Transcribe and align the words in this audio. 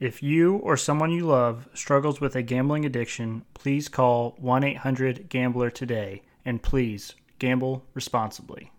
If 0.00 0.22
you 0.22 0.56
or 0.56 0.76
someone 0.76 1.10
you 1.10 1.26
love 1.26 1.68
struggles 1.74 2.20
with 2.20 2.36
a 2.36 2.42
gambling 2.42 2.84
addiction, 2.84 3.44
please 3.52 3.88
call 3.88 4.36
1 4.38 4.62
800 4.62 5.28
Gambler 5.28 5.70
today 5.70 6.22
and 6.44 6.62
please 6.62 7.16
gamble 7.40 7.84
responsibly. 7.94 8.70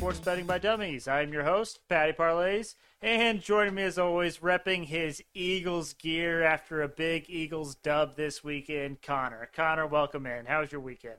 Sports 0.00 0.20
Betting 0.20 0.46
by 0.46 0.56
Dummies. 0.56 1.06
I'm 1.06 1.30
your 1.30 1.44
host, 1.44 1.80
Patty 1.86 2.12
Parlays, 2.12 2.74
and 3.02 3.42
joining 3.42 3.74
me 3.74 3.82
as 3.82 3.98
always, 3.98 4.38
repping 4.38 4.86
his 4.86 5.22
Eagles 5.34 5.92
gear 5.92 6.42
after 6.42 6.80
a 6.80 6.88
big 6.88 7.26
Eagles 7.28 7.74
dub 7.74 8.16
this 8.16 8.42
weekend, 8.42 9.02
Connor. 9.02 9.50
Connor, 9.54 9.86
welcome 9.86 10.24
in. 10.24 10.46
How 10.46 10.62
was 10.62 10.72
your 10.72 10.80
weekend? 10.80 11.16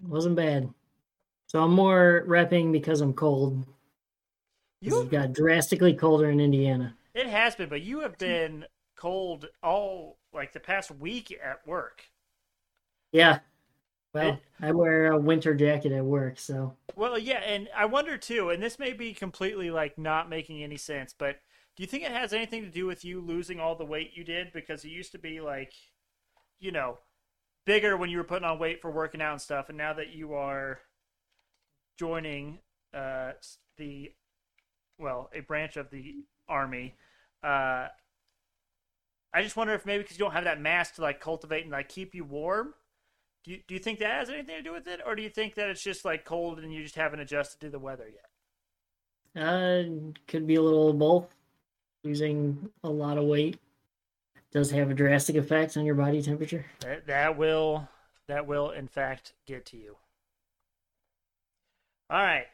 Wasn't 0.00 0.36
bad. 0.36 0.72
So 1.48 1.64
I'm 1.64 1.72
more 1.72 2.24
repping 2.28 2.70
because 2.70 3.00
I'm 3.00 3.12
cold. 3.12 3.66
You 4.80 5.02
It 5.02 5.10
got 5.10 5.32
drastically 5.32 5.94
colder 5.94 6.30
in 6.30 6.38
Indiana. 6.38 6.94
It 7.12 7.26
has 7.26 7.56
been, 7.56 7.68
but 7.68 7.82
you 7.82 8.02
have 8.02 8.16
been 8.18 8.66
cold 8.94 9.48
all 9.64 10.18
like 10.32 10.52
the 10.52 10.60
past 10.60 10.92
week 10.92 11.36
at 11.44 11.66
work. 11.66 12.04
Yeah. 13.10 13.40
Well, 14.14 14.40
I 14.60 14.72
wear 14.72 15.12
a 15.12 15.18
winter 15.18 15.54
jacket 15.54 15.92
at 15.92 16.04
work, 16.04 16.38
so 16.38 16.74
Well, 16.96 17.18
yeah, 17.18 17.40
and 17.40 17.68
I 17.76 17.86
wonder 17.86 18.16
too, 18.16 18.50
and 18.50 18.62
this 18.62 18.78
may 18.78 18.92
be 18.92 19.14
completely 19.14 19.70
like 19.70 19.98
not 19.98 20.28
making 20.28 20.62
any 20.62 20.76
sense, 20.76 21.12
but 21.16 21.40
do 21.76 21.82
you 21.82 21.88
think 21.88 22.04
it 22.04 22.12
has 22.12 22.32
anything 22.32 22.62
to 22.62 22.70
do 22.70 22.86
with 22.86 23.04
you 23.04 23.20
losing 23.20 23.58
all 23.58 23.74
the 23.74 23.84
weight 23.84 24.12
you 24.14 24.22
did? 24.22 24.52
Because 24.52 24.84
it 24.84 24.90
used 24.90 25.12
to 25.12 25.18
be 25.18 25.40
like, 25.40 25.72
you 26.60 26.70
know, 26.70 26.98
bigger 27.66 27.96
when 27.96 28.10
you 28.10 28.18
were 28.18 28.24
putting 28.24 28.44
on 28.44 28.58
weight 28.60 28.80
for 28.80 28.90
working 28.90 29.20
out 29.20 29.32
and 29.32 29.40
stuff, 29.42 29.68
and 29.68 29.78
now 29.78 29.92
that 29.94 30.10
you 30.10 30.34
are 30.34 30.80
joining 31.98 32.60
uh, 32.92 33.32
the, 33.76 34.12
well, 34.98 35.30
a 35.34 35.40
branch 35.40 35.76
of 35.76 35.90
the 35.90 36.14
army, 36.48 36.94
uh, 37.42 37.88
I 39.32 39.42
just 39.42 39.56
wonder 39.56 39.74
if 39.74 39.84
maybe 39.84 40.04
because 40.04 40.16
you 40.16 40.24
don't 40.24 40.32
have 40.32 40.44
that 40.44 40.60
mass 40.60 40.92
to 40.92 41.02
like 41.02 41.18
cultivate 41.18 41.62
and 41.62 41.72
like 41.72 41.88
keep 41.88 42.14
you 42.14 42.24
warm. 42.24 42.74
Do 43.44 43.50
you, 43.50 43.60
do 43.68 43.74
you 43.74 43.80
think 43.80 43.98
that 43.98 44.10
has 44.10 44.30
anything 44.30 44.56
to 44.56 44.62
do 44.62 44.72
with 44.72 44.86
it, 44.86 45.00
or 45.04 45.14
do 45.14 45.22
you 45.22 45.28
think 45.28 45.54
that 45.56 45.68
it's 45.68 45.82
just 45.82 46.04
like 46.04 46.24
cold 46.24 46.58
and 46.58 46.72
you 46.72 46.82
just 46.82 46.96
haven't 46.96 47.20
adjusted 47.20 47.60
to 47.60 47.70
the 47.70 47.78
weather 47.78 48.06
yet? 48.08 48.24
uh 49.36 49.82
could 50.28 50.46
be 50.46 50.54
a 50.54 50.62
little 50.62 50.90
of 50.90 50.98
both. 50.98 51.26
Losing 52.04 52.70
a 52.82 52.88
lot 52.88 53.18
of 53.18 53.24
weight 53.24 53.58
does 54.52 54.70
have 54.70 54.90
a 54.90 54.94
drastic 54.94 55.36
effect 55.36 55.76
on 55.76 55.84
your 55.84 55.94
body 55.94 56.22
temperature. 56.22 56.64
That, 56.80 57.06
that 57.06 57.36
will 57.36 57.88
that 58.28 58.46
will 58.46 58.70
in 58.70 58.88
fact 58.88 59.34
get 59.46 59.66
to 59.66 59.76
you. 59.76 59.96
All 62.10 62.22
right, 62.22 62.46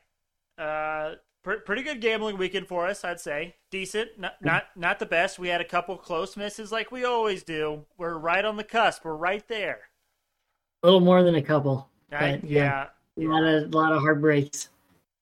uh, 0.56 1.16
pr- 1.42 1.62
pretty 1.66 1.83
good 1.83 2.00
gambling 2.00 2.38
weekend 2.38 2.68
for 2.68 2.86
us, 2.86 3.05
I'd 3.05 3.20
say. 3.20 3.56
Decent, 3.70 4.18
not 4.18 4.34
not 4.41 4.64
not 4.77 4.98
the 4.98 5.06
best. 5.06 5.38
We 5.38 5.48
had 5.48 5.61
a 5.61 5.64
couple 5.64 5.96
close 5.96 6.36
misses, 6.36 6.72
like 6.72 6.91
we 6.91 7.05
always 7.05 7.42
do. 7.42 7.84
We're 7.98 8.16
right 8.16 8.44
on 8.44 8.56
the 8.56 8.64
cusp. 8.64 9.05
We're 9.05 9.14
right 9.14 9.46
there. 9.48 9.89
A 10.83 10.86
little 10.86 11.00
more 11.00 11.23
than 11.23 11.34
a 11.34 11.42
couple. 11.42 11.89
I, 12.12 12.36
But, 12.36 12.45
yeah, 12.45 12.86
yeah. 13.17 13.27
A 13.27 13.28
lot 13.28 13.45
of 13.45 13.75
lot 13.75 13.92
of 13.92 14.00
heartbreaks. 14.00 14.69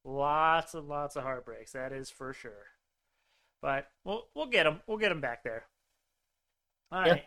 lots 0.04 0.74
and 0.74 0.88
lots 0.88 1.16
of 1.16 1.22
heartbreaks. 1.24 1.72
That 1.72 1.92
is 1.92 2.10
for 2.10 2.32
sure. 2.32 2.66
But 3.60 3.88
we'll 4.04 4.26
we'll 4.34 4.46
get 4.46 4.64
them. 4.64 4.80
We'll 4.86 4.98
get 4.98 5.08
them 5.08 5.20
back 5.20 5.42
there. 5.42 5.64
All 6.92 7.00
right. 7.00 7.24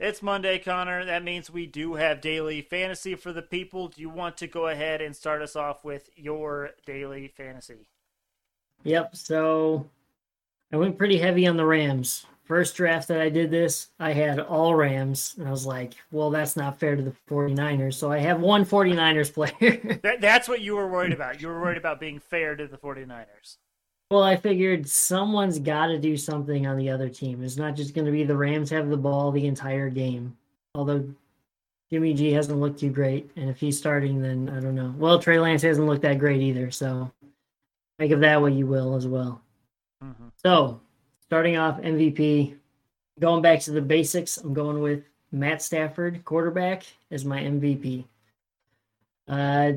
Yeah. 0.00 0.08
It's 0.08 0.22
Monday, 0.22 0.58
Connor. 0.58 1.06
That 1.06 1.24
means 1.24 1.48
we 1.48 1.66
do 1.66 1.94
have 1.94 2.20
daily 2.20 2.60
fantasy 2.60 3.14
for 3.14 3.32
the 3.32 3.40
people. 3.40 3.88
Do 3.88 4.02
you 4.02 4.10
want 4.10 4.36
to 4.38 4.46
go 4.46 4.66
ahead 4.66 5.00
and 5.00 5.16
start 5.16 5.40
us 5.40 5.56
off 5.56 5.84
with 5.84 6.10
your 6.16 6.72
daily 6.84 7.28
fantasy? 7.28 7.88
Yep. 8.82 9.16
So 9.16 9.86
I 10.70 10.76
went 10.76 10.98
pretty 10.98 11.16
heavy 11.16 11.46
on 11.46 11.56
the 11.56 11.64
Rams. 11.64 12.26
First 12.46 12.76
draft 12.76 13.08
that 13.08 13.20
I 13.20 13.28
did 13.28 13.50
this, 13.50 13.88
I 13.98 14.12
had 14.12 14.38
all 14.38 14.74
Rams. 14.74 15.34
And 15.38 15.48
I 15.48 15.50
was 15.50 15.66
like, 15.66 15.94
well, 16.12 16.30
that's 16.30 16.56
not 16.56 16.78
fair 16.78 16.94
to 16.94 17.02
the 17.02 17.12
49ers. 17.28 17.94
So 17.94 18.12
I 18.12 18.18
have 18.18 18.40
one 18.40 18.64
49ers 18.64 19.32
player. 19.34 19.98
That, 20.02 20.20
that's 20.20 20.48
what 20.48 20.60
you 20.60 20.76
were 20.76 20.86
worried 20.88 21.12
about. 21.12 21.40
You 21.42 21.48
were 21.48 21.60
worried 21.60 21.76
about 21.78 21.98
being 21.98 22.20
fair 22.20 22.54
to 22.54 22.66
the 22.68 22.76
49ers. 22.76 23.56
well, 24.12 24.22
I 24.22 24.36
figured 24.36 24.88
someone's 24.88 25.58
got 25.58 25.86
to 25.88 25.98
do 25.98 26.16
something 26.16 26.66
on 26.68 26.76
the 26.76 26.88
other 26.88 27.08
team. 27.08 27.42
It's 27.42 27.56
not 27.56 27.74
just 27.74 27.94
going 27.94 28.04
to 28.06 28.12
be 28.12 28.22
the 28.22 28.36
Rams 28.36 28.70
have 28.70 28.88
the 28.90 28.96
ball 28.96 29.32
the 29.32 29.46
entire 29.46 29.90
game. 29.90 30.36
Although 30.76 31.08
Jimmy 31.90 32.14
G 32.14 32.30
hasn't 32.32 32.60
looked 32.60 32.78
too 32.78 32.90
great. 32.90 33.28
And 33.34 33.50
if 33.50 33.58
he's 33.58 33.76
starting, 33.76 34.22
then 34.22 34.48
I 34.56 34.60
don't 34.60 34.74
know. 34.76 34.94
Well, 34.96 35.18
Trey 35.18 35.40
Lance 35.40 35.62
hasn't 35.62 35.86
looked 35.88 36.02
that 36.02 36.20
great 36.20 36.42
either. 36.42 36.70
So 36.70 37.10
make 37.98 38.12
of 38.12 38.20
that 38.20 38.40
what 38.40 38.52
you 38.52 38.66
will 38.66 38.94
as 38.94 39.06
well. 39.08 39.40
Mhm. 40.04 40.30
So, 40.36 40.80
starting 41.28 41.56
off 41.56 41.80
MVP, 41.80 42.54
going 43.18 43.42
back 43.42 43.60
to 43.60 43.72
the 43.72 43.82
basics, 43.82 44.36
I'm 44.36 44.54
going 44.54 44.80
with 44.80 45.04
Matt 45.32 45.62
Stafford, 45.62 46.24
quarterback, 46.24 46.84
as 47.10 47.24
my 47.24 47.40
MVP. 47.40 48.04
Uh, 49.28 49.72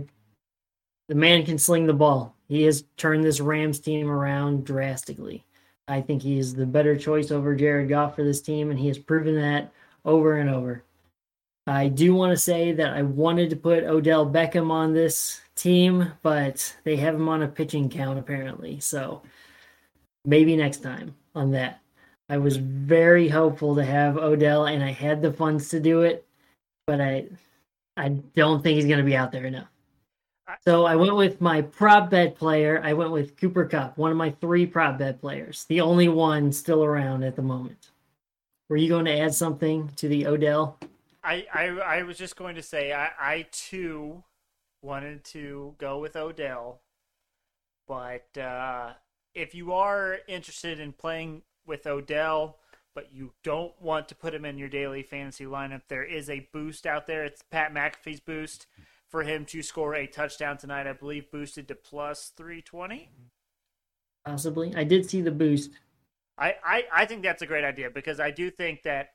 the 1.07 1.15
man 1.15 1.43
can 1.43 1.57
sling 1.57 1.87
the 1.87 1.93
ball. 1.93 2.35
He 2.47 2.63
has 2.63 2.83
turned 2.97 3.23
this 3.23 3.39
Rams 3.39 3.79
team 3.79 4.09
around 4.09 4.65
drastically. 4.65 5.43
I 5.87 6.01
think 6.01 6.21
he 6.21 6.37
is 6.37 6.53
the 6.53 6.67
better 6.67 6.95
choice 6.95 7.31
over 7.31 7.55
Jared 7.55 7.89
Goff 7.89 8.15
for 8.15 8.23
this 8.23 8.41
team, 8.41 8.69
and 8.69 8.79
he 8.79 8.87
has 8.87 8.99
proven 8.99 9.35
that 9.35 9.71
over 10.05 10.37
and 10.37 10.49
over. 10.49 10.83
I 11.65 11.87
do 11.87 12.13
want 12.13 12.31
to 12.31 12.37
say 12.37 12.71
that 12.73 12.93
I 12.93 13.01
wanted 13.01 13.49
to 13.51 13.55
put 13.55 13.83
Odell 13.83 14.25
Beckham 14.25 14.71
on 14.71 14.93
this 14.93 15.41
team, 15.55 16.11
but 16.21 16.75
they 16.83 16.95
have 16.95 17.15
him 17.15 17.29
on 17.29 17.43
a 17.43 17.47
pitching 17.47 17.89
count 17.89 18.17
apparently. 18.17 18.79
So 18.79 19.21
maybe 20.25 20.55
next 20.55 20.83
time 20.83 21.15
on 21.35 21.51
that. 21.51 21.81
I 22.29 22.37
was 22.37 22.57
very 22.57 23.27
hopeful 23.27 23.75
to 23.75 23.83
have 23.83 24.17
Odell, 24.17 24.65
and 24.65 24.83
I 24.83 24.91
had 24.91 25.21
the 25.21 25.33
funds 25.33 25.69
to 25.69 25.79
do 25.79 26.01
it, 26.01 26.27
but 26.85 27.01
I, 27.01 27.25
I 27.97 28.09
don't 28.09 28.61
think 28.61 28.75
he's 28.75 28.85
going 28.85 28.99
to 28.99 29.03
be 29.03 29.15
out 29.15 29.31
there 29.31 29.45
enough. 29.45 29.69
So 30.65 30.85
I 30.85 30.95
went 30.95 31.15
with 31.15 31.41
my 31.41 31.61
prop 31.61 32.09
bet 32.09 32.35
player. 32.35 32.81
I 32.83 32.93
went 32.93 33.11
with 33.11 33.37
Cooper 33.37 33.65
Kupp, 33.65 33.97
one 33.97 34.11
of 34.11 34.17
my 34.17 34.31
three 34.41 34.65
prop 34.65 34.97
bet 34.97 35.21
players, 35.21 35.65
the 35.65 35.81
only 35.81 36.07
one 36.07 36.51
still 36.51 36.83
around 36.83 37.23
at 37.23 37.35
the 37.35 37.41
moment. 37.41 37.91
Were 38.67 38.77
you 38.77 38.89
going 38.89 39.05
to 39.05 39.19
add 39.19 39.33
something 39.33 39.89
to 39.95 40.07
the 40.07 40.27
Odell? 40.27 40.77
I, 41.23 41.45
I, 41.53 41.65
I 41.67 42.03
was 42.03 42.17
just 42.17 42.35
going 42.35 42.55
to 42.55 42.63
say, 42.63 42.93
I, 42.93 43.09
I 43.19 43.47
too 43.51 44.23
wanted 44.81 45.23
to 45.25 45.75
go 45.77 45.99
with 45.99 46.15
Odell. 46.15 46.81
But 47.87 48.37
uh, 48.37 48.93
if 49.33 49.53
you 49.55 49.73
are 49.73 50.17
interested 50.27 50.79
in 50.79 50.93
playing 50.93 51.43
with 51.65 51.85
Odell, 51.87 52.57
but 52.95 53.13
you 53.13 53.31
don't 53.43 53.79
want 53.81 54.07
to 54.09 54.15
put 54.15 54.33
him 54.33 54.45
in 54.45 54.57
your 54.57 54.69
daily 54.69 55.03
fantasy 55.03 55.45
lineup, 55.45 55.81
there 55.87 56.03
is 56.03 56.29
a 56.29 56.47
boost 56.51 56.85
out 56.85 57.07
there. 57.07 57.23
It's 57.23 57.43
Pat 57.49 57.73
McAfee's 57.73 58.19
boost 58.19 58.67
for 59.07 59.23
him 59.23 59.45
to 59.45 59.61
score 59.61 59.95
a 59.95 60.07
touchdown 60.07 60.57
tonight. 60.57 60.87
I 60.87 60.93
believe 60.93 61.31
boosted 61.31 61.67
to 61.67 61.75
plus 61.75 62.31
320. 62.35 63.09
Possibly. 64.25 64.73
I 64.75 64.83
did 64.83 65.09
see 65.09 65.21
the 65.21 65.31
boost. 65.31 65.71
I, 66.37 66.55
I, 66.63 66.83
I 66.93 67.05
think 67.05 67.23
that's 67.23 67.41
a 67.41 67.45
great 67.45 67.63
idea 67.63 67.89
because 67.89 68.19
I 68.19 68.31
do 68.31 68.49
think 68.49 68.83
that 68.83 69.09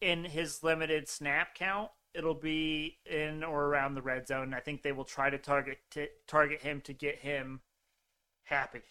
in 0.00 0.24
his 0.24 0.62
limited 0.62 1.08
snap 1.08 1.54
count, 1.54 1.90
it'll 2.14 2.34
be 2.34 2.98
in 3.06 3.44
or 3.44 3.66
around 3.66 3.94
the 3.94 4.02
red 4.02 4.26
zone. 4.26 4.54
I 4.54 4.60
think 4.60 4.82
they 4.82 4.92
will 4.92 5.04
try 5.04 5.30
to 5.30 5.38
target 5.38 5.78
to 5.92 6.08
target 6.26 6.62
him 6.62 6.80
to 6.82 6.92
get 6.92 7.20
him 7.20 7.60
happy. 8.44 8.82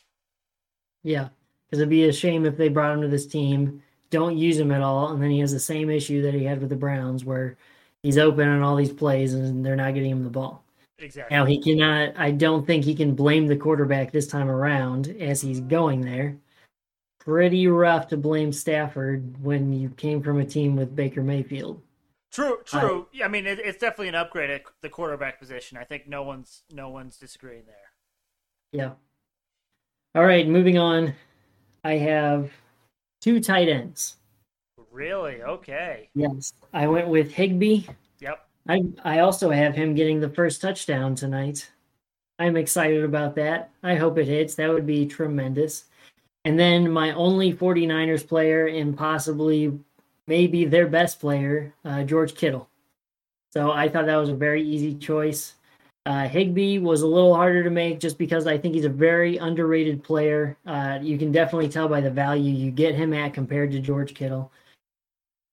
Yeah, 1.04 1.30
because 1.66 1.80
it'd 1.80 1.90
be 1.90 2.08
a 2.08 2.14
shame 2.14 2.46
if 2.46 2.58
they 2.58 2.70
brought 2.70 2.94
him 2.94 3.02
to 3.02 3.08
this 3.08 3.28
team, 3.28 3.82
don't 4.10 4.38
use 4.38 4.58
him 4.58 4.72
at 4.72 4.82
all, 4.82 5.10
and 5.10 5.22
then 5.22 5.30
he 5.30 5.40
has 5.40 5.52
the 5.52 5.60
same 5.60 5.90
issue 5.90 6.22
that 6.24 6.34
he 6.34 6.44
had 6.44 6.60
with 6.60 6.70
the 6.70 6.76
Browns, 6.76 7.24
where 7.24 7.58
he's 8.04 8.18
open 8.18 8.48
on 8.48 8.62
all 8.62 8.76
these 8.76 8.94
plays 8.94 9.34
and 9.34 9.66
they're 9.66 9.76
not 9.76 9.94
getting 9.94 10.12
him 10.12 10.24
the 10.24 10.30
ball. 10.30 10.64
Exactly. 10.98 11.36
Now 11.36 11.46
he 11.46 11.62
cannot. 11.62 12.14
I 12.18 12.32
don't 12.32 12.66
think 12.66 12.84
he 12.84 12.96
can 12.96 13.16
blame 13.16 13.48
the 13.48 13.56
quarterback 13.56 14.12
this 14.12 14.28
time 14.28 14.50
around 14.50 15.08
as 15.20 15.42
he's 15.42 15.62
going 15.62 16.02
there. 16.02 16.38
Pretty 17.20 17.68
rough 17.68 18.08
to 18.10 18.18
blame 18.18 18.52
Stafford 18.52 19.42
when 19.44 19.72
you 19.72 19.90
came 19.90 20.22
from 20.22 20.40
a 20.40 20.46
team 20.46 20.76
with 20.76 20.96
Baker 20.96 21.22
Mayfield. 21.22 21.82
True, 22.32 22.60
true. 22.66 23.08
I 23.24 23.28
mean, 23.28 23.48
it, 23.48 23.60
it's 23.60 23.80
definitely 23.80 24.10
an 24.10 24.16
upgrade 24.16 24.50
at 24.50 24.64
the 24.82 24.90
quarterback 24.90 25.40
position. 25.40 25.78
I 25.78 25.84
think 25.84 26.08
no 26.08 26.24
one's 26.24 26.64
no 26.72 26.90
one's 26.90 27.18
disagreeing 27.18 27.64
there. 27.66 27.76
Yeah. 28.72 28.92
All 30.16 30.26
right, 30.26 30.48
moving 30.48 30.78
on. 30.78 31.14
I 31.84 31.94
have 31.94 32.52
two 33.22 33.40
tight 33.40 33.70
ends. 33.70 34.18
Really? 34.92 35.42
Okay. 35.42 36.10
Yes, 36.16 36.54
I 36.74 36.88
went 36.88 37.08
with 37.08 37.32
Higbee 37.32 37.84
Yep. 38.20 38.48
I 38.68 38.84
I 39.04 39.20
also 39.20 39.50
have 39.50 39.76
him 39.76 39.96
getting 39.96 40.20
the 40.20 40.30
first 40.30 40.62
touchdown 40.62 41.16
tonight. 41.16 41.70
I'm 42.38 42.58
excited 42.58 43.04
about 43.04 43.36
that. 43.36 43.72
I 43.84 43.96
hope 43.96 44.18
it 44.18 44.28
hits. 44.28 44.56
That 44.56 44.70
would 44.70 44.86
be 44.86 45.06
tremendous. 45.06 45.86
And 46.46 46.58
then 46.58 46.90
my 46.90 47.12
only 47.14 47.54
49ers 47.54 48.26
player 48.26 48.68
and 48.68 48.98
possibly 48.98 49.78
maybe 50.26 50.64
their 50.64 50.88
best 50.88 51.20
player, 51.20 51.74
uh, 51.84 52.04
George 52.04 52.34
Kittle. 52.36 52.70
So 53.52 53.72
I 53.72 53.90
thought 53.90 54.06
that 54.06 54.16
was 54.16 54.30
a 54.30 54.36
very 54.36 54.64
easy 54.64 54.96
choice. 54.96 55.56
Uh, 56.06 56.28
Higbee 56.28 56.80
was 56.80 57.02
a 57.02 57.08
little 57.08 57.36
harder 57.36 57.64
to 57.64 57.70
make 57.70 58.00
just 58.00 58.18
because 58.18 58.48
I 58.48 58.58
think 58.58 58.74
he's 58.74 58.86
a 58.86 58.90
very 58.90 59.38
underrated 59.38 60.04
player. 60.04 60.58
Uh, 60.66 61.00
you 61.02 61.18
can 61.18 61.32
definitely 61.32 61.70
tell 61.70 61.88
by 61.88 62.02
the 62.02 62.10
value 62.10 62.52
you 62.52 62.72
get 62.72 62.96
him 62.96 63.14
at 63.14 63.34
compared 63.34 63.72
to 63.72 63.80
George 63.80 64.14
Kittle. 64.16 64.52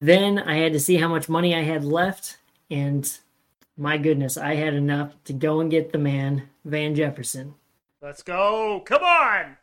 Then 0.00 0.38
I 0.38 0.56
had 0.56 0.72
to 0.72 0.80
see 0.80 0.96
how 0.96 1.08
much 1.08 1.28
money 1.28 1.54
I 1.54 1.62
had 1.62 1.84
left, 1.84 2.38
and 2.70 3.10
my 3.76 3.98
goodness, 3.98 4.36
I 4.36 4.54
had 4.54 4.74
enough 4.74 5.12
to 5.24 5.32
go 5.32 5.60
and 5.60 5.70
get 5.70 5.92
the 5.92 5.98
man, 5.98 6.48
Van 6.64 6.94
Jefferson. 6.94 7.54
Let's 8.00 8.22
go. 8.22 8.80
Come 8.84 9.02
on. 9.02 9.56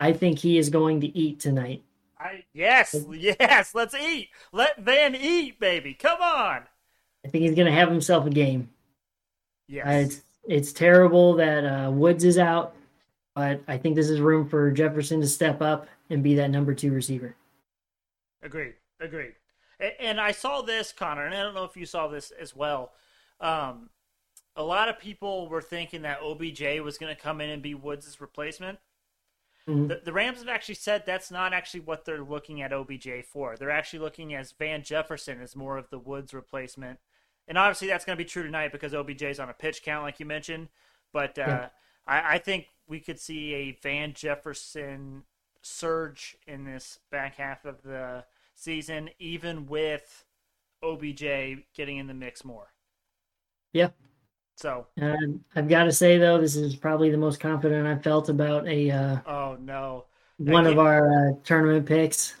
I 0.00 0.12
think 0.12 0.38
he 0.38 0.58
is 0.58 0.68
going 0.68 1.00
to 1.00 1.16
eat 1.16 1.40
tonight. 1.40 1.82
I 2.20 2.44
yes, 2.52 2.94
yes, 3.10 3.74
let's 3.74 3.94
eat. 3.94 4.30
Let 4.52 4.78
Van 4.80 5.14
eat, 5.14 5.58
baby. 5.60 5.94
Come 5.94 6.20
on. 6.20 6.62
I 7.24 7.28
think 7.28 7.42
he's 7.42 7.54
going 7.54 7.66
to 7.66 7.72
have 7.72 7.90
himself 7.90 8.26
a 8.26 8.30
game. 8.30 8.70
Yes. 9.68 9.86
Uh, 9.86 9.90
it's 9.90 10.20
it's 10.48 10.72
terrible 10.72 11.34
that 11.34 11.64
uh, 11.64 11.90
Woods 11.90 12.24
is 12.24 12.38
out, 12.38 12.74
but 13.34 13.60
I 13.68 13.76
think 13.76 13.94
this 13.94 14.08
is 14.08 14.20
room 14.20 14.48
for 14.48 14.70
Jefferson 14.70 15.20
to 15.20 15.26
step 15.28 15.60
up 15.60 15.86
and 16.10 16.22
be 16.22 16.34
that 16.36 16.50
number 16.50 16.74
two 16.74 16.90
receiver. 16.90 17.36
Agreed. 18.42 18.74
Agreed. 19.00 19.34
And, 20.00 20.20
I 20.20 20.32
saw 20.32 20.62
this, 20.62 20.92
Connor, 20.92 21.24
and 21.24 21.34
I 21.34 21.42
don't 21.42 21.54
know 21.54 21.64
if 21.64 21.76
you 21.76 21.86
saw 21.86 22.08
this 22.08 22.32
as 22.32 22.56
well. 22.56 22.92
Um, 23.40 23.90
a 24.56 24.62
lot 24.62 24.88
of 24.88 24.98
people 24.98 25.48
were 25.48 25.62
thinking 25.62 26.02
that 26.02 26.20
OBJ 26.20 26.80
was 26.82 26.98
going 26.98 27.14
to 27.14 27.20
come 27.20 27.40
in 27.40 27.50
and 27.50 27.62
be 27.62 27.74
Woods' 27.74 28.20
replacement. 28.20 28.80
Mhm. 29.68 29.86
The, 29.86 30.00
the 30.04 30.12
Rams 30.12 30.38
have 30.38 30.48
actually 30.48 30.74
said 30.74 31.04
that's 31.06 31.30
not 31.30 31.52
actually 31.52 31.80
what 31.80 32.04
they're 32.04 32.24
looking 32.24 32.60
at 32.60 32.72
OBJ 32.72 33.24
for. 33.24 33.56
They're 33.56 33.70
actually 33.70 34.00
looking 34.00 34.34
as 34.34 34.50
Van 34.50 34.82
Jefferson 34.82 35.40
as 35.40 35.54
more 35.54 35.76
of 35.76 35.90
the 35.90 35.98
Woods 36.00 36.34
replacement. 36.34 36.98
And 37.48 37.58
obviously 37.58 37.88
that's 37.88 38.04
going 38.04 38.16
to 38.16 38.22
be 38.22 38.28
true 38.28 38.42
tonight 38.42 38.70
because 38.70 38.92
OBJ's 38.92 39.40
on 39.40 39.48
a 39.48 39.54
pitch 39.54 39.82
count, 39.82 40.04
like 40.04 40.20
you 40.20 40.26
mentioned. 40.26 40.68
But 41.12 41.38
uh, 41.38 41.44
Yeah. 41.46 41.68
I, 42.06 42.34
I 42.34 42.38
think 42.38 42.68
we 42.86 43.00
could 43.00 43.18
see 43.18 43.54
a 43.54 43.72
Van 43.82 44.12
Jefferson 44.12 45.24
surge 45.62 46.36
in 46.46 46.64
this 46.64 46.98
back 47.10 47.36
half 47.36 47.64
of 47.64 47.82
the 47.82 48.24
season, 48.54 49.10
even 49.18 49.66
with 49.66 50.24
OBJ 50.82 51.64
getting 51.74 51.96
in 51.96 52.06
the 52.06 52.14
mix 52.14 52.44
more. 52.44 52.72
Yeah. 53.72 53.88
So, 54.56 54.86
Um, 55.00 55.44
I've 55.54 55.68
got 55.68 55.84
to 55.84 55.92
say 55.92 56.18
though, 56.18 56.40
this 56.40 56.56
is 56.56 56.74
probably 56.74 57.10
the 57.10 57.16
most 57.16 57.38
confident 57.38 57.86
I've 57.86 58.02
felt 58.02 58.28
about 58.28 58.66
a 58.66 58.90
uh, 58.90 59.18
oh 59.24 59.56
no. 59.60 60.06
one 60.38 60.66
of 60.66 60.78
our 60.78 61.30
uh, 61.30 61.32
tournament 61.44 61.86
picks. 61.86 62.34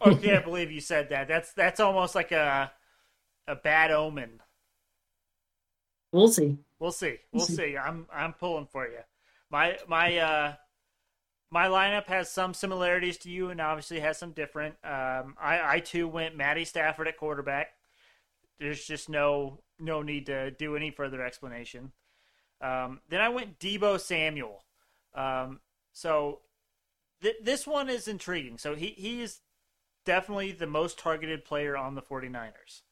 I 0.00 0.14
can't 0.22 0.44
believe 0.44 0.70
you 0.70 0.80
said 0.80 1.08
that. 1.08 1.26
That's 1.26 1.52
that's 1.52 1.80
almost 1.80 2.14
like 2.14 2.30
a 2.30 2.70
a 3.48 3.56
bad 3.56 3.90
omen. 3.90 4.40
We'll 6.12 6.28
see. 6.28 6.58
We'll 6.78 6.92
see. 6.92 7.18
We'll 7.32 7.44
see. 7.44 7.56
see. 7.56 7.76
I'm 7.76 8.06
I'm 8.12 8.32
pulling 8.32 8.66
for 8.66 8.86
you. 8.86 9.00
My 9.50 9.78
my 9.88 10.16
uh 10.18 10.54
my 11.50 11.66
lineup 11.66 12.06
has 12.06 12.30
some 12.30 12.54
similarities 12.54 13.16
to 13.18 13.30
you 13.30 13.50
and 13.50 13.60
obviously 13.60 14.00
has 14.00 14.18
some 14.18 14.32
different. 14.32 14.76
Um 14.84 15.34
I 15.40 15.76
I 15.76 15.80
too 15.80 16.06
went 16.06 16.36
Matty 16.36 16.64
Stafford 16.64 17.08
at 17.08 17.16
quarterback. 17.16 17.68
There's 18.58 18.84
just 18.84 19.08
no 19.08 19.60
no 19.78 20.02
need 20.02 20.26
to 20.26 20.50
do 20.50 20.76
any 20.76 20.90
further 20.90 21.22
explanation. 21.24 21.92
Um 22.60 23.00
then 23.08 23.20
I 23.20 23.28
went 23.28 23.58
Deebo 23.58 24.00
Samuel. 24.00 24.64
Um 25.14 25.60
so 25.92 26.40
th- 27.22 27.36
this 27.42 27.66
one 27.66 27.88
is 27.88 28.08
intriguing. 28.08 28.58
So 28.58 28.74
he 28.74 28.88
he 28.96 29.22
is 29.22 29.40
definitely 30.04 30.52
the 30.52 30.66
most 30.66 30.98
targeted 30.98 31.44
player 31.44 31.76
on 31.76 31.94
the 31.94 32.02
49ers. 32.02 32.82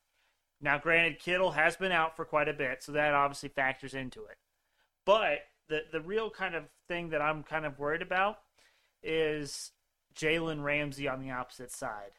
Now, 0.60 0.78
granted, 0.78 1.18
Kittle 1.18 1.52
has 1.52 1.76
been 1.76 1.92
out 1.92 2.16
for 2.16 2.24
quite 2.24 2.48
a 2.48 2.54
bit, 2.54 2.82
so 2.82 2.92
that 2.92 3.14
obviously 3.14 3.50
factors 3.50 3.94
into 3.94 4.24
it. 4.24 4.38
But 5.04 5.40
the 5.68 5.82
the 5.92 6.00
real 6.00 6.30
kind 6.30 6.54
of 6.54 6.64
thing 6.88 7.10
that 7.10 7.22
I'm 7.22 7.42
kind 7.42 7.66
of 7.66 7.78
worried 7.78 8.02
about 8.02 8.38
is 9.02 9.72
Jalen 10.14 10.62
Ramsey 10.62 11.08
on 11.08 11.20
the 11.20 11.30
opposite 11.30 11.72
side. 11.72 12.12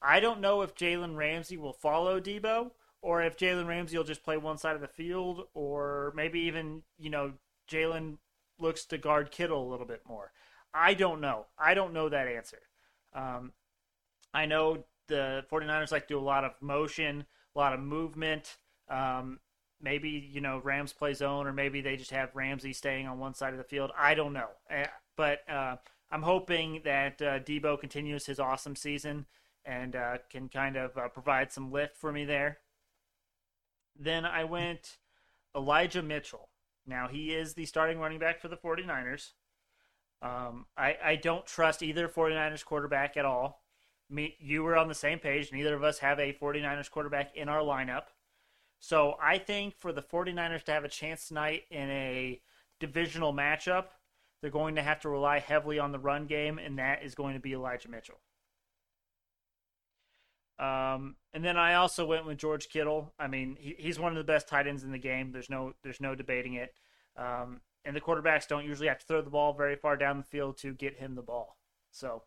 I 0.00 0.20
don't 0.20 0.40
know 0.40 0.62
if 0.62 0.74
Jalen 0.74 1.16
Ramsey 1.16 1.56
will 1.56 1.72
follow 1.72 2.20
Deebo 2.20 2.70
or 3.00 3.22
if 3.22 3.36
Jalen 3.36 3.66
Ramsey 3.66 3.96
will 3.96 4.04
just 4.04 4.24
play 4.24 4.36
one 4.36 4.58
side 4.58 4.74
of 4.74 4.80
the 4.80 4.88
field, 4.88 5.46
or 5.54 6.12
maybe 6.16 6.40
even, 6.40 6.82
you 6.98 7.10
know, 7.10 7.32
Jalen 7.70 8.18
looks 8.58 8.84
to 8.86 8.98
guard 8.98 9.30
Kittle 9.30 9.66
a 9.66 9.70
little 9.70 9.86
bit 9.86 10.02
more. 10.06 10.32
I 10.74 10.94
don't 10.94 11.20
know. 11.20 11.46
I 11.58 11.74
don't 11.74 11.92
know 11.92 12.08
that 12.08 12.26
answer. 12.26 12.58
Um, 13.14 13.52
I 14.34 14.46
know 14.46 14.84
the 15.06 15.44
49ers 15.50 15.92
like 15.92 16.08
to 16.08 16.14
do 16.14 16.18
a 16.18 16.20
lot 16.20 16.44
of 16.44 16.52
motion, 16.60 17.24
lot 17.58 17.72
of 17.72 17.80
movement. 17.80 18.56
Um, 18.88 19.40
maybe, 19.80 20.08
you 20.10 20.40
know, 20.40 20.60
Rams 20.64 20.92
play 20.92 21.14
zone, 21.14 21.46
or 21.46 21.52
maybe 21.52 21.80
they 21.80 21.96
just 21.96 22.10
have 22.10 22.34
Ramsey 22.34 22.72
staying 22.72 23.06
on 23.06 23.18
one 23.18 23.34
side 23.34 23.52
of 23.52 23.58
the 23.58 23.64
field. 23.64 23.90
I 23.98 24.14
don't 24.14 24.32
know. 24.32 24.48
Eh, 24.70 24.86
But 25.16 25.40
uh, 25.48 25.76
I'm 26.10 26.22
hoping 26.22 26.80
that 26.84 27.20
uh, 27.22 27.38
Deebo 27.40 27.78
continues 27.80 28.26
his 28.26 28.40
awesome 28.40 28.76
season 28.76 29.26
and 29.64 29.94
uh, 29.96 30.18
can 30.30 30.48
kind 30.48 30.76
of 30.76 30.96
uh, 30.96 31.08
provide 31.08 31.52
some 31.52 31.70
lift 31.70 31.96
for 31.96 32.12
me 32.12 32.24
there. 32.24 32.58
Then 33.98 34.24
I 34.24 34.44
went 34.44 34.98
Elijah 35.54 36.02
Mitchell. 36.02 36.48
Now, 36.86 37.08
he 37.08 37.34
is 37.34 37.54
the 37.54 37.66
starting 37.66 37.98
running 37.98 38.18
back 38.18 38.40
for 38.40 38.48
the 38.48 38.56
49ers. 38.56 39.32
Um, 40.22 40.66
I, 40.76 40.96
I 41.04 41.16
don't 41.16 41.46
trust 41.46 41.82
either 41.82 42.08
49ers 42.08 42.64
quarterback 42.64 43.16
at 43.16 43.24
all. 43.24 43.62
Me, 44.10 44.36
you 44.38 44.62
were 44.62 44.76
on 44.76 44.88
the 44.88 44.94
same 44.94 45.18
page. 45.18 45.52
Neither 45.52 45.74
of 45.74 45.84
us 45.84 45.98
have 45.98 46.18
a 46.18 46.32
49ers 46.32 46.90
quarterback 46.90 47.36
in 47.36 47.48
our 47.48 47.60
lineup. 47.60 48.04
So 48.80 49.16
I 49.20 49.38
think 49.38 49.76
for 49.76 49.92
the 49.92 50.02
49ers 50.02 50.62
to 50.64 50.72
have 50.72 50.84
a 50.84 50.88
chance 50.88 51.28
tonight 51.28 51.64
in 51.70 51.90
a 51.90 52.40
divisional 52.80 53.32
matchup, 53.34 53.86
they're 54.40 54.50
going 54.50 54.76
to 54.76 54.82
have 54.82 55.00
to 55.00 55.08
rely 55.08 55.40
heavily 55.40 55.78
on 55.78 55.92
the 55.92 55.98
run 55.98 56.26
game, 56.26 56.58
and 56.58 56.78
that 56.78 57.02
is 57.02 57.14
going 57.14 57.34
to 57.34 57.40
be 57.40 57.52
Elijah 57.52 57.90
Mitchell. 57.90 58.20
Um, 60.58 61.16
and 61.34 61.44
then 61.44 61.56
I 61.56 61.74
also 61.74 62.06
went 62.06 62.26
with 62.26 62.38
George 62.38 62.68
Kittle. 62.68 63.12
I 63.18 63.26
mean, 63.26 63.56
he, 63.58 63.76
he's 63.78 63.98
one 63.98 64.12
of 64.12 64.18
the 64.18 64.32
best 64.32 64.48
tight 64.48 64.66
ends 64.66 64.84
in 64.84 64.92
the 64.92 64.98
game. 64.98 65.30
There's 65.32 65.50
no 65.50 65.74
there's 65.82 66.00
no 66.00 66.14
debating 66.14 66.54
it. 66.54 66.74
Um, 67.16 67.60
and 67.84 67.94
the 67.94 68.00
quarterbacks 68.00 68.48
don't 68.48 68.64
usually 68.64 68.88
have 68.88 68.98
to 68.98 69.06
throw 69.06 69.22
the 69.22 69.30
ball 69.30 69.52
very 69.52 69.76
far 69.76 69.96
down 69.96 70.18
the 70.18 70.24
field 70.24 70.56
to 70.58 70.72
get 70.72 70.96
him 70.96 71.14
the 71.14 71.22
ball. 71.22 71.56
So. 71.90 72.22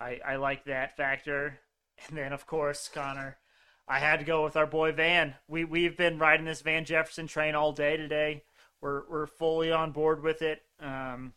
I, 0.00 0.18
I 0.26 0.36
like 0.36 0.64
that 0.64 0.96
factor. 0.96 1.60
And 2.08 2.16
then 2.16 2.32
of 2.32 2.46
course, 2.46 2.88
Connor, 2.92 3.36
I 3.86 3.98
had 3.98 4.20
to 4.20 4.24
go 4.24 4.42
with 4.42 4.56
our 4.56 4.66
boy 4.66 4.92
Van. 4.92 5.34
We 5.48 5.64
we've 5.64 5.96
been 5.96 6.18
riding 6.18 6.46
this 6.46 6.62
Van 6.62 6.84
Jefferson 6.84 7.26
train 7.26 7.54
all 7.54 7.72
day 7.72 7.96
today. 7.96 8.44
We're 8.80 9.02
we're 9.08 9.26
fully 9.26 9.70
on 9.70 9.92
board 9.92 10.22
with 10.22 10.40
it. 10.42 10.62
Um, 10.80 11.34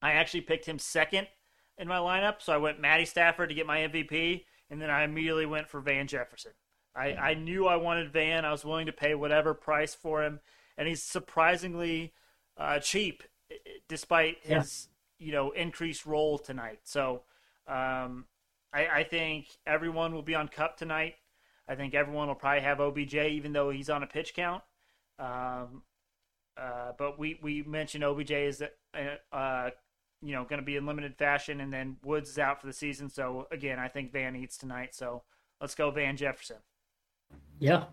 I 0.00 0.12
actually 0.12 0.42
picked 0.42 0.66
him 0.66 0.78
second 0.78 1.26
in 1.78 1.88
my 1.88 1.96
lineup, 1.98 2.36
so 2.40 2.52
I 2.52 2.58
went 2.58 2.80
Matty 2.80 3.04
Stafford 3.04 3.48
to 3.48 3.54
get 3.54 3.66
my 3.66 3.78
MVP, 3.80 4.44
and 4.70 4.80
then 4.80 4.90
I 4.90 5.02
immediately 5.02 5.46
went 5.46 5.68
for 5.68 5.80
Van 5.80 6.06
Jefferson. 6.06 6.52
I, 6.94 7.14
I 7.14 7.34
knew 7.34 7.66
I 7.66 7.76
wanted 7.76 8.12
Van. 8.12 8.44
I 8.44 8.52
was 8.52 8.64
willing 8.64 8.86
to 8.86 8.92
pay 8.92 9.14
whatever 9.14 9.54
price 9.54 9.94
for 9.94 10.22
him, 10.22 10.40
and 10.76 10.86
he's 10.86 11.02
surprisingly 11.02 12.12
uh, 12.56 12.78
cheap, 12.78 13.22
despite 13.88 14.38
Yeah. 14.44 14.60
his 14.60 14.88
you 15.18 15.32
know 15.32 15.50
increased 15.50 16.06
role 16.06 16.38
tonight. 16.38 16.80
So 16.84 17.22
um, 17.66 18.26
I, 18.72 18.86
I 18.86 19.04
think 19.04 19.46
everyone 19.66 20.14
will 20.14 20.22
be 20.22 20.34
on 20.34 20.48
Kupp 20.48 20.76
tonight. 20.76 21.14
I 21.68 21.74
think 21.74 21.94
everyone 21.94 22.28
will 22.28 22.34
probably 22.34 22.62
have 22.62 22.80
OBJ, 22.80 23.14
even 23.14 23.52
though 23.52 23.70
he's 23.70 23.90
on 23.90 24.02
a 24.02 24.06
pitch 24.06 24.34
count. 24.34 24.62
Um, 25.18 25.82
uh, 26.56 26.92
but 26.98 27.18
we, 27.18 27.38
we 27.42 27.62
mentioned 27.62 28.04
OBJ 28.04 28.30
is 28.30 28.62
uh, 28.62 29.34
uh, 29.34 29.70
you 30.20 30.32
know 30.34 30.44
going 30.44 30.60
to 30.60 30.64
be 30.64 30.76
in 30.76 30.86
limited 30.86 31.16
fashion, 31.16 31.60
and 31.60 31.72
then 31.72 31.96
Woods 32.04 32.30
is 32.30 32.38
out 32.38 32.60
for 32.60 32.66
the 32.66 32.72
season. 32.72 33.08
So 33.08 33.46
again, 33.50 33.78
I 33.78 33.88
think 33.88 34.12
Van 34.12 34.36
eats 34.36 34.56
tonight. 34.56 34.94
So 34.94 35.22
let's 35.60 35.74
go 35.74 35.90
Van 35.90 36.16
Jefferson. 36.16 36.58
Yeah, 37.58 37.84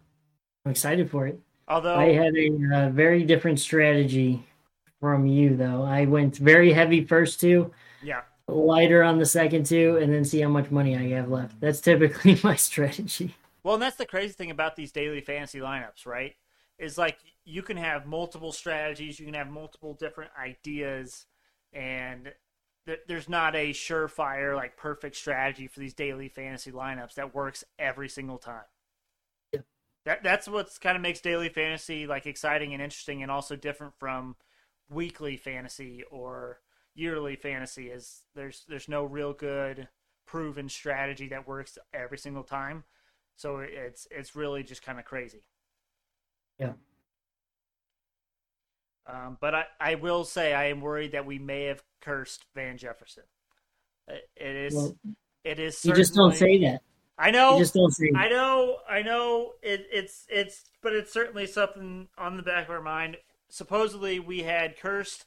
I'm 0.65 0.71
excited 0.71 1.09
for 1.09 1.27
it. 1.27 1.39
Although 1.67 1.95
I 1.95 2.11
had 2.11 2.35
a 2.35 2.49
uh, 2.73 2.89
very 2.89 3.23
different 3.23 3.59
strategy 3.59 4.43
from 4.99 5.27
you, 5.27 5.55
though. 5.55 5.83
I 5.83 6.05
went 6.05 6.37
very 6.37 6.73
heavy 6.73 7.05
first 7.05 7.39
two, 7.39 7.71
yeah, 8.01 8.21
lighter 8.49 9.03
on 9.03 9.17
the 9.17 9.25
second 9.25 9.65
two, 9.65 9.97
and 9.97 10.13
then 10.13 10.25
see 10.25 10.41
how 10.41 10.49
much 10.49 10.71
money 10.71 10.95
I 10.95 11.09
have 11.17 11.29
left. 11.29 11.59
That's 11.59 11.81
typically 11.81 12.39
my 12.43 12.55
strategy. 12.55 13.35
Well, 13.63 13.75
and 13.75 13.83
that's 13.83 13.97
the 13.97 14.05
crazy 14.05 14.33
thing 14.33 14.51
about 14.51 14.75
these 14.75 14.91
daily 14.91 15.21
fantasy 15.21 15.59
lineups, 15.59 16.05
right? 16.05 16.35
Is 16.77 16.97
like 16.97 17.17
you 17.43 17.61
can 17.61 17.77
have 17.77 18.05
multiple 18.05 18.51
strategies, 18.51 19.19
you 19.19 19.25
can 19.25 19.35
have 19.35 19.49
multiple 19.49 19.93
different 19.93 20.31
ideas, 20.39 21.25
and 21.73 22.31
th- 22.85 23.01
there's 23.07 23.27
not 23.27 23.55
a 23.55 23.71
surefire, 23.71 24.55
like 24.55 24.77
perfect 24.77 25.15
strategy 25.15 25.67
for 25.67 25.79
these 25.79 25.93
daily 25.93 26.29
fantasy 26.29 26.71
lineups 26.71 27.15
that 27.15 27.35
works 27.35 27.63
every 27.77 28.07
single 28.07 28.37
time. 28.37 28.63
Yeah. 29.51 29.61
That 30.05 30.23
that's 30.23 30.47
what's 30.47 30.77
kind 30.77 30.95
of 30.95 31.01
makes 31.01 31.19
daily 31.19 31.49
fantasy 31.49 32.07
like 32.07 32.25
exciting 32.25 32.73
and 32.73 32.81
interesting, 32.81 33.21
and 33.21 33.31
also 33.31 33.55
different 33.55 33.93
from 33.99 34.37
weekly 34.89 35.37
fantasy 35.37 36.03
or 36.09 36.59
yearly 36.99 37.35
fantasy. 37.35 37.89
Is 37.89 38.21
there's 38.35 38.65
there's 38.67 38.89
no 38.89 39.05
real 39.05 39.33
good 39.33 39.87
proven 40.25 40.69
strategy 40.69 41.27
that 41.29 41.47
works 41.47 41.77
every 41.93 42.17
single 42.17 42.43
time. 42.43 42.83
So 43.35 43.59
it's 43.59 44.07
it's 44.11 44.35
really 44.35 44.63
just 44.63 44.83
kind 44.83 44.99
of 44.99 45.05
crazy. 45.05 45.43
Yeah. 46.59 46.73
Um, 49.07 49.37
but 49.41 49.55
I, 49.55 49.65
I 49.79 49.95
will 49.95 50.23
say 50.23 50.53
I 50.53 50.65
am 50.65 50.81
worried 50.81 51.13
that 51.13 51.25
we 51.25 51.39
may 51.39 51.63
have 51.63 51.81
cursed 52.01 52.45
Van 52.53 52.77
Jefferson. 52.77 53.23
It, 54.07 54.55
is 54.55 54.73
Well, 54.75 54.95
it 55.43 55.59
is. 55.59 55.83
You 55.83 55.93
just 55.93 56.13
don't 56.13 56.35
say 56.35 56.59
that. 56.59 56.81
I 57.17 57.31
know. 57.31 57.53
You 57.53 57.63
just 57.63 57.73
don't 57.73 57.91
say 57.91 58.11
I 58.15 58.29
know, 58.29 58.77
I 58.89 59.01
know. 59.01 59.53
It, 59.61 59.87
it's 59.91 60.25
it's, 60.29 60.65
but 60.81 60.93
it's 60.93 61.11
certainly 61.11 61.47
something 61.47 62.07
on 62.17 62.37
the 62.37 62.43
back 62.43 62.65
of 62.65 62.71
our 62.71 62.81
mind. 62.81 63.17
Supposedly, 63.49 64.19
we 64.19 64.43
had 64.43 64.77
cursed 64.77 65.25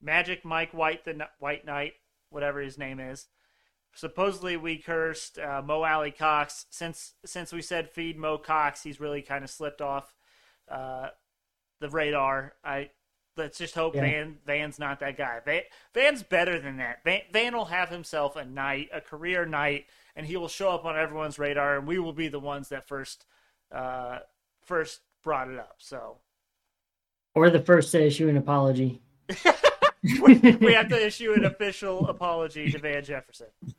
Magic 0.00 0.44
Mike 0.44 0.72
White, 0.72 1.04
the 1.04 1.28
White 1.38 1.64
Knight, 1.64 1.94
whatever 2.30 2.60
his 2.60 2.78
name 2.78 3.00
is. 3.00 3.26
Supposedly, 3.94 4.56
we 4.56 4.78
cursed 4.78 5.38
uh, 5.38 5.62
Mo 5.64 5.82
Alie-Cox. 5.82 6.66
Since 6.70 7.14
since 7.24 7.52
we 7.52 7.62
said 7.62 7.90
feed 7.90 8.16
Mo 8.16 8.38
Cox, 8.38 8.82
he's 8.82 9.00
really 9.00 9.22
kind 9.22 9.42
of 9.42 9.50
slipped 9.50 9.80
off 9.80 10.12
uh, 10.70 11.08
the 11.80 11.88
radar. 11.88 12.54
I 12.62 12.90
let's 13.36 13.58
just 13.58 13.74
hope 13.74 13.94
Yeah. 13.94 14.02
Van 14.02 14.38
Van's 14.46 14.78
not 14.78 15.00
that 15.00 15.16
guy. 15.16 15.40
Van, 15.44 15.62
Van's 15.94 16.22
better 16.22 16.60
than 16.60 16.76
that. 16.76 17.02
Van, 17.04 17.22
Van 17.32 17.56
will 17.56 17.66
have 17.66 17.88
himself 17.88 18.36
a 18.36 18.44
night, 18.44 18.88
a 18.92 19.00
career 19.00 19.46
night, 19.46 19.86
and 20.14 20.26
he 20.26 20.36
will 20.36 20.48
show 20.48 20.70
up 20.70 20.84
on 20.84 20.96
everyone's 20.96 21.38
radar, 21.38 21.78
and 21.78 21.86
we 21.86 21.98
will 21.98 22.12
be 22.12 22.28
the 22.28 22.40
ones 22.40 22.68
that 22.68 22.86
first 22.86 23.24
uh, 23.72 24.18
first 24.62 25.00
brought 25.22 25.48
it 25.48 25.58
up. 25.58 25.76
So 25.78 26.18
Or 27.34 27.50
the 27.50 27.60
first 27.60 27.92
to 27.92 28.04
issue 28.04 28.28
an 28.28 28.36
apology. 28.36 29.00
we, 30.02 30.34
we 30.60 30.72
have 30.74 30.88
to 30.88 31.06
issue 31.06 31.32
an 31.32 31.44
official 31.44 32.08
apology 32.08 32.70
to 32.70 32.78
Van 32.78 33.04
Jefferson, 33.04 33.48
Be 33.64 33.74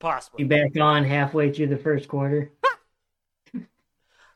possibly. 0.00 0.44
back 0.44 0.78
on 0.80 1.04
halfway 1.04 1.52
through 1.52 1.68
the 1.68 1.76
first 1.76 2.08
quarter. 2.08 2.52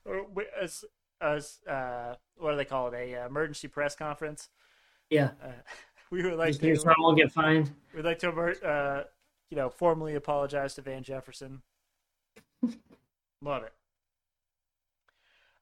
Or 0.04 0.24
as 0.58 0.86
as 1.20 1.58
uh, 1.68 2.14
what 2.38 2.52
do 2.52 2.56
they 2.56 2.64
call 2.64 2.88
it? 2.88 2.94
A 2.94 3.14
uh, 3.22 3.26
emergency 3.26 3.68
press 3.68 3.94
conference. 3.94 4.48
Yeah. 5.10 5.32
Uh, 5.44 5.48
we 6.10 6.22
would 6.22 6.38
like 6.38 6.58
Just 6.58 6.82
to 6.82 6.88
how 6.88 7.04
I'll 7.04 7.14
get 7.14 7.30
fined. 7.30 7.70
we'd 7.94 8.06
like 8.06 8.18
to 8.20 8.30
uh, 8.30 9.04
you 9.50 9.56
know 9.58 9.68
formally 9.68 10.14
apologize 10.14 10.74
to 10.76 10.82
Van 10.82 11.02
Jefferson. 11.02 11.60
Love 13.42 13.64
it. 13.64 13.72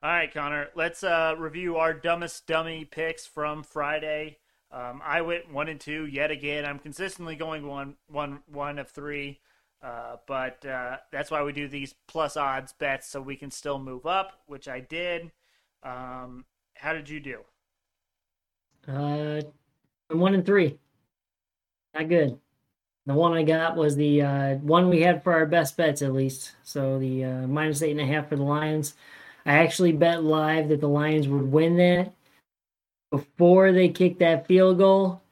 All 0.02 0.10
right, 0.10 0.32
Connor. 0.32 0.68
Let's 0.76 1.02
uh, 1.02 1.34
review 1.36 1.76
our 1.76 1.92
dumbest 1.92 2.46
dummy 2.46 2.84
picks 2.84 3.26
from 3.26 3.62
Friday. 3.64 4.38
Um, 4.72 5.00
I 5.04 5.20
went 5.22 5.52
one 5.52 5.68
and 5.68 5.80
two 5.80 6.06
yet 6.06 6.30
again. 6.30 6.64
I'm 6.64 6.78
consistently 6.78 7.36
going 7.36 7.66
one, 7.66 7.94
one, 8.08 8.40
one 8.52 8.78
of 8.78 8.90
three, 8.90 9.40
uh, 9.82 10.16
but 10.26 10.64
uh, 10.66 10.98
that's 11.12 11.30
why 11.30 11.42
we 11.42 11.52
do 11.52 11.68
these 11.68 11.94
plus 12.08 12.36
odds 12.36 12.72
bets 12.72 13.08
so 13.08 13.20
we 13.20 13.36
can 13.36 13.50
still 13.50 13.78
move 13.78 14.06
up, 14.06 14.40
which 14.46 14.68
I 14.68 14.80
did. 14.80 15.30
Um, 15.82 16.44
how 16.74 16.92
did 16.92 17.08
you 17.08 17.20
do? 17.20 17.40
Uh, 18.88 19.42
one 20.10 20.34
and 20.34 20.44
three. 20.44 20.78
Not 21.94 22.08
good. 22.08 22.38
The 23.06 23.14
one 23.14 23.32
I 23.32 23.44
got 23.44 23.76
was 23.76 23.94
the 23.94 24.22
uh, 24.22 24.54
one 24.56 24.90
we 24.90 25.02
had 25.02 25.22
for 25.22 25.32
our 25.32 25.46
best 25.46 25.76
bets, 25.76 26.02
at 26.02 26.12
least. 26.12 26.52
So 26.64 26.98
the 26.98 27.24
uh, 27.24 27.46
minus 27.46 27.82
eight 27.82 27.92
and 27.92 28.00
a 28.00 28.06
half 28.06 28.28
for 28.28 28.36
the 28.36 28.42
Lions. 28.42 28.94
I 29.44 29.58
actually 29.58 29.92
bet 29.92 30.24
live 30.24 30.68
that 30.70 30.80
the 30.80 30.88
Lions 30.88 31.28
would 31.28 31.52
win 31.52 31.76
that 31.76 32.12
before 33.16 33.72
they 33.72 33.88
kicked 33.88 34.18
that 34.18 34.46
field 34.46 34.78
goal. 34.78 35.22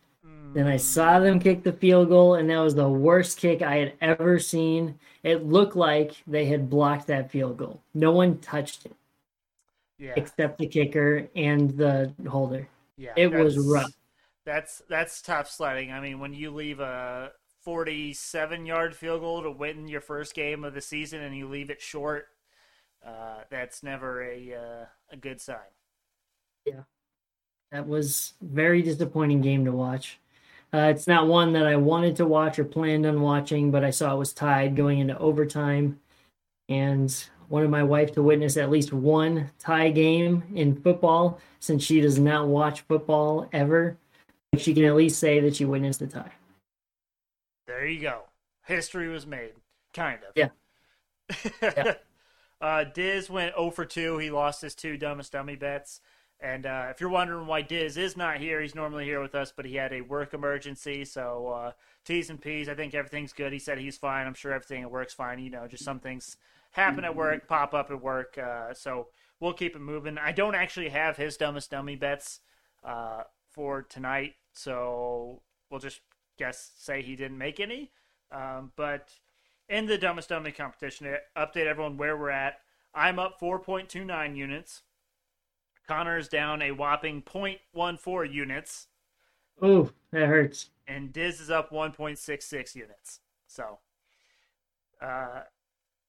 Then 0.54 0.68
I 0.68 0.76
saw 0.76 1.18
them 1.18 1.40
kick 1.40 1.64
the 1.64 1.72
field 1.72 2.08
goal, 2.08 2.36
and 2.36 2.48
that 2.48 2.60
was 2.60 2.76
the 2.76 2.88
worst 2.88 3.38
kick 3.38 3.60
I 3.60 3.76
had 3.76 3.94
ever 4.00 4.38
seen. 4.38 4.98
It 5.24 5.44
looked 5.44 5.74
like 5.74 6.14
they 6.28 6.46
had 6.46 6.70
blocked 6.70 7.08
that 7.08 7.30
field 7.30 7.56
goal. 7.56 7.82
No 7.92 8.12
one 8.12 8.38
touched 8.38 8.86
it 8.86 8.94
yeah, 9.98 10.12
except 10.16 10.58
the 10.58 10.68
kicker 10.68 11.28
and 11.34 11.70
the 11.76 12.12
holder. 12.28 12.68
yeah. 12.96 13.12
it 13.16 13.32
was 13.32 13.58
rough. 13.58 13.90
That's 14.46 14.82
that's 14.88 15.22
tough 15.22 15.50
sledding. 15.50 15.90
I 15.90 16.00
mean, 16.00 16.20
when 16.20 16.34
you 16.34 16.52
leave 16.52 16.78
a 16.78 17.32
47 17.62 18.64
yard 18.64 18.94
field 18.94 19.22
goal 19.22 19.42
to 19.42 19.50
win 19.50 19.88
your 19.88 20.02
first 20.02 20.34
game 20.34 20.62
of 20.62 20.74
the 20.74 20.80
season 20.80 21.20
and 21.20 21.36
you 21.36 21.48
leave 21.48 21.70
it 21.70 21.80
short, 21.80 22.28
uh, 23.04 23.40
that's 23.50 23.82
never 23.82 24.22
a 24.22 24.54
uh, 24.54 24.84
a 25.10 25.16
good 25.16 25.40
sign. 25.40 25.58
That 27.74 27.88
was 27.88 28.34
very 28.40 28.82
disappointing 28.82 29.40
game 29.40 29.64
to 29.64 29.72
watch. 29.72 30.20
Uh, 30.72 30.92
it's 30.94 31.08
not 31.08 31.26
one 31.26 31.54
that 31.54 31.66
I 31.66 31.74
wanted 31.74 32.14
to 32.16 32.24
watch 32.24 32.56
or 32.60 32.64
planned 32.64 33.04
on 33.04 33.20
watching, 33.20 33.72
but 33.72 33.82
I 33.82 33.90
saw 33.90 34.14
it 34.14 34.18
was 34.18 34.32
tied 34.32 34.76
going 34.76 35.00
into 35.00 35.18
overtime, 35.18 35.98
and 36.68 37.12
wanted 37.48 37.70
my 37.70 37.82
wife 37.82 38.12
to 38.12 38.22
witness 38.22 38.56
at 38.56 38.70
least 38.70 38.92
one 38.92 39.50
tie 39.58 39.90
game 39.90 40.44
in 40.54 40.80
football 40.80 41.40
since 41.58 41.82
she 41.82 42.00
does 42.00 42.16
not 42.16 42.46
watch 42.46 42.82
football 42.82 43.48
ever. 43.52 43.96
She 44.56 44.72
can 44.72 44.84
at 44.84 44.94
least 44.94 45.18
say 45.18 45.40
that 45.40 45.56
she 45.56 45.64
witnessed 45.64 45.98
the 45.98 46.06
tie. 46.06 46.30
There 47.66 47.88
you 47.88 48.00
go. 48.00 48.20
History 48.66 49.08
was 49.08 49.26
made, 49.26 49.54
kind 49.92 50.20
of. 50.22 50.36
Yeah. 50.36 50.50
Yeah. 51.60 51.94
uh, 52.60 52.84
Diz 52.84 53.28
went 53.28 53.56
0 53.56 53.70
for 53.72 53.84
2. 53.84 54.18
He 54.18 54.30
lost 54.30 54.62
his 54.62 54.76
two 54.76 54.96
dumbest 54.96 55.32
dummy 55.32 55.56
bets. 55.56 56.00
And 56.40 56.66
uh, 56.66 56.88
if 56.90 57.00
you're 57.00 57.10
wondering 57.10 57.46
why 57.46 57.62
Diz 57.62 57.96
is 57.96 58.16
not 58.16 58.38
here, 58.38 58.60
he's 58.60 58.74
normally 58.74 59.04
here 59.04 59.22
with 59.22 59.34
us, 59.34 59.52
but 59.54 59.64
he 59.64 59.76
had 59.76 59.92
a 59.92 60.02
work 60.02 60.34
emergency. 60.34 61.04
So 61.04 61.48
uh, 61.48 61.72
T's 62.04 62.28
and 62.28 62.40
P's. 62.40 62.68
I 62.68 62.74
think 62.74 62.94
everything's 62.94 63.32
good. 63.32 63.52
He 63.52 63.58
said 63.58 63.78
he's 63.78 63.96
fine. 63.96 64.26
I'm 64.26 64.34
sure 64.34 64.52
everything 64.52 64.88
works 64.90 65.14
fine. 65.14 65.38
You 65.38 65.50
know, 65.50 65.66
just 65.66 65.84
some 65.84 66.00
things 66.00 66.36
happen 66.72 67.04
at 67.04 67.16
work, 67.16 67.48
pop 67.48 67.72
up 67.72 67.90
at 67.90 68.02
work. 68.02 68.36
Uh, 68.36 68.74
so 68.74 69.08
we'll 69.40 69.52
keep 69.52 69.76
it 69.76 69.80
moving. 69.80 70.18
I 70.18 70.32
don't 70.32 70.54
actually 70.54 70.88
have 70.90 71.16
his 71.16 71.36
dumbest 71.36 71.70
dummy 71.70 71.96
bets 71.96 72.40
uh, 72.84 73.22
for 73.50 73.82
tonight, 73.82 74.34
so 74.52 75.40
we'll 75.70 75.80
just 75.80 76.00
guess 76.36 76.72
say 76.76 77.00
he 77.00 77.16
didn't 77.16 77.38
make 77.38 77.60
any. 77.60 77.92
Um, 78.32 78.72
but 78.76 79.10
in 79.68 79.86
the 79.86 79.96
dumbest 79.96 80.28
dummy 80.28 80.50
competition, 80.50 81.06
update 81.36 81.66
everyone 81.66 81.96
where 81.96 82.16
we're 82.16 82.30
at. 82.30 82.60
I'm 82.94 83.18
up 83.18 83.40
4.29 83.40 84.36
units. 84.36 84.82
Connor 85.86 86.18
is 86.18 86.28
down 86.28 86.62
a 86.62 86.72
whopping 86.72 87.22
0.14 87.22 88.32
units, 88.32 88.88
Ooh, 89.62 89.92
that 90.10 90.26
hurts. 90.26 90.70
and 90.86 91.12
Diz 91.12 91.40
is 91.40 91.50
up 91.50 91.70
1.66 91.70 92.74
units. 92.74 93.20
So, 93.46 93.78
uh, 95.00 95.42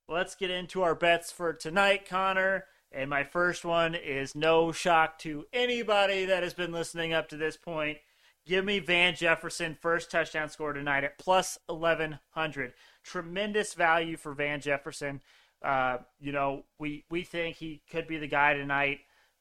let's 0.08 0.36
get 0.36 0.50
into 0.52 0.82
our 0.84 0.96
bets 0.96 1.32
for 1.32 1.54
tonight, 1.54 2.08
Connor. 2.08 2.66
And 2.92 3.10
my 3.10 3.24
first 3.24 3.66
one 3.66 3.94
is 3.94 4.36
no 4.36 4.72
shock 4.72 5.20
to 5.20 5.46
anybody 5.52 6.26
that 6.26 6.44
has 6.44 6.54
been 6.54 6.72
listening 6.72 7.12
up 7.14 7.28
to 7.30 7.38
this 7.38 7.58
point. 7.58 7.98
Give 8.46 8.64
me 8.64 8.80
Van 8.80 9.16
Jefferson 9.16 9.76
first 9.82 10.12
touchdown 10.12 10.50
score 10.50 10.72
tonight 10.72 11.04
at 11.04 11.18
plus 11.18 11.58
1100. 11.66 12.74
Tremendous 13.04 13.74
value 13.74 14.16
for 14.18 14.34
Van 14.34 14.62
Jefferson. 14.62 15.20
Uh, 15.62 15.98
you 16.20 16.32
know, 16.32 16.64
we 16.80 17.04
we 17.10 17.24
think 17.24 17.58
he 17.58 17.82
could 17.92 18.08
be 18.08 18.18
the 18.18 18.28
guy 18.28 18.54
tonight. 18.54 19.00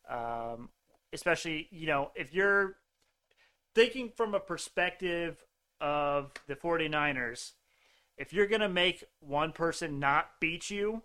Um, 0.09 0.69
especially, 1.13 1.69
you 1.71 1.87
know, 1.87 2.11
if 2.15 2.35
you're 2.35 2.77
thinking 3.75 4.11
from 4.15 4.35
a 4.35 4.41
perspective 4.41 5.45
of 5.81 6.33
the 6.47 6.55
49ers, 6.57 7.53
if 8.17 8.33
you're 8.33 8.47
going 8.47 8.61
to 8.61 8.69
make 8.69 9.05
one 9.21 9.53
person 9.53 9.99
not 9.99 10.31
beat 10.41 10.71
you, 10.71 11.03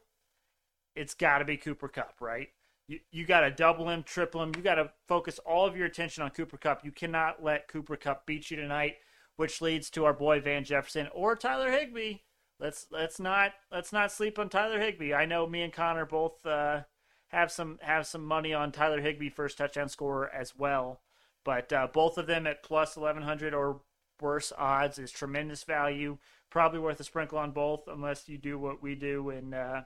it's 0.95 1.13
got 1.13 1.39
to 1.39 1.45
be 1.45 1.57
Cooper 1.57 1.87
Kupp, 1.87 2.15
right? 2.19 2.49
You, 2.87 2.99
you 3.11 3.25
got 3.25 3.41
to 3.41 3.51
double 3.51 3.89
him, 3.89 4.03
triple 4.03 4.41
him. 4.41 4.51
You 4.55 4.61
got 4.61 4.75
to 4.75 4.91
focus 5.07 5.39
all 5.45 5.65
of 5.65 5.77
your 5.77 5.85
attention 5.85 6.23
on 6.23 6.31
Cooper 6.31 6.57
Kupp. 6.57 6.83
You 6.83 6.91
cannot 6.91 7.43
let 7.43 7.67
Cooper 7.67 7.95
Kupp 7.95 8.25
beat 8.25 8.51
you 8.51 8.57
tonight, 8.57 8.97
which 9.37 9.61
leads 9.61 9.89
to 9.91 10.05
our 10.05 10.13
boy 10.13 10.41
Van 10.41 10.63
Jefferson 10.63 11.07
or 11.13 11.35
Tyler 11.35 11.71
Higbee. 11.71 12.17
Let's 12.59 12.87
let's 12.91 13.19
not 13.19 13.53
let's 13.71 13.93
not 13.93 14.11
sleep 14.11 14.37
on 14.37 14.49
Tyler 14.49 14.81
Higbee. 14.81 15.13
I 15.13 15.25
know 15.25 15.47
me 15.47 15.61
and 15.61 15.71
Connor 15.71 16.05
both 16.05 16.45
uh, 16.45 16.81
have 17.29 17.51
some 17.51 17.79
have 17.81 18.05
some 18.05 18.23
money 18.25 18.53
on 18.53 18.71
Tyler 18.71 19.01
Higbee 19.01 19.29
first 19.29 19.57
touchdown 19.57 19.89
scorer 19.89 20.29
as 20.29 20.55
well, 20.57 21.01
but 21.43 21.71
uh, 21.73 21.87
both 21.91 22.17
of 22.17 22.27
them 22.27 22.45
at 22.45 22.61
plus 22.63 22.95
eleven 22.95 23.23
hundred 23.23 23.53
or 23.53 23.81
worse 24.21 24.51
odds 24.57 24.99
is 24.99 25.11
tremendous 25.11 25.63
value. 25.63 26.17
Probably 26.49 26.79
worth 26.79 26.99
a 26.99 27.03
sprinkle 27.03 27.37
on 27.37 27.51
both, 27.51 27.87
unless 27.87 28.27
you 28.27 28.37
do 28.37 28.57
what 28.57 28.81
we 28.81 28.95
do 28.95 29.29
and 29.29 29.53
uh, 29.53 29.81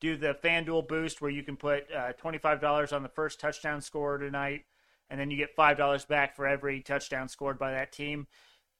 do 0.00 0.16
the 0.16 0.36
FanDuel 0.42 0.88
boost, 0.88 1.22
where 1.22 1.30
you 1.30 1.44
can 1.44 1.56
put 1.56 1.84
uh, 1.92 2.12
twenty 2.14 2.38
five 2.38 2.60
dollars 2.60 2.92
on 2.92 3.02
the 3.02 3.08
first 3.08 3.40
touchdown 3.40 3.80
scorer 3.80 4.18
tonight, 4.18 4.64
and 5.08 5.20
then 5.20 5.30
you 5.30 5.36
get 5.36 5.54
five 5.54 5.76
dollars 5.76 6.04
back 6.04 6.34
for 6.34 6.46
every 6.46 6.80
touchdown 6.80 7.28
scored 7.28 7.58
by 7.58 7.70
that 7.70 7.92
team. 7.92 8.26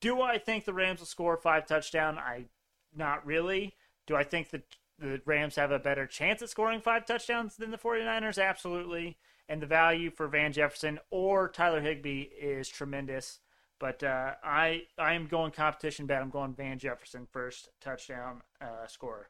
Do 0.01 0.21
I 0.21 0.39
think 0.39 0.65
the 0.65 0.75
Rams 0.75 0.99
will 0.99 1.07
score 1.07 1.37
five 1.37 1.67
touchdown? 1.67 2.19
I 2.19 2.47
not 2.95 3.25
really. 3.25 3.75
Do 4.07 4.17
I 4.17 4.25
think 4.25 4.51
that 4.51 4.65
the 4.99 5.21
Rams 5.25 5.57
have 5.57 5.71
a 5.71 5.79
better 5.79 6.07
chance 6.07 6.43
at 6.43 6.51
scoring 6.51 6.81
five 6.81 7.07
touchdowns 7.07 7.57
than 7.57 7.71
the 7.71 7.79
49ers? 7.79 8.43
Absolutely. 8.43 9.19
And 9.49 9.63
the 9.63 9.67
value 9.67 10.11
for 10.11 10.27
Van 10.27 10.53
Jefferson 10.53 10.99
or 11.11 11.49
Tyler 11.49 11.81
Higbee 11.81 12.29
is 12.41 12.69
tremendous. 12.69 13.41
But 13.79 14.03
uh, 14.03 14.33
I 14.43 14.85
I 14.99 15.13
am 15.13 15.27
going 15.27 15.53
competition 15.53 16.07
bet. 16.07 16.23
I'm 16.23 16.31
going 16.31 16.55
Van 16.55 16.79
Jefferson 16.79 17.27
first 17.31 17.69
touchdown 17.81 18.43
uh, 18.61 18.87
scorer. 18.87 19.29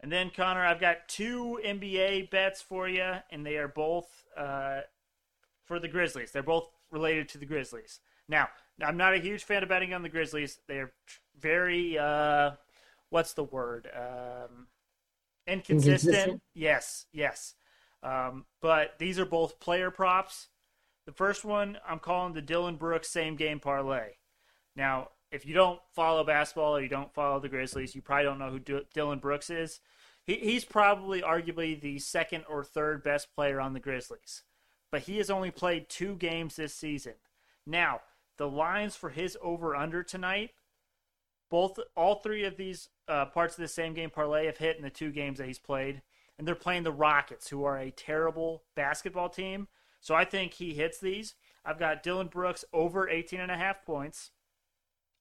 And 0.00 0.10
then 0.10 0.30
Connor, 0.34 0.64
I've 0.64 0.80
got 0.80 1.08
two 1.08 1.60
NBA 1.64 2.30
bets 2.30 2.62
for 2.62 2.88
you, 2.88 3.12
and 3.30 3.44
they 3.44 3.56
are 3.56 3.68
both 3.68 4.08
uh, 4.36 4.80
for 5.64 5.78
the 5.78 5.88
Grizzlies. 5.88 6.32
They're 6.32 6.42
both 6.42 6.68
related 6.90 7.28
to 7.30 7.38
the 7.38 7.46
Grizzlies. 7.46 8.00
Now, 8.26 8.48
I'm 8.82 8.96
not 8.96 9.14
a 9.14 9.18
huge 9.18 9.44
fan 9.44 9.62
of 9.62 9.68
betting 9.68 9.92
on 9.92 10.02
the 10.02 10.08
Grizzlies. 10.08 10.58
They're 10.66 10.92
very 11.38 11.98
uh, 11.98 12.52
what's 13.10 13.34
the 13.34 13.44
word? 13.44 13.88
Um, 13.94 14.66
inconsistent. 15.46 16.14
inconsistent. 16.14 16.42
Yes, 16.54 17.06
yes. 17.12 17.54
Um, 18.02 18.46
but 18.62 18.94
these 18.98 19.18
are 19.18 19.26
both 19.26 19.60
player 19.60 19.90
props. 19.90 20.48
The 21.06 21.12
first 21.12 21.44
one 21.44 21.78
I'm 21.86 21.98
calling 21.98 22.32
the 22.32 22.42
Dillon 22.42 22.76
Brooks 22.76 23.10
same 23.10 23.36
game 23.36 23.60
parlay. 23.60 24.12
Now, 24.76 25.08
if 25.30 25.46
you 25.46 25.54
don't 25.54 25.80
follow 25.94 26.24
basketball 26.24 26.76
or 26.76 26.80
you 26.80 26.88
don't 26.88 27.12
follow 27.14 27.40
the 27.40 27.48
Grizzlies, 27.48 27.94
you 27.94 28.02
probably 28.02 28.24
don't 28.24 28.38
know 28.38 28.50
who 28.50 28.58
D- 28.58 28.86
Dillon 28.94 29.18
Brooks 29.18 29.50
is. 29.50 29.80
He, 30.26 30.34
he's 30.36 30.64
probably 30.64 31.22
arguably 31.22 31.80
the 31.80 31.98
second 31.98 32.44
or 32.48 32.64
third 32.64 33.02
best 33.02 33.34
player 33.34 33.60
on 33.60 33.72
the 33.72 33.80
Grizzlies, 33.80 34.44
but 34.90 35.02
he 35.02 35.18
has 35.18 35.30
only 35.30 35.50
played 35.50 35.88
two 35.88 36.16
games 36.16 36.56
this 36.56 36.74
season. 36.74 37.14
Now, 37.66 38.00
the 38.38 38.48
lines 38.48 38.96
for 38.96 39.10
his 39.10 39.36
over 39.42 39.76
under 39.76 40.02
tonight, 40.02 40.50
both 41.50 41.78
all 41.96 42.16
three 42.16 42.44
of 42.44 42.56
these 42.56 42.88
uh, 43.10 43.26
parts 43.26 43.58
of 43.58 43.62
the 43.62 43.68
same 43.68 43.92
game 43.92 44.10
parlay 44.10 44.46
have 44.46 44.58
hit 44.58 44.76
in 44.76 44.82
the 44.82 44.90
two 44.90 45.10
games 45.10 45.38
that 45.38 45.46
he's 45.46 45.58
played, 45.58 46.02
and 46.38 46.46
they're 46.46 46.54
playing 46.54 46.84
the 46.84 46.92
Rockets, 46.92 47.48
who 47.48 47.64
are 47.64 47.76
a 47.76 47.90
terrible 47.90 48.62
basketball 48.74 49.28
team. 49.28 49.68
So 50.00 50.14
I 50.14 50.24
think 50.24 50.54
he 50.54 50.74
hits 50.74 50.98
these. 50.98 51.34
I've 51.64 51.78
got 51.78 52.02
Dillon 52.02 52.28
Brooks 52.28 52.64
over 52.72 53.08
18 53.08 53.40
and 53.40 53.50
a 53.50 53.56
half 53.56 53.84
points. 53.84 54.30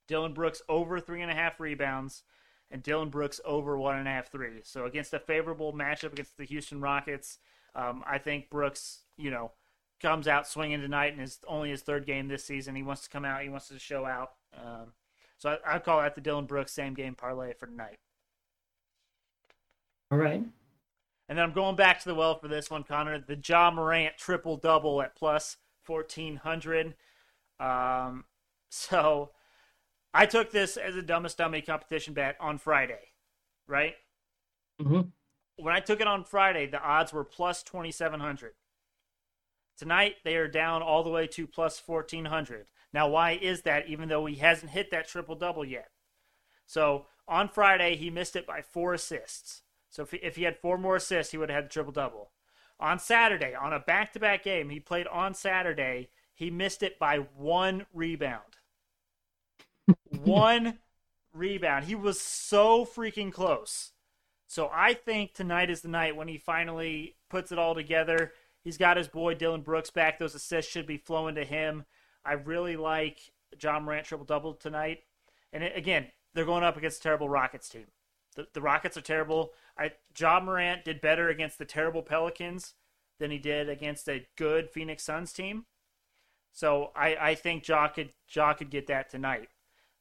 Dillon 0.08 0.34
Brooks 0.34 0.62
over 0.70 1.00
three 1.00 1.22
and 1.22 1.32
a 1.32 1.36
half 1.36 1.60
rebounds, 1.60 2.24
and 2.72 2.82
Dillon 2.82 3.10
Brooks 3.10 3.42
over 3.44 3.78
one 3.78 3.98
and 3.98 4.08
a 4.08 4.12
half 4.12 4.32
threes. 4.32 4.64
So 4.66 4.86
against 4.86 5.14
a 5.14 5.20
favorable 5.20 5.74
matchup 5.74 6.14
against 6.14 6.38
the 6.38 6.46
Houston 6.46 6.80
Rockets, 6.80 7.40
um, 7.76 8.04
I 8.08 8.18
think 8.18 8.50
Brooks, 8.50 9.00
you 9.18 9.32
know, 9.32 9.52
comes 10.00 10.28
out 10.28 10.48
swinging 10.48 10.82
tonight 10.82 11.14
and 11.14 11.22
is 11.22 11.40
only 11.48 11.72
his 11.72 11.82
third 11.82 12.06
game 12.06 12.28
this 12.28 12.46
season. 12.46 12.76
He 12.76 12.84
wants 12.84 13.04
to 13.04 13.10
come 13.10 13.26
out. 13.26 13.42
He 13.42 13.50
wants 13.50 13.68
to 13.68 13.80
show 13.80 14.06
out. 14.06 14.32
Um, 14.56 14.94
so 15.40 15.58
I, 15.66 15.76
I 15.76 15.80
call 15.80 16.02
that 16.02 16.14
the 16.14 16.22
Dillon 16.22 16.46
Brooks 16.46 16.74
same 16.74 16.94
game 16.94 17.16
parlay 17.16 17.54
for 17.54 17.66
tonight. 17.66 17.98
All 20.12 20.18
right. 20.18 20.44
And 21.28 21.38
then 21.38 21.46
I'm 21.46 21.54
going 21.54 21.76
back 21.76 22.00
to 22.00 22.10
the 22.10 22.16
well 22.16 22.38
for 22.38 22.48
this 22.48 22.70
one, 22.70 22.84
Connor. 22.84 23.20
The 23.20 23.40
Ja 23.44 23.72
Morant 23.72 24.18
triple 24.18 24.58
double 24.58 25.02
at 25.02 25.16
plus 25.16 25.58
1400. 25.86 26.96
Um, 27.60 28.26
so 28.70 29.32
I 30.14 30.26
took 30.26 30.52
this 30.52 30.76
as 30.76 30.96
a 30.96 31.02
dumbest 31.02 31.38
dummy 31.38 31.62
competition 31.62 32.14
bet 32.14 32.36
on 32.40 32.58
Friday, 32.58 33.12
right? 33.68 33.96
Mm-hmm. 34.82 35.02
When 35.58 35.74
I 35.74 35.80
took 35.80 36.02
it 36.02 36.08
on 36.08 36.24
Friday, 36.24 36.66
the 36.66 36.82
odds 36.82 37.14
were 37.14 37.24
plus 37.24 37.64
2,700. 37.64 38.54
Tonight, 39.78 40.16
they 40.24 40.36
are 40.36 40.48
down 40.48 40.82
all 40.82 41.04
the 41.04 41.10
way 41.10 41.28
to 41.28 41.48
plus 41.48 41.82
1,400. 41.86 42.66
Now, 42.94 43.08
why 43.08 43.32
is 43.32 43.62
that, 43.64 43.88
even 43.88 44.10
though 44.10 44.26
he 44.26 44.36
hasn't 44.36 44.72
hit 44.72 44.92
that 44.92 45.08
triple 45.08 45.36
double 45.36 45.66
yet? 45.66 45.90
So, 46.66 47.06
on 47.28 47.50
Friday, 47.50 47.96
he 47.96 48.10
missed 48.10 48.36
it 48.36 48.48
by 48.48 48.62
four 48.62 48.94
assists. 48.94 49.62
So, 49.90 50.04
if 50.04 50.12
he, 50.12 50.18
if 50.18 50.36
he 50.36 50.44
had 50.44 50.58
four 50.58 50.78
more 50.78 50.96
assists, 50.96 51.32
he 51.32 51.38
would 51.38 51.50
have 51.50 51.64
had 51.64 51.66
the 51.66 51.74
triple 51.74 51.92
double. 51.92 52.32
On 52.80 52.98
Saturday, 52.98 53.54
on 53.54 53.74
a 53.74 53.80
back 53.80 54.14
to 54.14 54.20
back 54.20 54.44
game, 54.44 54.70
he 54.70 54.80
played 54.80 55.08
on 55.08 55.34
Saturday, 55.34 56.10
he 56.34 56.50
missed 56.50 56.82
it 56.82 56.98
by 56.98 57.18
one 57.18 57.86
rebound 57.94 58.58
one 60.24 60.80
rebound. 61.34 61.86
He 61.86 61.96
was 61.96 62.20
so 62.20 62.86
freaking 62.86 63.32
close. 63.32 63.92
So 64.48 64.70
I 64.74 64.94
think 64.94 65.34
tonight 65.34 65.70
is 65.70 65.82
the 65.82 65.90
night 65.90 66.16
when 66.16 66.28
he 66.28 66.38
finally 66.38 67.16
puts 67.30 67.52
it 67.52 67.60
all 67.60 67.76
together. 67.76 68.34
He's 68.64 68.78
got 68.78 68.98
his 68.98 69.08
boy 69.08 69.36
Dillon 69.36 69.62
Brooks 69.62 69.92
back. 69.92 70.18
Those 70.18 70.36
assists 70.36 70.72
should 70.72 70.88
be 70.88 70.98
flowing 70.98 71.36
to 71.36 71.46
him. 71.46 71.86
I 72.30 72.34
really 72.34 72.78
like 72.78 73.32
Ja 73.60 73.80
Morant 73.80 74.06
triple 74.06 74.26
double 74.26 74.54
tonight. 74.54 75.00
And 75.52 75.64
it, 75.64 75.76
again, 75.76 76.08
they're 76.34 76.46
going 76.46 76.64
up 76.64 76.78
against 76.78 77.00
a 77.00 77.02
terrible 77.02 77.28
Rockets 77.28 77.68
team. 77.68 77.88
The, 78.36 78.46
the 78.54 78.62
Rockets 78.62 78.98
are 78.98 79.02
terrible. 79.02 79.52
I 79.78 79.94
Ja 80.18 80.40
Morant 80.40 80.86
did 80.86 81.02
better 81.02 81.30
against 81.30 81.58
the 81.58 81.66
terrible 81.66 82.04
Pelicans 82.04 82.76
than 83.20 83.32
he 83.32 83.40
did 83.40 83.68
against 83.68 84.08
a 84.08 84.28
good 84.38 84.70
Phoenix 84.70 85.04
Suns 85.04 85.34
team. 85.34 85.66
So 86.54 86.92
I, 86.96 87.16
I 87.20 87.36
think 87.36 87.68
Ja 87.68 87.88
could 87.88 88.12
Ja 88.30 88.54
could 88.54 88.70
get 88.70 88.86
that 88.88 89.10
tonight. 89.10 89.50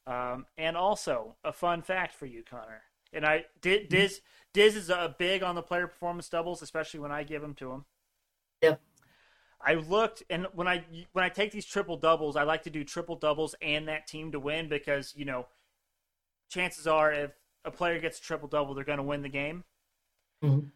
Um, 0.06 0.44
and 0.58 0.76
also 0.76 1.36
a 1.42 1.52
fun 1.52 1.80
fact 1.80 2.14
for 2.14 2.26
you, 2.26 2.42
Connor. 2.42 2.82
And 3.12 3.24
I 3.24 3.46
mm-hmm. 3.62 3.88
Diz 3.88 4.20
Diz 4.52 4.76
is 4.76 4.90
a 4.90 5.14
big 5.18 5.42
on 5.42 5.54
the 5.54 5.62
player 5.62 5.86
performance 5.86 6.28
doubles, 6.28 6.60
especially 6.60 7.00
when 7.00 7.12
I 7.12 7.22
give 7.22 7.40
them 7.40 7.54
to 7.54 7.72
him. 7.72 7.84
Yep. 8.62 8.80
I 9.60 9.74
looked, 9.74 10.22
and 10.30 10.46
when 10.54 10.68
I 10.68 10.84
when 11.12 11.24
I 11.24 11.28
take 11.28 11.50
these 11.50 11.66
triple 11.66 11.96
doubles, 11.96 12.36
I 12.36 12.44
like 12.44 12.62
to 12.62 12.70
do 12.70 12.84
triple 12.84 13.16
doubles 13.16 13.54
and 13.60 13.88
that 13.88 14.06
team 14.06 14.30
to 14.32 14.40
win 14.40 14.68
because 14.68 15.14
you 15.16 15.24
know, 15.24 15.46
chances 16.48 16.86
are 16.86 17.12
if 17.12 17.32
a 17.64 17.70
player 17.70 17.98
gets 17.98 18.18
a 18.18 18.22
triple 18.22 18.48
double, 18.48 18.74
they're 18.74 18.84
going 18.84 18.98
to 18.98 19.02
win 19.02 19.22
the 19.22 19.28
game. 19.28 19.64
Mm-hmm. 20.44 20.68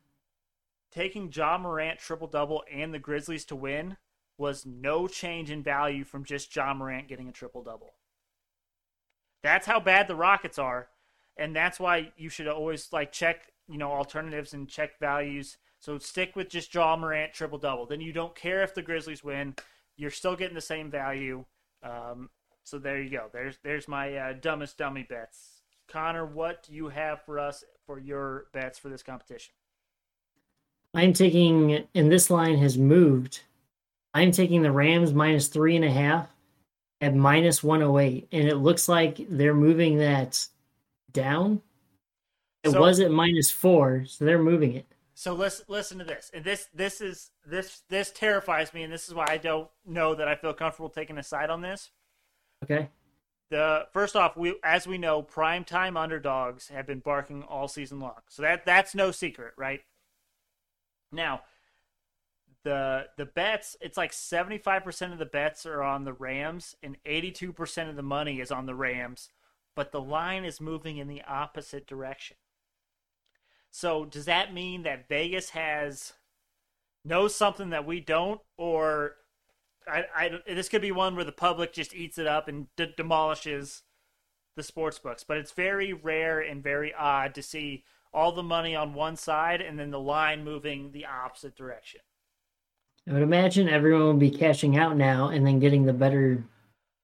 Taking 0.91 1.33
Ja 1.33 1.57
Morant 1.59 2.01
triple 2.01 2.27
double 2.27 2.65
and 2.71 2.93
the 2.93 2.99
Grizzlies 2.99 3.45
to 3.47 3.57
win 3.57 3.97
was 4.37 4.67
no 4.67 5.07
change 5.07 5.51
in 5.51 5.63
value 5.63 6.05
from 6.05 6.25
just 6.25 6.55
Ja 6.55 6.75
Morant 6.75 7.09
getting 7.09 7.29
a 7.29 7.33
triple 7.33 7.63
double. 7.63 7.95
That's 9.43 9.67
how 9.67 9.81
bad 9.81 10.09
the 10.09 10.17
Rockets 10.17 10.59
are, 10.59 10.89
and 11.37 11.55
that's 11.55 11.79
why 11.79 12.13
you 12.17 12.29
should 12.29 12.49
always 12.49 12.93
like 12.93 13.13
check 13.13 13.53
you 13.69 13.79
know 13.79 13.93
alternatives 13.93 14.53
and 14.53 14.69
check 14.69 14.99
values. 14.99 15.57
So 15.83 15.99
stick 15.99 16.37
with 16.37 16.49
just 16.49 16.73
Ja 16.73 16.97
Morant 16.97 17.33
triple 17.33 17.59
double. 17.59 17.87
Then 17.87 18.01
you 18.01 18.13
don't 18.13 18.37
care 18.37 18.63
if 18.63 18.73
the 18.73 18.83
Grizzlies 18.83 19.25
win. 19.25 19.57
You're 19.97 20.13
still 20.13 20.37
getting 20.37 20.55
the 20.55 20.61
same 20.61 20.93
value. 20.93 21.45
Um, 21.83 22.31
so 22.63 22.79
there 22.79 23.03
you 23.03 23.11
go. 23.11 23.27
There's 23.33 23.59
there's 23.65 23.89
my 23.89 24.15
uh, 24.15 24.33
dumbest 24.41 24.79
dummy 24.79 25.03
bets. 25.03 25.63
Connor, 25.89 26.25
what 26.25 26.63
do 26.63 26.73
you 26.73 26.89
have 26.89 27.23
for 27.23 27.41
us 27.41 27.65
for 27.85 27.99
your 27.99 28.45
bets 28.53 28.79
for 28.79 28.91
this 28.91 29.03
competition? 29.03 29.55
I'm 30.95 31.13
taking, 31.13 31.85
and 31.97 32.13
this 32.13 32.31
line 32.31 32.59
has 32.59 32.79
moved. 32.79 33.41
I'm 34.15 34.31
taking 34.31 34.63
the 34.63 34.71
Rams 34.71 35.13
minus 35.13 35.49
three 35.49 35.75
and 35.75 35.85
a 35.85 35.91
half 35.91 36.29
at 37.01 37.17
minus 37.17 37.65
108 37.65 38.29
and 38.31 38.49
it 38.49 38.57
looks 38.59 38.89
like 38.89 39.27
they're 39.29 39.55
moving 39.55 39.99
that 39.99 40.47
down 41.11 41.61
it 42.63 42.71
so, 42.71 42.81
was 42.81 43.01
at 43.01 43.11
minus 43.11 43.51
four 43.51 44.05
so 44.07 44.25
they're 44.25 44.39
moving 44.39 44.75
it 44.75 44.87
so 45.23 45.35
listen 45.35 45.65
listen 45.69 45.99
to 45.99 46.05
this. 46.05 46.33
And 46.35 46.45
this 46.45 46.67
this 46.75 47.01
is 47.01 47.31
this 47.47 47.83
this 47.89 48.11
terrifies 48.11 48.75
me 48.75 48.83
and 48.83 48.93
this 48.93 49.07
is 49.07 49.15
why 49.15 49.27
i 49.29 49.37
don't 49.37 49.69
know 49.87 50.17
that 50.17 50.27
i 50.27 50.35
feel 50.35 50.53
comfortable 50.53 50.89
taking 50.89 51.17
a 51.17 51.23
side 51.23 51.49
on 51.49 51.61
this. 51.61 51.93
Okay. 52.65 52.89
The 53.49 53.87
first 53.93 54.17
off 54.17 54.37
we 54.37 54.57
as 54.65 54.85
we 54.89 54.99
know 54.99 55.23
prime 55.23 55.63
time 55.63 55.97
underdogs 55.97 56.69
have 56.69 56.89
been 56.89 56.99
barking 56.99 57.45
all 57.45 57.69
season 57.69 58.01
long. 58.01 58.21
So 58.29 58.43
that 58.43 58.67
that's 58.67 58.97
no 58.97 59.13
secret 59.13 59.55
right? 59.57 59.83
Now 61.13 61.43
the 62.65 63.07
the 63.17 63.27
bets 63.27 63.77
it's 63.81 63.97
like 63.97 64.11
75% 64.11 65.13
of 65.13 65.19
the 65.21 65.25
bets 65.27 65.67
are 65.67 65.85
on 65.85 66.05
the 66.05 66.13
Rams 66.13 66.75
and 66.83 66.97
82% 67.05 67.89
of 67.89 67.95
the 67.95 68.03
money 68.03 68.41
is 68.41 68.51
on 68.51 68.67
the 68.67 68.75
Rams 68.75 69.29
but 69.77 69.93
the 69.93 70.01
line 70.01 70.45
is 70.45 70.61
moving 70.61 70.99
in 70.99 71.09
the 71.09 71.23
opposite 71.23 71.87
direction. 71.87 72.37
So 73.73 74.05
does 74.05 74.27
that 74.27 74.55
mean 74.55 74.83
that 74.83 75.09
Vegas 75.09 75.51
has 75.51 76.13
knows 77.05 77.35
something 77.35 77.71
that 77.71 77.87
we 77.87 78.01
don't 78.01 78.41
or 78.57 79.17
I, 79.89 80.05
I 80.15 80.31
this 80.47 80.69
could 80.69 80.83
be 80.83 80.93
one 80.93 81.17
where 81.17 81.25
the 81.25 81.33
public 81.33 81.73
just 81.73 81.95
eats 81.95 82.19
it 82.19 82.27
up 82.27 82.47
and 82.47 82.69
d- 82.77 82.95
demolishes 82.97 83.83
the 84.55 84.63
sports 84.63 84.99
books, 84.99 85.25
but 85.25 85.39
it's 85.39 85.53
very 85.53 85.93
rare 85.93 86.39
and 86.39 86.63
very 86.63 86.95
odd 86.95 87.35
to 87.35 87.43
see 87.43 87.85
all 88.13 88.31
the 88.31 88.43
money 88.43 88.77
on 88.77 88.95
one 88.95 89.17
side 89.17 89.61
and 89.63 89.79
then 89.79 89.91
the 89.91 89.99
line 89.99 90.45
moving 90.45 90.93
the 90.93 91.07
opposite 91.07 91.57
direction. 91.57 92.01
I 93.09 93.15
would 93.15 93.23
imagine 93.23 93.69
everyone 93.69 94.03
will 94.03 94.15
be 94.15 94.31
cashing 94.31 94.77
out 94.77 94.97
now 94.97 95.29
and 95.29 95.47
then 95.47 95.59
getting 95.59 95.87
the 95.87 95.95
better 95.95 96.45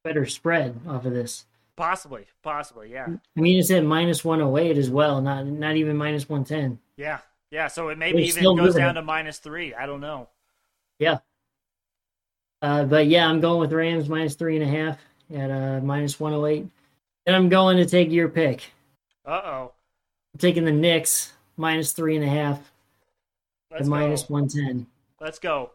better 0.04 0.26
spread 0.26 0.81
off 0.87 1.07
of 1.07 1.12
this. 1.12 1.46
Possibly, 1.78 2.26
possibly, 2.42 2.90
yeah. 2.90 3.06
I 3.06 3.40
mean, 3.40 3.56
it's 3.56 3.70
at 3.70 3.84
minus 3.84 4.24
one 4.24 4.42
oh 4.42 4.58
eight 4.58 4.76
as 4.76 4.90
well, 4.90 5.20
not 5.20 5.46
not 5.46 5.76
even 5.76 5.96
minus 5.96 6.28
one 6.28 6.42
ten. 6.42 6.80
Yeah, 6.96 7.20
yeah. 7.52 7.68
So 7.68 7.90
it 7.90 7.98
maybe 7.98 8.24
even 8.24 8.56
goes 8.56 8.74
down 8.74 8.96
to 8.96 9.02
minus 9.02 9.38
three. 9.38 9.74
I 9.74 9.86
don't 9.86 10.00
know. 10.00 10.28
Yeah. 10.98 11.18
Uh, 12.60 12.82
but 12.82 13.06
yeah, 13.06 13.28
I'm 13.28 13.40
going 13.40 13.60
with 13.60 13.72
Rams 13.72 14.08
minus 14.08 14.34
three 14.34 14.56
and 14.56 14.64
a 14.64 14.68
half 14.68 14.98
at 15.32 15.50
uh, 15.52 15.80
minus 15.80 16.18
one 16.18 16.32
oh 16.32 16.46
eight, 16.46 16.66
and 17.26 17.36
I'm 17.36 17.48
going 17.48 17.76
to 17.76 17.86
take 17.86 18.10
your 18.10 18.28
pick. 18.28 18.72
Uh 19.24 19.40
oh. 19.44 19.72
I'm 20.34 20.40
taking 20.40 20.64
the 20.64 20.72
Knicks 20.72 21.32
minus 21.56 21.92
three 21.92 22.16
and 22.16 22.24
a 22.24 22.28
half 22.28 22.72
at 23.70 23.86
minus 23.86 24.28
one 24.28 24.48
ten. 24.48 24.88
Let's 25.20 25.38
go. 25.38 25.70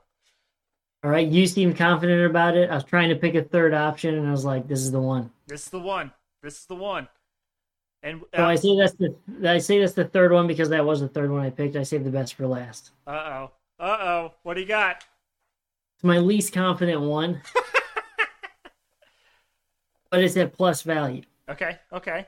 All 1.03 1.09
right, 1.09 1.27
you 1.27 1.47
seemed 1.47 1.75
confident 1.75 2.25
about 2.29 2.55
it. 2.55 2.69
I 2.69 2.75
was 2.75 2.83
trying 2.85 3.09
to 3.09 3.15
pick 3.15 3.35
a 3.35 3.43
third 3.43 3.73
option, 3.73 4.15
and 4.15 4.27
I 4.27 4.31
was 4.31 4.45
like, 4.45 4.67
"This 4.67 4.79
is 4.79 4.91
the 4.91 5.01
one." 5.01 5.31
This 5.47 5.63
is 5.65 5.69
the 5.69 5.79
one. 5.79 6.11
This 6.41 6.59
is 6.59 6.65
the 6.65 6.75
one. 6.75 7.07
And 8.03 8.21
So 8.35 8.43
uh 8.43 8.47
I 8.47 8.55
say 8.55 8.77
that's 8.77 8.93
the 8.93 9.15
I 9.45 9.57
say 9.59 9.79
that's 9.79 9.93
the 9.93 10.05
third 10.05 10.31
one 10.31 10.47
because 10.47 10.69
that 10.69 10.85
was 10.85 11.01
the 11.01 11.07
third 11.07 11.31
one 11.31 11.41
I 11.41 11.49
picked. 11.49 11.75
I 11.75 11.83
saved 11.83 12.05
the 12.05 12.09
best 12.09 12.35
for 12.35 12.47
last. 12.47 12.91
Uh 13.07 13.11
oh, 13.11 13.51
uh 13.79 13.97
oh, 14.01 14.33
what 14.43 14.55
do 14.55 14.61
you 14.61 14.67
got? 14.67 15.03
It's 15.95 16.03
my 16.03 16.19
least 16.19 16.53
confident 16.53 17.01
one, 17.01 17.41
but 20.09 20.23
it's 20.23 20.37
at 20.37 20.53
plus 20.53 20.81
value. 20.81 21.23
Okay, 21.49 21.77
okay, 21.91 22.27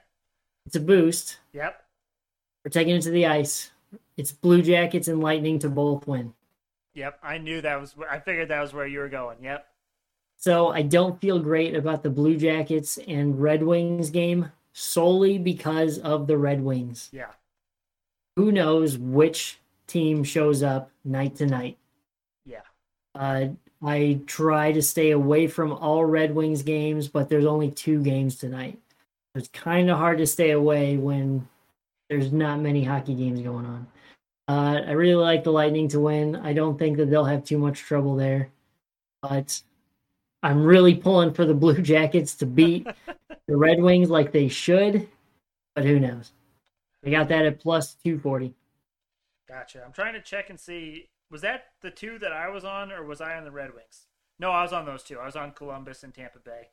It's 0.65 0.75
a 0.75 0.79
boost. 0.81 1.39
yep. 1.53 1.81
We're 2.63 2.71
taking 2.71 2.95
it 2.95 3.01
to 3.03 3.11
the 3.11 3.27
ice. 3.27 3.71
It's 4.17 4.31
Blue 4.31 4.61
Jackets 4.61 5.07
and 5.07 5.21
Lightning 5.21 5.59
to 5.59 5.69
both 5.69 6.07
win. 6.07 6.33
Yep, 6.95 7.19
I 7.21 7.38
knew 7.38 7.62
that 7.62 7.79
was. 7.79 7.95
I 8.10 8.19
figured 8.19 8.49
that 8.49 8.62
was 8.62 8.73
where 8.73 8.88
you 8.88 8.99
were 8.99 9.10
going. 9.10 9.38
Yep. 9.43 9.67
So 10.38 10.69
I 10.69 10.81
don't 10.81 11.19
feel 11.21 11.39
great 11.39 11.75
about 11.75 12.03
the 12.03 12.10
Blue 12.10 12.38
Jackets 12.38 12.97
and 13.08 13.41
Red 13.41 13.63
Wings 13.63 14.10
game 14.10 14.51
solely 14.73 15.38
because 15.38 15.97
of 15.99 16.27
the 16.27 16.38
Red 16.38 16.62
Wings. 16.62 17.10
Yeah. 17.12 17.31
Who 18.36 18.51
knows 18.51 18.97
which 18.97 19.60
team 19.88 20.23
shows 20.23 20.63
up 20.63 20.91
night 21.03 21.36
to 21.38 21.45
night? 21.45 21.77
Yeah. 22.45 22.62
Uh, 23.13 23.47
I 23.84 24.21
try 24.25 24.71
to 24.71 24.81
stay 24.81 25.12
away 25.12 25.47
from 25.47 25.71
all 25.71 26.05
Red 26.05 26.36
Wings 26.36 26.63
games, 26.63 27.08
but 27.08 27.29
there's 27.29 27.45
only 27.45 27.71
two 27.71 28.01
games 28.01 28.36
tonight. 28.36 28.79
It's 29.36 29.47
kind 29.49 29.89
of 29.89 29.97
hard 29.97 30.17
to 30.19 30.27
stay 30.27 30.51
away 30.51 30.97
when 30.97 31.47
there's 32.10 32.31
not 32.31 32.60
many 32.60 32.84
hockey 32.84 33.15
games 33.15 33.41
going 33.41 33.65
on. 33.65 33.88
Uh, 34.47 34.81
I 34.86 34.91
really 34.91 35.15
like 35.15 35.43
the 35.43 35.51
Lightning 35.51 35.88
to 35.89 35.99
win. 35.99 36.36
I 36.36 36.53
don't 36.53 36.77
think 36.77 36.97
that 36.97 37.10
they'll 37.10 37.25
have 37.25 37.43
too 37.43 37.58
much 37.58 37.79
trouble 37.79 38.15
there, 38.15 38.49
but 39.21 39.62
I'm 40.43 40.63
really 40.63 40.93
pulling 40.95 41.34
for 41.34 41.45
the 41.45 41.53
Blue 41.55 41.81
Jackets 41.81 42.36
to 42.36 42.45
beat 42.45 42.88
the 43.47 43.58
Red 43.58 43.81
Wings 43.81 44.10
like 44.10 44.31
they 44.31 44.47
should, 44.47 45.08
but 45.73 45.86
who 45.86 45.99
knows? 45.99 46.31
I 47.03 47.10
got 47.10 47.27
that 47.29 47.45
at 47.45 47.60
plus 47.60 47.95
240. 48.03 48.53
Gotcha. 49.47 49.84
I'm 49.86 49.93
trying 49.93 50.13
to 50.13 50.21
check 50.21 50.49
and 50.49 50.60
see. 50.60 51.10
Was 51.31 51.41
that 51.41 51.65
the 51.81 51.91
two 51.91 52.19
that 52.19 52.31
I 52.31 52.49
was 52.49 52.65
on, 52.65 52.91
or 52.91 53.03
was 53.03 53.21
I 53.21 53.36
on 53.38 53.43
the 53.43 53.51
Red 53.51 53.73
Wings? 53.73 54.08
No, 54.39 54.51
I 54.51 54.62
was 54.62 54.73
on 54.73 54.86
those 54.86 55.03
two. 55.03 55.19
I 55.19 55.25
was 55.25 55.36
on 55.36 55.51
Columbus 55.51 56.03
and 56.03 56.13
Tampa 56.13 56.39
Bay. 56.39 56.69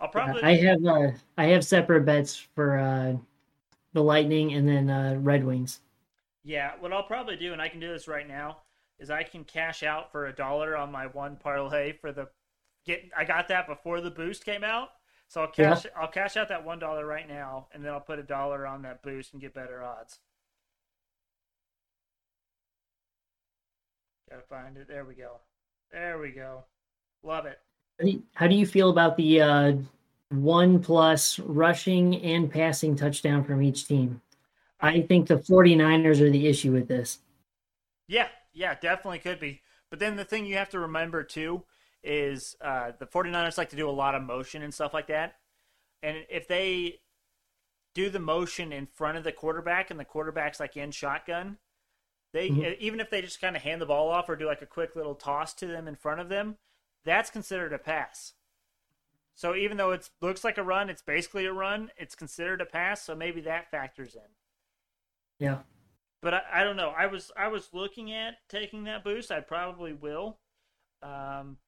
I'll 0.00 0.08
probably. 0.08 0.42
I 0.42 0.56
have 0.56 0.84
uh, 0.84 1.10
I 1.38 1.46
have 1.46 1.64
separate 1.64 2.04
bets 2.04 2.36
for 2.54 2.78
uh, 2.78 3.16
the 3.92 4.02
Lightning 4.02 4.54
and 4.54 4.68
then 4.68 4.90
uh, 4.90 5.16
Red 5.20 5.44
Wings. 5.44 5.80
Yeah, 6.46 6.74
what 6.78 6.92
I'll 6.92 7.02
probably 7.02 7.34
do, 7.34 7.52
and 7.52 7.60
I 7.60 7.68
can 7.68 7.80
do 7.80 7.88
this 7.88 8.06
right 8.06 8.26
now, 8.26 8.58
is 9.00 9.10
I 9.10 9.24
can 9.24 9.42
cash 9.42 9.82
out 9.82 10.12
for 10.12 10.26
a 10.26 10.32
dollar 10.32 10.76
on 10.76 10.92
my 10.92 11.08
one 11.08 11.36
parlay 11.36 11.92
for 11.92 12.12
the 12.12 12.28
get. 12.86 13.02
I 13.16 13.24
got 13.24 13.48
that 13.48 13.66
before 13.66 14.00
the 14.00 14.12
boost 14.12 14.44
came 14.44 14.62
out, 14.62 14.90
so 15.26 15.40
I'll 15.40 15.52
Yeah. 15.58 15.74
cash. 15.74 15.86
I'll 15.96 16.06
cash 16.06 16.36
out 16.36 16.48
that 16.50 16.64
one 16.64 16.78
dollar 16.78 17.04
right 17.04 17.26
now, 17.26 17.66
and 17.72 17.84
then 17.84 17.92
I'll 17.92 18.00
put 18.00 18.20
a 18.20 18.22
dollar 18.22 18.64
on 18.64 18.82
that 18.82 19.02
boost 19.02 19.32
and 19.32 19.42
get 19.42 19.54
better 19.54 19.82
odds. 19.82 20.20
Gotta 24.30 24.42
find 24.42 24.76
it. 24.76 24.86
There 24.86 25.04
we 25.04 25.14
go. 25.14 25.40
There 25.90 26.18
we 26.20 26.30
go. 26.30 26.64
Love 27.24 27.46
it. 27.46 27.58
How 27.98 28.04
do 28.04 28.10
you, 28.12 28.22
how 28.34 28.46
do 28.46 28.54
you 28.54 28.66
feel 28.66 28.90
about 28.90 29.16
the 29.16 29.40
uh, 29.40 29.72
one 30.28 30.80
plus 30.80 31.40
rushing 31.40 32.22
and 32.22 32.48
passing 32.48 32.94
touchdown 32.94 33.42
from 33.42 33.62
each 33.62 33.88
team? 33.88 34.20
I 34.80 35.02
think 35.02 35.28
the 35.28 35.36
49ers 35.36 36.20
are 36.20 36.30
the 36.30 36.46
issue 36.48 36.72
with 36.72 36.88
this. 36.88 37.18
Yeah, 38.08 38.28
yeah, 38.52 38.74
definitely 38.74 39.18
could 39.18 39.40
be. 39.40 39.62
But 39.90 39.98
then 39.98 40.16
the 40.16 40.24
thing 40.24 40.46
you 40.46 40.56
have 40.56 40.70
to 40.70 40.80
remember 40.80 41.22
too 41.22 41.64
is 42.02 42.56
uh, 42.60 42.92
the 42.98 43.06
49ers 43.06 43.58
like 43.58 43.70
to 43.70 43.76
do 43.76 43.88
a 43.88 43.90
lot 43.90 44.14
of 44.14 44.22
motion 44.22 44.62
and 44.62 44.72
stuff 44.72 44.94
like 44.94 45.08
that. 45.08 45.36
And 46.02 46.26
if 46.28 46.48
they 46.48 47.00
do 47.94 48.10
the 48.10 48.20
motion 48.20 48.72
in 48.72 48.86
front 48.86 49.18
of 49.18 49.24
the 49.24 49.32
quarterback 49.32 49.90
and 49.90 49.98
the 50.00 50.04
quarterback's 50.04 50.60
like 50.60 50.76
in 50.76 50.90
shotgun, 50.92 51.58
they 52.32 52.48
Mhm. 52.50 52.78
even 52.78 53.00
if 53.00 53.10
they 53.10 53.22
just 53.22 53.40
kind 53.40 53.56
of 53.56 53.62
hand 53.62 53.80
the 53.80 53.86
ball 53.86 54.08
off 54.10 54.28
or 54.28 54.36
do 54.36 54.46
like 54.46 54.62
a 54.62 54.66
quick 54.66 54.96
little 54.96 55.14
toss 55.14 55.54
to 55.54 55.66
them 55.66 55.88
in 55.88 55.96
front 55.96 56.20
of 56.20 56.28
them, 56.28 56.58
that's 57.04 57.30
considered 57.30 57.72
a 57.72 57.78
pass. 57.78 58.34
So 59.34 59.54
even 59.54 59.76
though 59.76 59.92
it 59.92 60.10
looks 60.20 60.44
like 60.44 60.58
a 60.58 60.62
run, 60.64 60.90
it's 60.90 61.02
basically 61.02 61.46
a 61.46 61.52
run. 61.52 61.92
It's 61.96 62.14
considered 62.14 62.60
a 62.60 62.66
pass, 62.66 63.02
so 63.02 63.14
maybe 63.14 63.40
that 63.42 63.70
factors 63.70 64.14
in 64.14 64.22
Yeah. 65.38 65.58
but 66.22 66.34
I, 66.34 66.42
I 66.54 66.64
don't 66.64 66.76
know. 66.76 66.92
I 66.96 67.06
was 67.06 67.30
I 67.36 67.48
was 67.48 67.68
looking 67.72 68.12
at 68.12 68.36
taking 68.48 68.84
that 68.84 69.04
boost. 69.04 69.30
I 69.30 69.40
probably 69.40 69.92
will. 69.92 70.38
Um, 71.02 71.58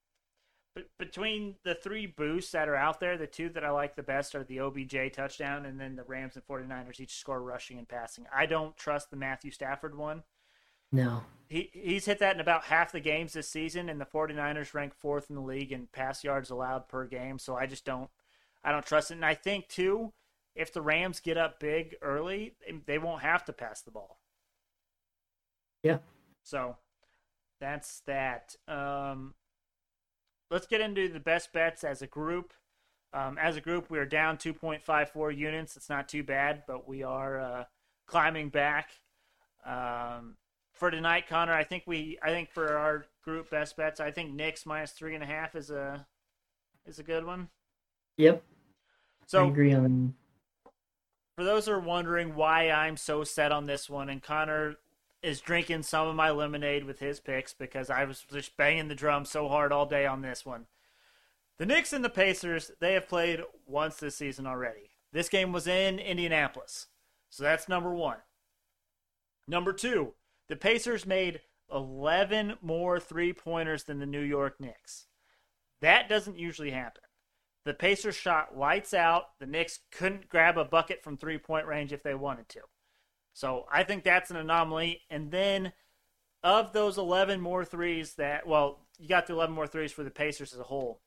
but 0.74 0.86
between 0.98 1.56
the 1.64 1.74
three 1.74 2.06
boosts 2.06 2.52
that 2.52 2.68
are 2.68 2.76
out 2.76 3.00
there, 3.00 3.16
the 3.18 3.26
two 3.26 3.48
that 3.50 3.64
I 3.64 3.70
like 3.70 3.96
the 3.96 4.02
best 4.02 4.34
are 4.34 4.44
the 4.44 4.60
OBJ 4.60 5.12
touchdown 5.12 5.66
and 5.66 5.78
then 5.80 5.96
the 5.96 6.04
Rams 6.04 6.36
and 6.36 6.46
49ers 6.46 7.00
each 7.00 7.16
score 7.16 7.42
rushing 7.42 7.78
and 7.78 7.88
passing. 7.88 8.26
I 8.34 8.46
don't 8.46 8.76
trust 8.76 9.10
the 9.10 9.16
Matthew 9.16 9.50
Stafford 9.50 9.96
one. 9.96 10.22
No. 10.92 11.22
He 11.48 11.70
he's 11.72 12.06
hit 12.06 12.18
that 12.20 12.34
in 12.34 12.40
about 12.40 12.64
half 12.64 12.92
the 12.92 13.00
games 13.00 13.32
this 13.32 13.48
season 13.48 13.88
and 13.88 14.00
the 14.00 14.06
49ers 14.06 14.74
rank 14.74 14.92
4th 15.02 15.28
in 15.30 15.36
the 15.36 15.42
league 15.42 15.72
in 15.72 15.88
pass 15.92 16.22
yards 16.24 16.50
allowed 16.50 16.88
per 16.88 17.06
game, 17.06 17.38
so 17.38 17.56
I 17.56 17.66
just 17.66 17.84
don't 17.84 18.10
I 18.64 18.72
don't 18.72 18.86
trust 18.86 19.10
it. 19.10 19.14
And 19.14 19.24
I 19.24 19.34
think 19.34 19.68
too 19.68 20.12
if 20.58 20.72
the 20.72 20.82
Rams 20.82 21.20
get 21.20 21.38
up 21.38 21.60
big 21.60 21.94
early, 22.02 22.56
they 22.86 22.98
won't 22.98 23.22
have 23.22 23.44
to 23.44 23.52
pass 23.52 23.80
the 23.80 23.92
ball. 23.92 24.18
Yeah. 25.84 25.98
So 26.42 26.76
that's 27.60 28.00
that. 28.06 28.56
Um, 28.66 29.34
let's 30.50 30.66
get 30.66 30.80
into 30.80 31.08
the 31.08 31.20
best 31.20 31.52
bets 31.52 31.84
as 31.84 32.02
a 32.02 32.08
group. 32.08 32.52
Um, 33.12 33.38
as 33.38 33.56
a 33.56 33.60
group, 33.60 33.88
we 33.88 33.98
are 33.98 34.04
down 34.04 34.36
2.54 34.36 35.36
units. 35.36 35.76
It's 35.76 35.88
not 35.88 36.08
too 36.08 36.24
bad, 36.24 36.64
but 36.66 36.88
we 36.88 37.04
are 37.04 37.40
uh, 37.40 37.64
climbing 38.06 38.48
back. 38.48 38.90
Um, 39.64 40.36
for 40.72 40.90
tonight, 40.90 41.28
Connor, 41.28 41.54
I 41.54 41.62
think 41.62 41.84
we, 41.86 42.18
I 42.20 42.30
think 42.30 42.50
for 42.50 42.76
our 42.76 43.06
group 43.22 43.50
best 43.50 43.76
bets, 43.76 44.00
I 44.00 44.10
think 44.10 44.34
Knicks 44.34 44.66
minus 44.66 44.90
three 44.90 45.14
and 45.14 45.22
a 45.22 45.26
half 45.26 45.54
is 45.54 45.70
a 45.70 46.04
is 46.84 46.98
a 46.98 47.02
good 47.04 47.24
one. 47.24 47.48
Yep. 48.16 48.42
So 49.26 49.44
I 49.44 49.48
agree 49.48 49.72
on. 49.72 50.14
For 51.38 51.44
those 51.44 51.66
who 51.66 51.72
are 51.72 51.78
wondering 51.78 52.34
why 52.34 52.68
I'm 52.68 52.96
so 52.96 53.22
set 53.22 53.52
on 53.52 53.66
this 53.66 53.88
one, 53.88 54.08
and 54.08 54.20
Connor 54.20 54.74
is 55.22 55.40
drinking 55.40 55.84
some 55.84 56.08
of 56.08 56.16
my 56.16 56.30
lemonade 56.32 56.82
with 56.82 56.98
his 56.98 57.20
picks 57.20 57.54
because 57.54 57.90
I 57.90 58.02
was 58.06 58.24
just 58.28 58.56
banging 58.56 58.88
the 58.88 58.96
drum 58.96 59.24
so 59.24 59.46
hard 59.46 59.70
all 59.70 59.86
day 59.86 60.04
on 60.04 60.20
this 60.20 60.44
one. 60.44 60.66
The 61.58 61.66
Knicks 61.66 61.92
and 61.92 62.04
the 62.04 62.10
Pacers, 62.10 62.72
they 62.80 62.94
have 62.94 63.08
played 63.08 63.44
once 63.68 63.98
this 63.98 64.16
season 64.16 64.48
already. 64.48 64.90
This 65.12 65.28
game 65.28 65.52
was 65.52 65.68
in 65.68 66.00
Indianapolis. 66.00 66.88
So 67.30 67.44
that's 67.44 67.68
number 67.68 67.94
one. 67.94 68.18
Number 69.46 69.72
two, 69.72 70.14
the 70.48 70.56
Pacers 70.56 71.06
made 71.06 71.42
11 71.72 72.54
more 72.60 72.98
three 72.98 73.32
pointers 73.32 73.84
than 73.84 74.00
the 74.00 74.06
New 74.06 74.22
York 74.22 74.58
Knicks. 74.58 75.06
That 75.82 76.08
doesn't 76.08 76.36
usually 76.36 76.72
happen. 76.72 77.04
The 77.68 77.74
Pacers 77.74 78.16
shot 78.16 78.56
lights 78.56 78.94
out. 78.94 79.38
The 79.40 79.46
Knicks 79.46 79.80
couldn't 79.92 80.30
grab 80.30 80.56
a 80.56 80.64
bucket 80.64 81.02
from 81.02 81.18
three 81.18 81.36
point 81.36 81.66
range 81.66 81.92
if 81.92 82.02
they 82.02 82.14
wanted 82.14 82.48
to. 82.48 82.60
So 83.34 83.66
I 83.70 83.82
think 83.82 84.04
that's 84.04 84.30
an 84.30 84.38
anomaly. 84.38 85.02
And 85.10 85.30
then 85.30 85.74
of 86.42 86.72
those 86.72 86.96
11 86.96 87.42
more 87.42 87.66
threes 87.66 88.14
that, 88.14 88.46
well, 88.46 88.86
you 88.98 89.06
got 89.06 89.26
the 89.26 89.34
11 89.34 89.54
more 89.54 89.66
threes 89.66 89.92
for 89.92 90.02
the 90.02 90.10
Pacers 90.10 90.54
as 90.54 90.60
a 90.60 90.62
whole. 90.62 91.02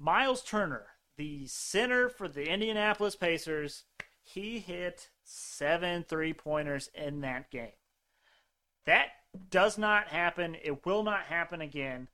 Miles 0.00 0.42
Turner, 0.42 0.86
the 1.16 1.46
center 1.46 2.08
for 2.08 2.26
the 2.26 2.50
Indianapolis 2.50 3.14
Pacers, 3.14 3.84
he 4.20 4.58
hit 4.58 5.10
seven 5.22 6.02
three 6.02 6.32
pointers 6.32 6.90
in 6.92 7.20
that 7.20 7.52
game. 7.52 7.70
That 8.84 9.10
does 9.48 9.78
not 9.78 10.08
happen. 10.08 10.56
It 10.60 10.84
will 10.84 11.04
not 11.04 11.26
happen 11.26 11.60
again. 11.60 12.08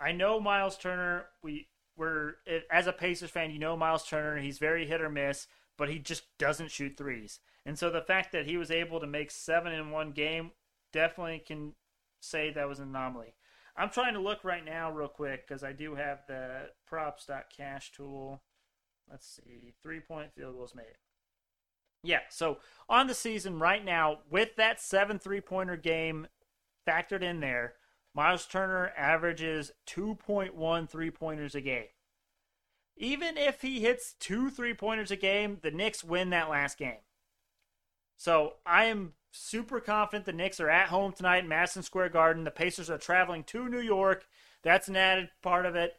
I 0.00 0.12
know 0.12 0.40
Miles 0.40 0.78
Turner. 0.78 1.26
We 1.42 1.68
were 1.96 2.36
as 2.70 2.86
a 2.86 2.92
Pacers 2.92 3.30
fan, 3.30 3.50
you 3.50 3.58
know 3.58 3.76
Miles 3.76 4.06
Turner. 4.06 4.40
He's 4.40 4.58
very 4.58 4.86
hit 4.86 5.00
or 5.00 5.10
miss, 5.10 5.46
but 5.76 5.88
he 5.88 5.98
just 5.98 6.24
doesn't 6.38 6.70
shoot 6.70 6.96
threes. 6.96 7.40
And 7.66 7.78
so 7.78 7.90
the 7.90 8.02
fact 8.02 8.32
that 8.32 8.46
he 8.46 8.56
was 8.56 8.70
able 8.70 9.00
to 9.00 9.06
make 9.06 9.30
seven 9.30 9.72
in 9.72 9.90
one 9.90 10.12
game 10.12 10.52
definitely 10.92 11.42
can 11.46 11.72
say 12.20 12.50
that 12.50 12.68
was 12.68 12.78
an 12.78 12.88
anomaly. 12.88 13.34
I'm 13.76 13.90
trying 13.90 14.14
to 14.14 14.20
look 14.20 14.44
right 14.44 14.64
now, 14.64 14.90
real 14.90 15.08
quick, 15.08 15.46
because 15.46 15.64
I 15.64 15.72
do 15.72 15.96
have 15.96 16.20
the 16.28 16.70
props.cash 16.86 17.92
tool. 17.92 18.42
Let's 19.10 19.26
see, 19.26 19.74
three 19.82 20.00
point 20.00 20.32
field 20.34 20.54
goals 20.54 20.74
made. 20.74 20.96
Yeah, 22.02 22.20
so 22.28 22.58
on 22.88 23.06
the 23.06 23.14
season 23.14 23.58
right 23.58 23.84
now, 23.84 24.18
with 24.30 24.56
that 24.56 24.80
seven 24.80 25.18
three 25.18 25.40
pointer 25.40 25.76
game 25.76 26.26
factored 26.86 27.22
in 27.22 27.40
there, 27.40 27.74
Miles 28.14 28.46
Turner 28.46 28.92
averages 28.96 29.72
2.1 29.86 30.88
three 30.88 31.10
pointers 31.10 31.54
a 31.54 31.60
game. 31.60 31.86
Even 32.96 33.36
if 33.36 33.62
he 33.62 33.80
hits 33.80 34.14
two 34.20 34.50
three 34.50 34.72
pointers 34.72 35.10
a 35.10 35.16
game, 35.16 35.58
the 35.62 35.72
Knicks 35.72 36.04
win 36.04 36.30
that 36.30 36.48
last 36.48 36.78
game. 36.78 37.02
So 38.16 38.54
I 38.64 38.84
am 38.84 39.14
super 39.32 39.80
confident 39.80 40.26
the 40.26 40.32
Knicks 40.32 40.60
are 40.60 40.70
at 40.70 40.88
home 40.88 41.12
tonight 41.12 41.42
in 41.42 41.48
Madison 41.48 41.82
Square 41.82 42.10
Garden. 42.10 42.44
The 42.44 42.52
Pacers 42.52 42.88
are 42.88 42.98
traveling 42.98 43.42
to 43.44 43.68
New 43.68 43.80
York. 43.80 44.26
That's 44.62 44.86
an 44.86 44.96
added 44.96 45.30
part 45.42 45.66
of 45.66 45.74
it. 45.74 45.94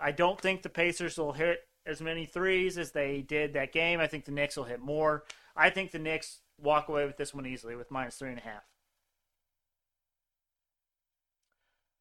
I 0.00 0.12
don't 0.12 0.40
think 0.40 0.62
the 0.62 0.70
Pacers 0.70 1.18
will 1.18 1.32
hit 1.32 1.60
as 1.84 2.00
many 2.00 2.24
threes 2.24 2.78
as 2.78 2.92
they 2.92 3.20
did 3.20 3.52
that 3.52 3.72
game. 3.72 4.00
I 4.00 4.06
think 4.06 4.24
the 4.24 4.32
Knicks 4.32 4.56
will 4.56 4.64
hit 4.64 4.80
more. 4.80 5.24
I 5.54 5.68
think 5.68 5.90
the 5.90 5.98
Knicks 5.98 6.40
walk 6.58 6.88
away 6.88 7.04
with 7.04 7.18
this 7.18 7.34
one 7.34 7.46
easily 7.46 7.76
with 7.76 7.90
minus 7.90 8.16
three 8.16 8.30
and 8.30 8.38
a 8.38 8.42
half. 8.42 8.69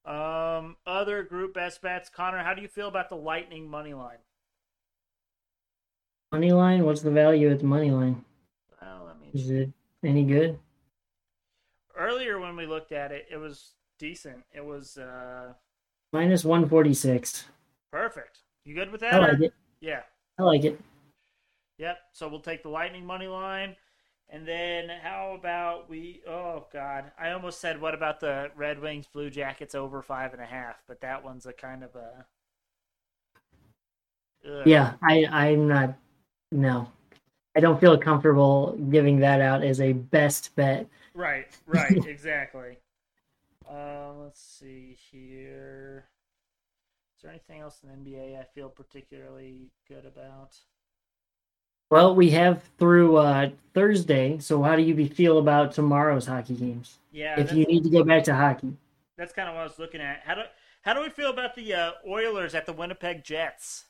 Um, 0.05 0.77
other 0.85 1.23
group 1.23 1.53
best 1.53 1.81
bets, 1.81 2.09
Connor. 2.09 2.43
How 2.43 2.53
do 2.53 2.61
you 2.61 2.67
feel 2.67 2.87
about 2.87 3.09
the 3.09 3.15
Lightning 3.15 3.69
money 3.69 3.93
line? 3.93 4.17
Money 6.31 6.51
line? 6.51 6.85
What's 6.85 7.01
the 7.01 7.11
value 7.11 7.49
at 7.49 7.59
the 7.59 7.65
money 7.65 7.91
line? 7.91 8.23
Well, 8.81 9.05
let 9.07 9.19
me. 9.19 9.29
Is 9.33 9.49
it 9.49 9.71
any 10.03 10.23
good? 10.23 10.59
Earlier 11.97 12.39
when 12.39 12.55
we 12.55 12.65
looked 12.65 12.91
at 12.91 13.11
it, 13.11 13.27
it 13.31 13.37
was 13.37 13.71
decent. 13.97 14.43
It 14.53 14.63
was 14.63 14.97
uh 14.97 15.53
Minus 16.13 16.43
146. 16.43 17.45
perfect. 17.91 18.39
You 18.65 18.75
good 18.75 18.91
with 18.91 19.01
that? 19.01 19.13
I 19.13 19.19
like 19.19 19.41
it. 19.41 19.53
Yeah. 19.81 20.01
I 20.37 20.43
like 20.43 20.63
it. 20.63 20.79
Yep. 21.77 21.97
So 22.13 22.27
we'll 22.27 22.39
take 22.39 22.63
the 22.63 22.69
Lightning 22.69 23.05
money 23.05 23.27
line. 23.27 23.75
And 24.31 24.47
then 24.47 24.89
how 25.01 25.35
about 25.37 25.89
we? 25.89 26.21
Oh 26.27 26.67
God, 26.71 27.11
I 27.19 27.31
almost 27.31 27.59
said 27.59 27.81
what 27.81 27.95
about 27.95 28.19
the 28.19 28.51
Red 28.55 28.79
Wings 28.79 29.07
Blue 29.11 29.29
Jackets 29.31 29.73
over 29.73 30.03
five 30.03 30.33
and 30.33 30.41
a 30.41 30.45
half, 30.45 30.83
but 30.87 31.01
that 31.01 31.23
one's 31.23 31.47
a 31.47 31.53
kind 31.53 31.83
of 31.83 31.95
a. 31.95 32.25
Ugh. 34.47 34.67
Yeah, 34.67 34.93
I, 35.01 35.25
I'm 35.31 35.67
not. 35.67 35.95
No. 36.51 36.89
I 37.57 37.59
don't 37.59 37.79
feel 37.79 37.97
comfortable 37.97 38.77
giving 38.91 39.19
that 39.19 39.41
out 39.41 39.63
as 39.63 39.81
a 39.81 39.93
best 39.93 40.55
bet. 40.55 40.87
Right. 41.15 41.47
Right. 41.65 42.05
exactly. 42.07 42.77
Um. 43.67 44.21
Let's 44.21 44.41
see 44.41 44.95
here. 45.11 46.05
Is 47.17 47.23
there 47.23 47.31
anything 47.31 47.61
else 47.61 47.81
in 47.83 47.89
the 47.89 48.11
NBA 48.11 48.39
I 48.39 48.43
feel 48.43 48.69
particularly 48.69 49.71
good 49.87 50.05
about? 50.05 50.55
Well, 51.89 52.15
we 52.15 52.29
have 52.31 52.63
through 52.77 53.17
uh, 53.17 53.49
Thursday. 53.73 54.37
So, 54.39 54.61
how 54.61 54.75
do 54.75 54.81
you 54.83 55.07
feel 55.07 55.39
about 55.39 55.71
tomorrow's 55.71 56.25
hockey 56.25 56.55
games? 56.55 56.99
Yeah. 57.11 57.39
if 57.39 57.51
you 57.51 57.65
need 57.65 57.83
to 57.83 57.89
go 57.89 58.03
back 58.03 58.23
to 58.25 58.35
hockey, 58.35 58.73
That's 59.17 59.33
kind 59.33 59.49
of 59.49 59.55
what 59.55 59.61
I 59.61 59.63
was 59.63 59.79
looking 59.79 60.01
at. 60.01 60.21
How 60.23 60.35
do 60.35 60.41
how 60.81 60.93
do 60.93 61.01
we 61.01 61.09
feel 61.09 61.31
about 61.31 61.55
the 61.55 61.73
uh, 61.73 61.91
Oilers 62.07 62.55
at 62.55 62.65
the 62.65 62.73
Winnipeg 62.73 63.23
Jets? 63.23 63.85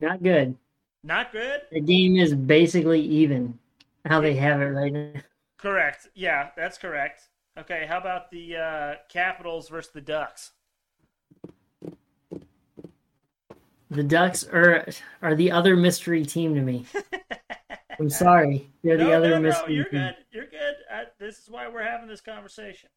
not 0.00 0.22
good. 0.22 0.56
Not 1.04 1.32
good. 1.32 1.62
The 1.70 1.80
game 1.80 2.16
is 2.16 2.34
basically 2.34 3.00
even. 3.00 3.58
How 4.04 4.20
they 4.20 4.34
have 4.34 4.60
it 4.60 4.66
right 4.66 4.92
now. 4.92 5.12
Correct. 5.58 6.08
Yeah, 6.14 6.48
that's 6.56 6.76
correct. 6.76 7.28
Okay, 7.56 7.86
how 7.88 7.98
about 7.98 8.30
the 8.30 8.56
uh, 8.56 8.94
Capitals 9.08 9.68
versus 9.68 9.92
the 9.92 10.00
Ducks? 10.00 10.50
The 13.92 14.02
Ducks 14.02 14.44
are 14.44 14.86
are 15.20 15.34
the 15.34 15.50
other 15.52 15.76
mystery 15.76 16.24
team 16.24 16.54
to 16.54 16.60
me. 16.62 16.86
I'm 18.00 18.08
sorry, 18.10 18.70
they're 18.82 18.96
the 18.96 19.04
no, 19.04 19.12
other 19.12 19.30
no, 19.30 19.36
no, 19.36 19.40
mystery 19.40 19.74
you're 19.74 19.84
team. 19.84 20.00
good. 20.00 20.16
You're 20.32 20.46
good. 20.46 20.74
I, 20.90 21.04
this 21.18 21.38
is 21.38 21.50
why 21.50 21.68
we're 21.68 21.82
having 21.82 22.08
this 22.08 22.20
conversation. 22.22 22.88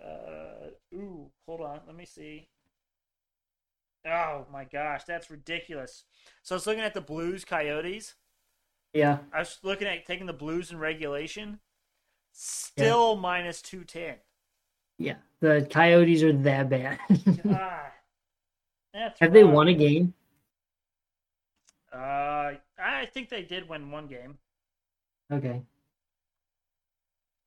Uh, 0.00 0.70
ooh, 0.94 1.30
hold 1.46 1.60
on. 1.62 1.80
Let 1.86 1.96
me 1.96 2.04
see. 2.06 2.48
Oh 4.06 4.46
my 4.52 4.64
gosh, 4.64 5.04
that's 5.04 5.30
ridiculous. 5.30 6.04
So 6.42 6.54
I 6.54 6.56
was 6.56 6.66
looking 6.66 6.84
at 6.84 6.94
the 6.94 7.00
Blues 7.00 7.44
Coyotes. 7.44 8.14
Yeah, 8.94 9.18
I 9.32 9.40
was 9.40 9.58
looking 9.62 9.88
at 9.88 10.06
taking 10.06 10.26
the 10.26 10.32
Blues 10.32 10.70
in 10.70 10.78
regulation. 10.78 11.58
Still 12.32 13.16
minus 13.16 13.60
two 13.60 13.84
ten. 13.84 14.16
yeah. 14.98 15.16
The 15.40 15.66
Coyotes 15.70 16.22
are 16.22 16.32
that 16.32 16.68
bad. 16.68 16.98
God, 17.44 17.90
that's 18.92 19.20
have 19.20 19.32
they 19.32 19.44
won 19.44 19.68
a 19.68 19.74
game? 19.74 20.14
Uh, 21.92 22.54
I 22.78 23.06
think 23.06 23.28
they 23.28 23.42
did 23.42 23.68
win 23.68 23.90
one 23.90 24.06
game. 24.06 24.38
Okay, 25.30 25.62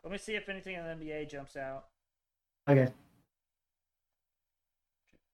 Let 0.03 0.11
me 0.11 0.17
see 0.19 0.35
if 0.35 0.47
anything 0.49 0.75
in 0.75 0.83
the 0.83 0.91
NBA 1.05 1.29
jumps 1.29 1.55
out. 1.55 1.85
okay. 2.67 2.91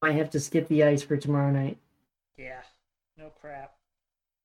I 0.02 0.12
have 0.12 0.30
to 0.32 0.40
skip 0.40 0.68
the 0.68 0.84
ice 0.84 1.04
for 1.04 1.18
tomorrow 1.18 1.52
night. 1.52 1.78
Yeah, 2.38 2.62
no 3.18 3.30
crap. 3.30 3.76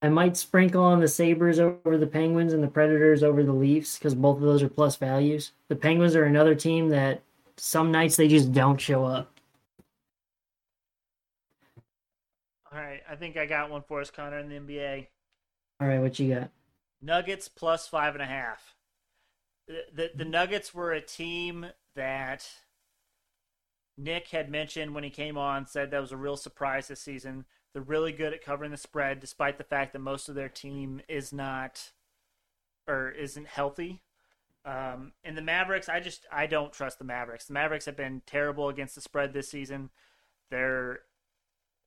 I 0.02 0.08
might 0.08 0.36
sprinkle 0.36 0.82
on 0.82 1.00
the 1.00 1.08
Sabres 1.08 1.60
over 1.60 1.96
the 1.96 2.06
Penguins 2.06 2.52
and 2.52 2.62
the 2.62 2.68
Predators 2.68 3.22
over 3.22 3.42
the 3.42 3.52
Leafs 3.52 3.98
because 3.98 4.14
both 4.14 4.36
of 4.36 4.42
those 4.42 4.62
are 4.62 4.68
plus 4.68 4.96
values. 4.96 5.52
The 5.68 5.76
Penguins 5.76 6.16
are 6.16 6.24
another 6.24 6.54
team 6.54 6.88
that 6.90 7.22
some 7.56 7.92
nights 7.92 8.16
they 8.16 8.28
just 8.28 8.52
don't 8.52 8.80
show 8.80 9.04
up. 9.04 9.30
All 12.72 12.78
right, 12.78 13.01
I 13.12 13.14
think 13.14 13.36
I 13.36 13.44
got 13.44 13.70
one 13.70 13.82
for 13.82 14.00
us, 14.00 14.10
Connor, 14.10 14.38
in 14.38 14.48
the 14.48 14.58
NBA. 14.58 15.06
All 15.82 15.86
right, 15.86 16.00
what 16.00 16.18
you 16.18 16.34
got? 16.34 16.50
Nuggets 17.02 17.46
plus 17.46 17.86
five 17.86 18.14
and 18.14 18.22
a 18.22 18.26
half. 18.26 18.74
The, 19.68 19.82
the, 19.92 20.10
the 20.16 20.24
Nuggets 20.24 20.72
were 20.72 20.92
a 20.92 21.00
team 21.02 21.66
that 21.94 22.48
Nick 23.98 24.28
had 24.28 24.50
mentioned 24.50 24.94
when 24.94 25.04
he 25.04 25.10
came 25.10 25.36
on, 25.36 25.66
said 25.66 25.90
that 25.90 26.00
was 26.00 26.12
a 26.12 26.16
real 26.16 26.38
surprise 26.38 26.88
this 26.88 27.02
season. 27.02 27.44
They're 27.74 27.82
really 27.82 28.12
good 28.12 28.32
at 28.32 28.42
covering 28.42 28.70
the 28.70 28.78
spread, 28.78 29.20
despite 29.20 29.58
the 29.58 29.64
fact 29.64 29.92
that 29.92 29.98
most 29.98 30.30
of 30.30 30.34
their 30.34 30.48
team 30.48 31.02
is 31.06 31.34
not 31.34 31.92
or 32.88 33.10
isn't 33.10 33.46
healthy. 33.46 34.00
Um, 34.64 35.12
and 35.22 35.36
the 35.36 35.42
Mavericks, 35.42 35.90
I 35.90 36.00
just 36.00 36.24
I 36.32 36.46
don't 36.46 36.72
trust 36.72 36.98
the 36.98 37.04
Mavericks. 37.04 37.44
The 37.44 37.52
Mavericks 37.52 37.84
have 37.84 37.96
been 37.96 38.22
terrible 38.24 38.70
against 38.70 38.94
the 38.94 39.02
spread 39.02 39.34
this 39.34 39.50
season. 39.50 39.90
They're 40.50 41.00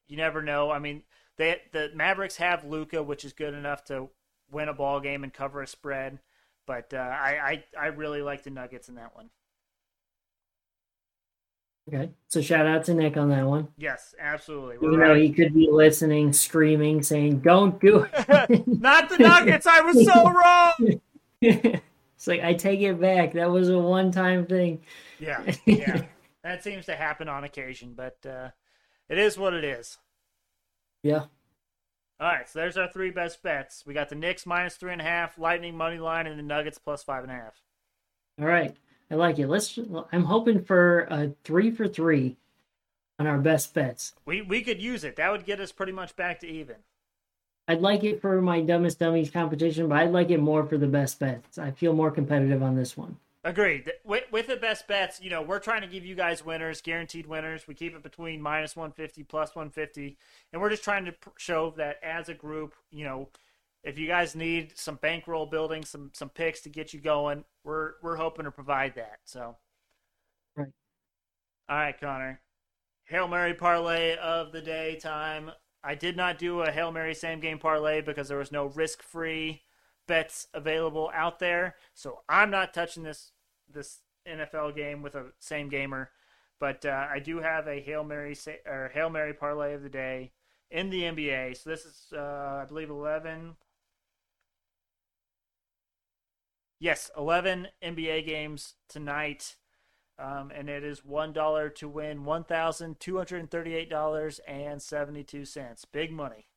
you 0.07 0.17
never 0.17 0.41
know. 0.41 0.71
I 0.71 0.79
mean, 0.79 1.03
they 1.37 1.61
the 1.71 1.91
Mavericks 1.93 2.37
have 2.37 2.65
Luka, 2.65 3.03
which 3.03 3.25
is 3.25 3.33
good 3.33 3.53
enough 3.53 3.83
to 3.85 4.09
win 4.51 4.69
a 4.69 4.73
ball 4.73 4.99
game 4.99 5.23
and 5.23 5.33
cover 5.33 5.61
a 5.61 5.67
spread. 5.67 6.19
But 6.65 6.93
uh, 6.93 6.97
I, 6.97 7.63
I 7.77 7.85
I 7.85 7.85
really 7.87 8.21
like 8.21 8.43
the 8.43 8.49
Nuggets 8.49 8.89
in 8.89 8.95
that 8.95 9.15
one. 9.15 9.29
Okay, 11.87 12.09
so 12.29 12.41
shout 12.41 12.65
out 12.65 12.83
to 12.85 12.95
Nick 12.95 13.15
on 13.15 13.29
that 13.29 13.45
one. 13.45 13.67
Yes, 13.77 14.15
absolutely. 14.19 14.79
We're 14.79 14.97
though 14.97 15.11
right. 15.11 15.21
he 15.21 15.29
could 15.29 15.53
be 15.53 15.69
listening, 15.71 16.33
screaming, 16.33 17.03
saying, 17.03 17.41
"Don't 17.41 17.79
do 17.79 18.07
it." 18.11 18.67
Not 18.67 19.09
the 19.09 19.19
Nuggets. 19.19 19.67
I 19.67 19.81
was 19.81 20.03
so 20.03 20.31
wrong. 20.31 20.99
it's 21.41 22.27
like 22.27 22.43
I 22.43 22.53
take 22.55 22.81
it 22.81 22.99
back. 22.99 23.33
That 23.33 23.51
was 23.51 23.69
a 23.69 23.77
one-time 23.77 24.47
thing. 24.47 24.81
Yeah, 25.19 25.53
yeah. 25.65 26.01
That 26.43 26.63
seems 26.63 26.87
to 26.87 26.95
happen 26.95 27.29
on 27.29 27.43
occasion, 27.43 27.93
but 27.95 28.17
uh, 28.25 28.49
it 29.09 29.17
is 29.17 29.37
what 29.37 29.53
it 29.53 29.63
is. 29.63 29.97
Yeah. 31.03 31.25
All 32.19 32.27
right, 32.27 32.47
so 32.47 32.59
there's 32.59 32.77
our 32.77 32.89
three 32.91 33.11
best 33.11 33.43
bets. 33.43 33.83
We 33.85 33.93
got 33.93 34.09
the 34.09 34.15
Knicks 34.15 34.45
minus 34.45 34.75
three 34.75 34.93
and 34.93 35.01
a 35.01 35.05
half, 35.05 35.37
Lightning 35.37 35.75
money 35.75 35.97
line, 35.97 36.27
and 36.27 36.39
the 36.39 36.43
Nuggets 36.43 36.77
plus 36.77 37.03
five 37.03 37.23
and 37.23 37.31
a 37.31 37.35
half. 37.35 37.61
All 38.39 38.47
right, 38.47 38.75
I 39.11 39.15
like 39.15 39.37
it. 39.37 39.47
Let's. 39.47 39.77
I'm 40.11 40.23
hoping 40.23 40.63
for 40.63 41.01
a 41.11 41.33
three 41.43 41.71
for 41.71 41.87
three 41.87 42.37
on 43.19 43.27
our 43.27 43.37
best 43.37 43.73
bets. 43.73 44.13
We 44.25 44.41
we 44.41 44.61
could 44.61 44.81
use 44.81 45.03
it. 45.03 45.17
That 45.17 45.31
would 45.31 45.45
get 45.45 45.59
us 45.59 45.71
pretty 45.71 45.91
much 45.91 46.15
back 46.15 46.39
to 46.39 46.47
even. 46.47 46.77
I'd 47.67 47.81
like 47.81 48.03
it 48.03 48.21
for 48.21 48.41
my 48.41 48.61
dumbest 48.61 48.99
dummies 48.99 49.31
competition, 49.31 49.89
but 49.89 49.97
I'd 49.97 50.11
like 50.11 50.29
it 50.29 50.39
more 50.39 50.65
for 50.65 50.77
the 50.77 50.87
best 50.87 51.19
bets. 51.19 51.57
I 51.57 51.71
feel 51.71 51.93
more 51.93 52.11
competitive 52.11 52.61
on 52.61 52.75
this 52.75 52.95
one. 52.95 53.17
Agreed. 53.45 53.91
With, 54.03 54.23
with 54.31 54.47
the 54.47 54.55
best 54.55 54.87
bets, 54.87 55.21
you 55.21 55.29
know, 55.29 55.43
we're 55.43 55.59
trying 55.59 55.81
to 55.81 55.87
give 55.87 56.03
you 56.03 56.15
guys 56.15 56.43
winners, 56.43 56.81
guaranteed 56.81 57.27
winners. 57.27 57.67
We 57.67 57.75
keep 57.75 57.95
it 57.95 58.01
between 58.01 58.41
minus 58.41 58.75
150, 58.75 59.21
plus 59.23 59.55
150. 59.55 60.17
And 60.51 60.59
we're 60.59 60.71
just 60.71 60.83
trying 60.83 61.05
to 61.05 61.13
show 61.37 61.71
that 61.77 61.97
as 62.03 62.27
a 62.27 62.33
group, 62.33 62.73
you 62.89 63.05
know, 63.05 63.29
if 63.83 63.99
you 63.99 64.07
guys 64.07 64.35
need 64.35 64.75
some 64.75 64.95
bankroll 64.95 65.45
building, 65.45 65.85
some 65.85 66.09
some 66.11 66.29
picks 66.29 66.61
to 66.61 66.69
get 66.69 66.91
you 66.91 66.99
going, 66.99 67.45
we're 67.63 67.93
we're 68.01 68.15
hoping 68.15 68.45
to 68.45 68.51
provide 68.51 68.95
that. 68.95 69.19
So, 69.25 69.57
Right. 70.55 70.69
All 71.69 71.77
right, 71.77 71.99
Connor. 71.99 72.41
Hail 73.05 73.27
Mary 73.27 73.53
parlay 73.53 74.15
of 74.17 74.51
the 74.51 74.61
day 74.61 74.95
time. 74.99 75.51
I 75.83 75.93
did 75.93 76.17
not 76.17 76.39
do 76.39 76.61
a 76.61 76.71
Hail 76.71 76.91
Mary 76.91 77.13
same 77.13 77.39
game 77.39 77.59
parlay 77.59 78.01
because 78.01 78.27
there 78.27 78.39
was 78.39 78.51
no 78.51 78.65
risk 78.65 79.03
free 79.03 79.61
bets 80.07 80.47
available 80.53 81.11
out 81.13 81.37
there. 81.37 81.75
So 81.93 82.21
I'm 82.27 82.49
not 82.49 82.73
touching 82.73 83.03
this 83.03 83.31
this 83.71 83.99
NFL 84.27 84.75
game 84.75 85.01
with 85.01 85.15
a 85.15 85.31
same 85.39 85.69
gamer, 85.69 86.11
but 86.59 86.85
uh, 86.85 87.07
I 87.09 87.19
do 87.19 87.39
have 87.39 87.67
a 87.67 87.81
hail 87.81 88.03
mary 88.03 88.35
sa- 88.35 88.51
or 88.65 88.91
hail 88.93 89.09
mary 89.09 89.33
parlay 89.33 89.73
of 89.73 89.83
the 89.83 89.89
day 89.89 90.31
in 90.71 90.89
the 90.89 91.03
NBA. 91.03 91.57
So 91.57 91.69
this 91.69 91.85
is 91.85 92.13
uh, 92.13 92.61
I 92.63 92.65
believe 92.67 92.89
eleven. 92.89 93.55
Yes, 96.79 97.09
eleven 97.17 97.67
NBA 97.83 98.25
games 98.25 98.75
tonight, 98.89 99.55
um, 100.19 100.51
and 100.53 100.69
it 100.69 100.83
is 100.83 101.05
one 101.05 101.33
dollar 101.33 101.69
to 101.69 101.87
win 101.87 102.25
one 102.25 102.43
thousand 102.43 102.99
two 102.99 103.17
hundred 103.17 103.49
thirty-eight 103.49 103.89
dollars 103.89 104.39
and 104.47 104.81
seventy-two 104.81 105.45
cents. 105.45 105.85
Big 105.85 106.11
money. 106.11 106.47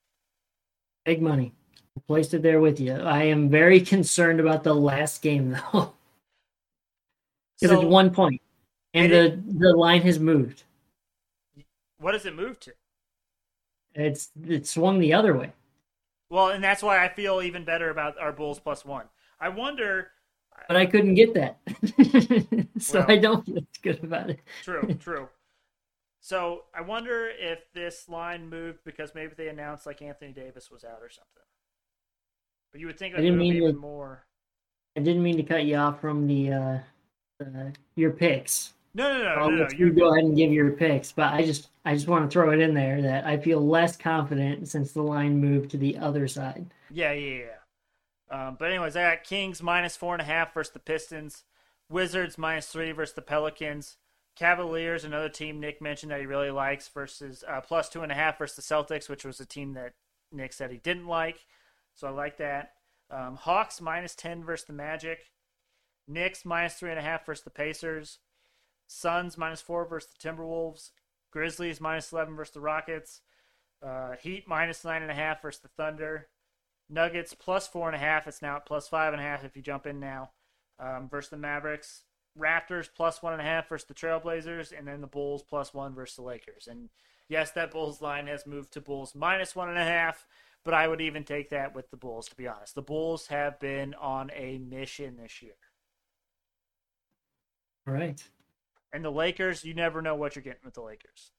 Big 1.05 1.23
money. 1.23 1.55
I 1.97 2.01
placed 2.07 2.35
it 2.35 2.43
there 2.43 2.61
with 2.61 2.81
you. 2.81 2.95
I 2.95 3.25
am 3.25 3.49
very 3.49 3.81
concerned 3.81 4.41
about 4.41 4.63
the 4.63 4.75
last 4.75 5.23
game 5.23 5.57
though, 5.73 5.95
because 7.61 7.75
So 7.77 7.83
it's 7.83 7.91
one 7.91 8.11
point, 8.13 8.41
and 8.95 9.13
And 9.13 9.45
the 9.53 9.59
the 9.59 9.77
line 9.77 10.03
has 10.03 10.19
moved. 10.19 10.65
what 11.99 12.13
does 12.13 12.27
it 12.27 12.35
move 12.35 12.59
to? 12.61 12.73
It's 13.95 14.31
it 14.47 14.67
swung 14.67 15.01
the 15.01 15.13
other 15.15 15.35
way. 15.37 15.53
Well, 16.31 16.51
and 16.51 16.63
that's 16.63 16.83
why 16.83 17.03
I 17.05 17.09
feel 17.09 17.41
even 17.43 17.65
better 17.65 17.91
about 17.91 18.19
our 18.19 18.33
Bulls 18.33 18.61
plus 18.61 18.85
one. 18.85 19.07
I 19.41 19.49
wonder. 19.49 20.09
But 20.67 20.77
I 20.77 20.87
couldn't 20.87 21.15
get 21.15 21.35
that, 21.35 21.59
so 22.79 22.99
Well. 22.99 23.07
I 23.11 23.17
don't 23.17 23.47
feel 23.47 23.63
good 23.81 24.03
about 24.03 24.29
it. 24.31 24.41
True, 24.65 24.95
true. 25.01 25.29
So 26.21 26.65
I 26.75 26.81
wonder 26.81 27.29
if 27.39 27.61
this 27.73 28.09
line 28.09 28.51
moved 28.51 28.81
because 28.85 29.15
maybe 29.15 29.33
they 29.37 29.49
announced 29.49 29.87
like 29.87 30.03
Anthony 30.03 30.33
Davis 30.33 30.69
was 30.71 30.83
out 30.85 30.99
or 31.01 31.09
something. 31.11 31.45
But 32.73 32.81
you 32.81 32.89
would 32.89 32.99
think 32.99 33.15
it 33.15 33.19
I 33.19 33.23
didn't 33.23 33.39
mean 33.39 33.63
to- 33.63 33.73
more. 33.73 34.27
I 34.97 35.01
didn't 35.01 35.23
mean 35.23 35.37
to 35.37 35.45
cut 35.45 35.65
you 35.65 35.77
off 35.77 36.01
from 36.01 36.27
the 36.27 36.53
uh, 36.53 36.79
uh, 37.41 37.71
your 37.95 38.11
picks. 38.11 38.75
No, 38.95 39.13
no, 39.13 39.23
no, 39.23 39.29
I'll 39.29 39.51
no, 39.51 39.57
no. 39.65 39.69
you 39.77 39.93
go 39.93 40.13
ahead 40.13 40.25
and 40.25 40.37
give 40.37 40.53
your 40.53 40.73
picks, 40.73 41.13
but 41.13 41.33
I 41.33 41.45
just 41.45 41.69
I 41.85 41.95
just 41.95 42.09
want 42.09 42.29
to 42.29 42.33
throw 42.33 42.51
it 42.51 42.61
in 42.61 42.75
there 42.75 43.01
that 43.03 43.27
I 43.27 43.37
feel 43.37 43.65
less 43.65 43.97
confident 43.97 44.69
since 44.69 44.93
the 44.93 45.03
line 45.03 45.39
moved 45.39 45.71
to 45.71 45.77
the 45.77 45.99
other 45.99 46.27
side. 46.27 46.67
Yeah, 46.91 47.13
yeah, 47.13 47.45
yeah. 47.45 47.49
Um, 48.31 48.57
but 48.59 48.71
anyways, 48.71 48.97
I 48.97 49.15
got 49.15 49.25
Kings 49.25 49.63
minus 49.63 49.97
four 49.97 50.15
and 50.15 50.23
a 50.23 50.25
half 50.25 50.53
versus 50.53 50.73
the 50.73 50.81
Pistons, 50.81 51.45
Wizards 51.89 52.37
minus 52.39 52.67
three 52.67 52.93
versus 52.93 53.15
the 53.15 53.23
Pelicans, 53.23 53.97
Cavaliers, 54.37 55.05
another 55.05 55.29
team 55.29 55.61
Nick 55.61 55.83
mentioned 55.83 56.13
that 56.13 56.21
he 56.21 56.27
really 56.27 56.51
likes, 56.51 56.89
versus 56.89 57.43
uh, 57.49 57.61
plus 57.61 57.89
two 57.89 58.03
and 58.03 58.13
a 58.13 58.15
half 58.15 58.39
versus 58.39 58.57
the 58.57 58.75
Celtics, 58.75 59.09
which 59.09 59.25
was 59.25 59.41
a 59.41 59.47
team 59.47 59.75
that 59.75 59.95
Nick 60.33 60.53
said 60.53 60.71
he 60.71 60.77
didn't 60.77 61.07
like. 61.07 61.47
So 61.95 62.07
I 62.07 62.11
like 62.11 62.37
that. 62.39 62.73
Um, 63.11 63.37
Hawks 63.37 63.81
minus 63.81 64.15
ten 64.15 64.45
versus 64.45 64.67
the 64.67 64.73
Magic, 64.73 65.31
Knicks 66.09 66.45
minus 66.45 66.75
three 66.75 66.91
and 66.91 66.99
a 66.99 67.03
half 67.03 67.27
versus 67.27 67.45
the 67.45 67.51
Pacers, 67.51 68.19
Suns 68.87 69.37
minus 69.37 69.61
four 69.61 69.85
versus 69.85 70.11
the 70.11 70.29
Timberwolves, 70.29 70.91
Grizzlies 71.31 71.81
minus 71.81 72.11
eleven 72.11 72.35
versus 72.35 72.55
the 72.55 72.61
Rockets, 72.61 73.21
uh, 73.87 74.13
Heat 74.21 74.49
minus 74.49 74.85
nine 74.85 75.03
and 75.03 75.11
a 75.11 75.15
half 75.15 75.43
versus 75.43 75.61
the 75.61 75.69
Thunder. 75.69 76.29
Nuggets 76.89 77.35
plus 77.35 77.69
four 77.69 77.87
and 77.87 77.95
a 77.95 77.99
half. 77.99 78.27
It's 78.27 78.41
now 78.41 78.57
at 78.57 78.67
plus 78.67 78.89
five 78.89 79.13
and 79.13 79.21
a 79.21 79.25
half 79.25 79.45
if 79.45 79.55
you 79.55 79.63
jump 79.63 79.87
in 79.87 80.01
now. 80.01 80.31
Um, 80.81 81.09
versus 81.11 81.31
the 81.31 81.37
Mavericks. 81.37 82.05
Raptors 82.39 82.89
plus 82.95 83.23
one 83.23 83.33
and 83.33 83.43
a 83.43 83.45
half 83.45 83.69
versus 83.69 83.89
the 83.89 83.95
Trailblazers, 83.95 84.73
and 84.77 84.87
then 84.87 85.01
the 85.01 85.07
Bulls 85.07 85.43
plus 85.43 85.75
one 85.75 85.95
versus 85.95 86.17
the 86.17 86.23
Lakers. 86.23 86.69
And 86.71 86.89
yes, 87.29 87.51
that 87.51 87.73
Bulls 87.73 88.01
line 88.01 88.29
has 88.29 88.47
moved 88.47 88.73
to 88.75 88.81
Bulls 88.81 89.15
minus 89.15 89.57
one 89.57 89.69
and 89.69 89.79
a 89.79 89.85
half, 89.85 90.25
but 90.65 90.73
I 90.73 90.87
would 90.87 91.01
even 91.01 91.25
take 91.25 91.51
that 91.51 91.75
with 91.75 91.91
the 91.91 91.97
Bulls, 91.97 92.29
to 92.29 92.37
be 92.37 92.47
honest. 92.47 92.75
The 92.77 92.83
Bulls 92.83 93.27
have 93.27 93.59
been 93.59 93.93
on 93.95 94.31
a 94.35 94.59
mission 94.59 95.17
this 95.17 95.43
year. 95.43 95.55
All 97.89 97.95
right. 97.95 98.23
And 98.93 99.05
the 99.05 99.11
Lakers, 99.11 99.65
you 99.65 99.75
never 99.75 100.03
know 100.03 100.15
what 100.15 100.37
you're 100.37 100.43
getting 100.43 100.65
with 100.65 100.75
the 100.75 100.83
Lakers. 100.83 101.33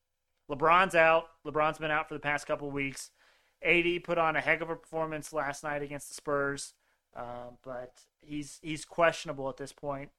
LeBron's 0.50 0.96
out. 0.96 1.26
LeBron's 1.46 1.78
been 1.78 1.92
out 1.92 2.08
for 2.08 2.16
the 2.16 2.20
past 2.20 2.48
couple 2.48 2.68
of 2.68 2.74
weeks. 2.74 3.12
AD 3.64 4.04
put 4.04 4.18
on 4.18 4.36
a 4.36 4.42
heck 4.42 4.62
of 4.62 4.70
a 4.70 4.76
performance 4.76 5.32
last 5.32 5.64
night 5.64 5.84
against 5.84 6.08
the 6.08 6.16
Spurs, 6.16 6.74
um, 7.16 7.58
but 7.64 8.02
he's 8.22 8.60
he's 8.62 8.86
questionable 8.86 9.50
at 9.50 9.58
this 9.58 9.74
point. 9.74 10.10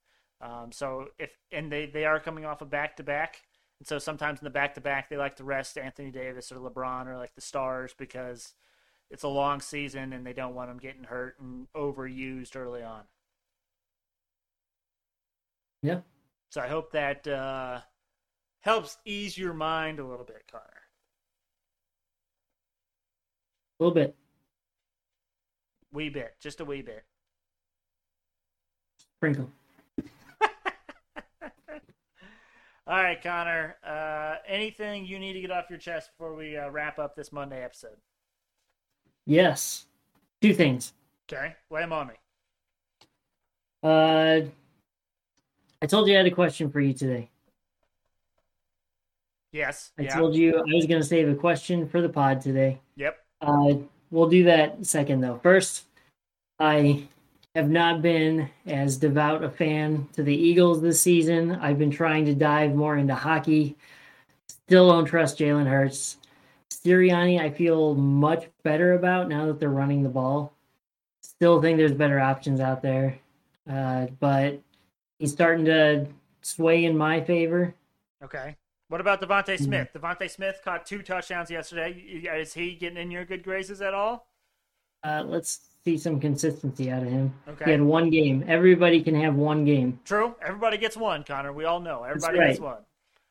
Um, 0.41 0.73
so 0.73 1.09
if 1.19 1.31
and 1.51 1.73
they 1.73 1.87
they 1.87 2.05
are 2.05 2.21
coming 2.21 2.45
off 2.45 2.61
a 2.61 2.67
back 2.67 2.97
to 2.99 3.03
back, 3.03 3.43
and 3.79 3.89
so 3.89 3.99
sometimes 3.99 4.41
in 4.41 4.45
the 4.45 4.51
back 4.51 4.75
to 4.75 4.81
back 4.81 5.09
they 5.09 5.17
like 5.17 5.37
to 5.37 5.45
rest 5.45 5.79
Anthony 5.79 6.11
Davis 6.11 6.53
or 6.53 6.57
LeBron 6.57 7.07
or 7.07 7.17
like 7.17 7.35
the 7.35 7.41
stars 7.41 7.95
because 7.97 8.53
it's 9.11 9.23
a 9.23 9.29
long 9.29 9.61
season 9.61 10.13
and 10.13 10.25
they 10.27 10.35
don't 10.35 10.55
want 10.55 10.69
them 10.69 10.79
getting 10.79 11.05
hurt 11.05 11.41
and 11.41 11.67
overused 11.75 12.57
early 12.57 12.83
on. 12.83 13.03
Yeah. 15.83 16.01
So 16.51 16.61
I 16.61 16.67
hope 16.69 16.93
that 16.93 17.27
uh, 17.29 17.81
helps 18.61 18.99
ease 19.05 19.39
your 19.39 19.55
mind 19.55 20.01
a 20.01 20.05
little 20.05 20.25
bit, 20.25 20.43
Connor. 20.51 20.65
A 23.79 23.83
little 23.85 23.95
bit. 23.95 24.17
Wee 25.93 26.09
bit, 26.09 26.35
just 26.41 26.61
a 26.61 26.65
wee 26.65 26.83
bit. 26.83 27.05
Sprinkle. 29.17 29.51
All 32.87 33.03
right, 33.03 33.23
Connor. 33.23 33.77
Uh, 33.87 34.37
anything 34.47 35.07
you 35.07 35.19
need 35.19 35.35
to 35.35 35.41
get 35.41 35.51
off 35.51 35.71
your 35.71 35.79
chest 35.79 36.11
before 36.13 36.35
we 36.35 36.57
uh, 36.57 36.69
wrap 36.71 36.99
up 36.99 37.15
this 37.15 37.33
Monday 37.33 37.63
episode? 37.63 37.97
Yes. 39.27 39.87
Two 40.43 40.55
things. 40.55 40.95
Okay, 41.33 41.55
lay 41.71 41.83
'em 41.83 41.93
on 41.93 42.09
me. 42.09 42.15
Uh, 43.83 44.41
I 45.83 45.87
told 45.87 46.09
you 46.09 46.15
I 46.15 46.19
had 46.19 46.27
a 46.27 46.31
question 46.31 46.71
for 46.71 46.81
you 46.81 46.93
today. 46.93 47.31
Yes. 49.53 49.93
I 49.99 50.03
yeah. 50.03 50.15
told 50.15 50.35
you 50.35 50.57
I 50.57 50.75
was 50.75 50.87
going 50.87 51.01
to 51.01 51.07
save 51.07 51.29
a 51.29 51.35
question 51.35 51.89
for 51.89 52.01
the 52.01 52.09
pod 52.09 52.41
today. 52.41 52.81
Yep. 52.97 53.19
Uh, 53.41 53.75
we'll 54.11 54.29
do 54.29 54.45
that 54.45 54.85
second, 54.87 55.21
though. 55.21 55.41
First, 55.43 55.87
I 56.59 57.05
have 57.55 57.71
not 57.71 58.03
been 58.03 58.49
as 58.67 58.97
devout 58.97 59.43
a 59.43 59.51
fan 59.51 60.09
to 60.13 60.23
the 60.23 60.35
Eagles 60.35 60.81
this 60.81 61.01
season. 61.01 61.53
I've 61.53 61.79
been 61.79 61.91
trying 61.91 62.27
to 62.27 62.35
dive 62.35 62.75
more 62.75 62.97
into 62.97 63.15
hockey. 63.15 63.77
Still 64.49 64.91
don't 64.91 65.07
trust 65.07 65.39
Jalen 65.39 65.67
Hurts. 65.67 66.19
Sirianni, 66.71 67.41
I 67.41 67.51
feel 67.51 67.95
much 67.95 68.49
better 68.63 68.93
about 68.95 69.29
now 69.29 69.47
that 69.47 69.59
they're 69.59 69.69
running 69.69 70.03
the 70.03 70.09
ball. 70.09 70.53
Still 71.23 71.61
think 71.61 71.77
there's 71.77 71.93
better 71.93 72.21
options 72.21 72.61
out 72.61 72.83
there, 72.83 73.19
uh, 73.69 74.07
but 74.21 74.61
he's 75.21 75.31
starting 75.31 75.65
to 75.67 76.07
sway 76.43 76.85
in 76.85 76.99
my 76.99 77.21
favor. 77.21 77.73
Okay. 78.25 78.57
What 78.89 79.01
about 79.01 79.21
DeVonta 79.21 79.55
Mm-hmm. 79.55 79.65
Smith? 79.65 79.89
DeVonta 79.95 80.29
Smith 80.29 80.61
caught 80.65 80.85
two 80.85 81.03
touchdowns 81.03 81.49
yesterday. 81.49 81.93
Is 81.93 82.53
he 82.53 82.75
getting 82.75 82.99
in 82.99 83.13
your 83.13 83.25
good 83.25 83.45
graces 83.45 83.81
at 83.81 83.95
all? 83.95 84.27
Uh, 85.05 85.23
let's 85.25 85.61
see 85.85 85.97
some 85.97 86.19
consistency 86.19 86.91
out 86.91 87.03
of 87.03 87.09
him. 87.09 87.33
Okay. 87.49 87.67
He 87.67 87.71
had 87.71 87.81
one 87.81 88.11
game. 88.11 88.45
Everybody 88.49 89.01
can 89.01 89.15
have 89.15 89.37
one 89.37 89.65
game. 89.65 90.01
True. 90.05 90.35
Everybody 90.43 90.77
gets 90.77 90.97
one, 90.97 91.23
Connor. 91.23 91.53
We 91.53 91.65
all 91.65 91.79
know. 91.79 92.03
Everybody 92.03 92.39
right. 92.39 92.49
gets 92.49 92.61
one. 92.61 92.79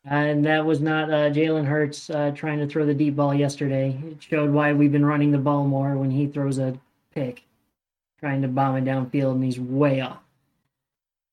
And 0.06 0.45
that 0.45 0.65
was 0.65 0.80
not 0.80 1.10
uh, 1.12 1.30
Jalen 1.30 1.65
Hurts 1.65 2.10
uh, 2.10 2.32
trying 2.34 2.60
to 2.60 2.67
throw 2.67 2.86
the 2.86 2.93
deep 2.93 3.17
ball 3.17 3.34
yesterday. 3.34 3.99
It 4.08 4.23
showed 4.23 4.49
why 4.49 4.71
we've 4.71 4.93
been 4.93 5.06
running 5.06 5.32
the 5.32 5.38
ball 5.38 5.65
more 5.65 5.97
when 5.97 6.10
he 6.10 6.25
throws 6.25 6.58
a 6.58 6.80
pick, 7.13 7.43
trying 8.17 8.41
to 8.41 8.47
bomb 8.47 8.78
it 8.78 8.86
downfield, 8.86 9.34
and 9.34 9.43
he's 9.43 9.60
way 9.60 9.99
off. 9.99 10.19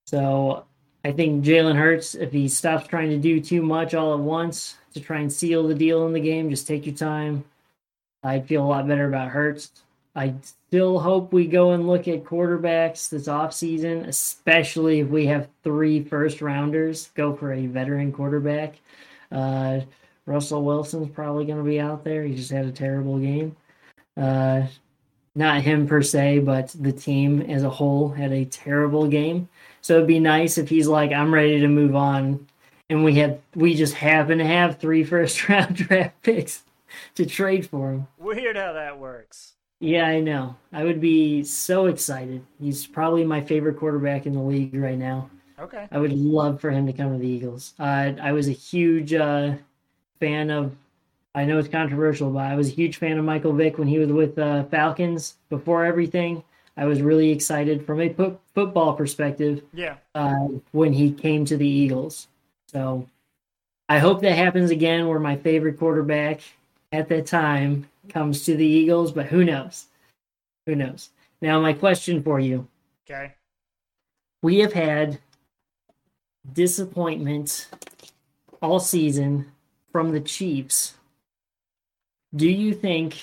So 0.06 0.64
I 1.04 1.12
think 1.12 1.44
Jalen 1.44 1.76
Hurts, 1.76 2.14
if 2.14 2.32
he 2.32 2.48
stops 2.48 2.86
trying 2.86 3.10
to 3.10 3.18
do 3.18 3.40
too 3.40 3.62
much 3.62 3.94
all 3.94 4.14
at 4.14 4.20
once 4.20 4.76
to 4.94 5.00
try 5.00 5.20
and 5.20 5.32
seal 5.32 5.66
the 5.66 5.74
deal 5.74 6.06
in 6.06 6.12
the 6.12 6.20
game, 6.20 6.50
just 6.50 6.66
take 6.66 6.86
your 6.86 6.94
time. 6.94 7.44
I'd 8.22 8.46
feel 8.46 8.64
a 8.64 8.66
lot 8.66 8.88
better 8.88 9.06
about 9.06 9.28
Hurts. 9.28 9.70
I 10.16 10.34
still 10.42 10.98
hope 10.98 11.32
we 11.32 11.46
go 11.46 11.72
and 11.72 11.86
look 11.86 12.08
at 12.08 12.24
quarterbacks 12.24 13.10
this 13.10 13.28
offseason, 13.28 14.06
especially 14.08 15.00
if 15.00 15.08
we 15.08 15.26
have 15.26 15.48
three 15.62 16.02
first 16.02 16.40
rounders. 16.40 17.10
Go 17.14 17.34
for 17.34 17.52
a 17.52 17.66
veteran 17.66 18.12
quarterback. 18.12 18.76
Uh, 19.30 19.80
Russell 20.24 20.64
Wilson's 20.64 21.10
probably 21.10 21.44
going 21.44 21.58
to 21.58 21.70
be 21.70 21.78
out 21.78 22.02
there. 22.02 22.24
He 22.24 22.34
just 22.34 22.50
had 22.50 22.64
a 22.64 22.72
terrible 22.72 23.18
game. 23.18 23.54
Uh, 24.16 24.62
not 25.34 25.60
him 25.60 25.86
per 25.86 26.02
se, 26.02 26.40
but 26.40 26.74
the 26.80 26.92
team 26.92 27.42
as 27.42 27.62
a 27.62 27.70
whole 27.70 28.08
had 28.08 28.32
a 28.32 28.46
terrible 28.46 29.06
game. 29.06 29.48
So 29.86 29.94
it'd 29.94 30.08
be 30.08 30.18
nice 30.18 30.58
if 30.58 30.68
he's 30.68 30.88
like, 30.88 31.12
I'm 31.12 31.32
ready 31.32 31.60
to 31.60 31.68
move 31.68 31.94
on. 31.94 32.48
And 32.90 33.04
we 33.04 33.14
have 33.18 33.38
we 33.54 33.76
just 33.76 33.94
happen 33.94 34.38
to 34.38 34.44
have 34.44 34.80
three 34.80 35.04
first 35.12 35.48
round 35.48 35.76
draft 35.76 36.20
picks 36.22 36.64
to 37.14 37.24
trade 37.24 37.70
for 37.70 37.92
him. 37.92 38.08
Weird 38.18 38.56
how 38.56 38.72
that 38.72 38.98
works. 38.98 39.52
Yeah, 39.78 40.06
I 40.06 40.18
know. 40.18 40.56
I 40.72 40.82
would 40.82 41.00
be 41.00 41.44
so 41.44 41.86
excited. 41.86 42.44
He's 42.60 42.84
probably 42.84 43.22
my 43.22 43.40
favorite 43.40 43.78
quarterback 43.78 44.26
in 44.26 44.32
the 44.32 44.40
league 44.40 44.74
right 44.74 44.98
now. 44.98 45.30
Okay. 45.56 45.86
I 45.92 45.98
would 46.00 46.12
love 46.12 46.60
for 46.60 46.72
him 46.72 46.88
to 46.88 46.92
come 46.92 47.12
to 47.12 47.18
the 47.18 47.28
Eagles. 47.28 47.74
Uh, 47.78 48.10
I 48.20 48.32
was 48.32 48.48
a 48.48 48.52
huge 48.52 49.14
uh, 49.14 49.54
fan 50.18 50.50
of. 50.50 50.74
I 51.32 51.44
know 51.44 51.60
it's 51.60 51.68
controversial, 51.68 52.30
but 52.30 52.46
I 52.46 52.56
was 52.56 52.70
a 52.70 52.72
huge 52.72 52.96
fan 52.96 53.18
of 53.18 53.24
Michael 53.24 53.52
Vick 53.52 53.78
when 53.78 53.86
he 53.86 54.00
was 54.00 54.10
with 54.10 54.36
uh, 54.36 54.64
Falcons. 54.64 55.36
Before 55.48 55.84
everything, 55.84 56.42
I 56.76 56.84
was 56.84 57.00
really 57.02 57.30
excited 57.30 57.84
from 57.86 58.00
a 58.00 58.12
fo- 58.12 58.38
football 58.54 58.92
perspective 58.94 59.62
Yeah. 59.72 59.96
uh, 60.14 60.48
when 60.72 60.92
he 60.92 61.10
came 61.12 61.44
to 61.46 61.56
the 61.56 61.66
Eagles. 61.68 62.28
So 62.68 63.08
I 63.88 63.98
hope 63.98 64.20
that 64.22 64.32
happens 64.36 64.70
again, 64.70 65.08
where 65.08 65.20
my 65.20 65.36
favorite 65.36 65.78
quarterback 65.78 66.40
at 66.92 67.08
that 67.08 67.26
time 67.26 67.88
comes 68.08 68.44
to 68.44 68.56
the 68.56 68.66
Eagles. 68.66 69.12
But 69.12 69.26
who 69.26 69.44
knows? 69.44 69.86
Who 70.66 70.74
knows? 70.74 71.10
Now, 71.40 71.60
my 71.60 71.72
question 71.72 72.22
for 72.22 72.40
you 72.40 72.66
Okay. 73.08 73.32
we 74.42 74.58
have 74.58 74.72
had 74.72 75.18
disappointment 76.52 77.68
all 78.62 78.80
season 78.80 79.52
from 79.92 80.12
the 80.12 80.20
Chiefs. 80.20 80.94
Do 82.34 82.48
you 82.48 82.74
think 82.74 83.16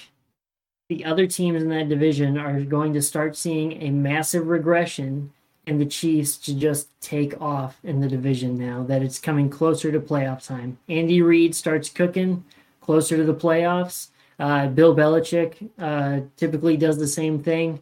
the 0.90 1.06
other 1.06 1.28
teams 1.28 1.62
in 1.62 1.70
that 1.70 1.90
division 1.90 2.38
are 2.38 2.62
going 2.62 2.94
to 2.94 3.02
start 3.02 3.36
seeing 3.36 3.82
a 3.82 3.90
massive 3.90 4.48
regression 4.48 5.32
and 5.66 5.80
the 5.80 5.86
Chiefs 5.86 6.38
to 6.38 6.54
just 6.54 6.90
take 7.02 7.40
off 7.42 7.80
in 7.84 8.02
the 8.02 8.08
division 8.08 8.58
now 8.58 8.84
that 8.84 9.02
it's 9.02 9.20
coming 9.20 9.50
closer 9.50 9.92
to 9.92 10.00
playoff 10.00 10.46
time? 10.46 10.78
Andy 10.90 11.22
Reid 11.22 11.56
starts 11.56 11.90
cooking 11.90 12.44
closer 12.82 13.16
to 13.18 13.24
the 13.24 13.34
playoffs. 13.34 14.10
Uh, 14.40 14.68
Bill 14.68 14.96
Belichick 14.96 15.70
uh, 15.80 16.22
typically 16.36 16.76
does 16.76 16.98
the 16.98 17.08
same 17.08 17.42
thing. 17.42 17.82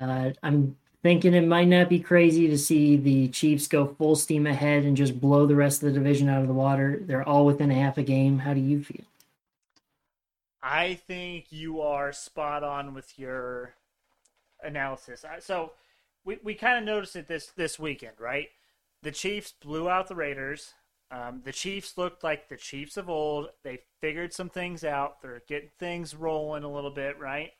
Uh, 0.00 0.30
I'm 0.42 0.76
thinking 1.02 1.34
it 1.34 1.46
might 1.46 1.68
not 1.68 1.88
be 1.88 2.00
crazy 2.00 2.48
to 2.48 2.58
see 2.58 2.96
the 2.96 3.28
Chiefs 3.28 3.68
go 3.68 3.86
full 3.86 4.16
steam 4.16 4.46
ahead 4.46 4.84
and 4.84 4.96
just 4.96 5.20
blow 5.20 5.46
the 5.46 5.54
rest 5.54 5.82
of 5.82 5.88
the 5.88 5.98
division 5.98 6.28
out 6.28 6.42
of 6.42 6.48
the 6.48 6.54
water. 6.54 7.00
They're 7.02 7.26
all 7.28 7.46
within 7.46 7.70
a 7.70 7.74
half 7.74 7.98
a 7.98 8.02
game. 8.02 8.40
How 8.40 8.54
do 8.54 8.60
you 8.60 8.82
feel? 8.82 9.04
I 10.70 10.96
think 10.96 11.46
you 11.50 11.80
are 11.80 12.12
spot 12.12 12.62
on 12.62 12.92
with 12.92 13.18
your 13.18 13.72
analysis. 14.62 15.24
So 15.40 15.72
we, 16.26 16.38
we 16.44 16.54
kind 16.54 16.76
of 16.76 16.84
noticed 16.84 17.16
it 17.16 17.26
this 17.26 17.46
this 17.56 17.78
weekend, 17.78 18.20
right? 18.20 18.48
The 19.02 19.10
Chiefs 19.10 19.52
blew 19.52 19.88
out 19.88 20.08
the 20.08 20.14
Raiders. 20.14 20.74
Um, 21.10 21.40
the 21.42 21.52
Chiefs 21.52 21.96
looked 21.96 22.22
like 22.22 22.50
the 22.50 22.58
Chiefs 22.58 22.98
of 22.98 23.08
old. 23.08 23.48
They 23.64 23.78
figured 24.02 24.34
some 24.34 24.50
things 24.50 24.84
out. 24.84 25.22
They're 25.22 25.42
getting 25.48 25.70
things 25.78 26.14
rolling 26.14 26.64
a 26.64 26.70
little 26.70 26.90
bit, 26.90 27.18
right? 27.18 27.52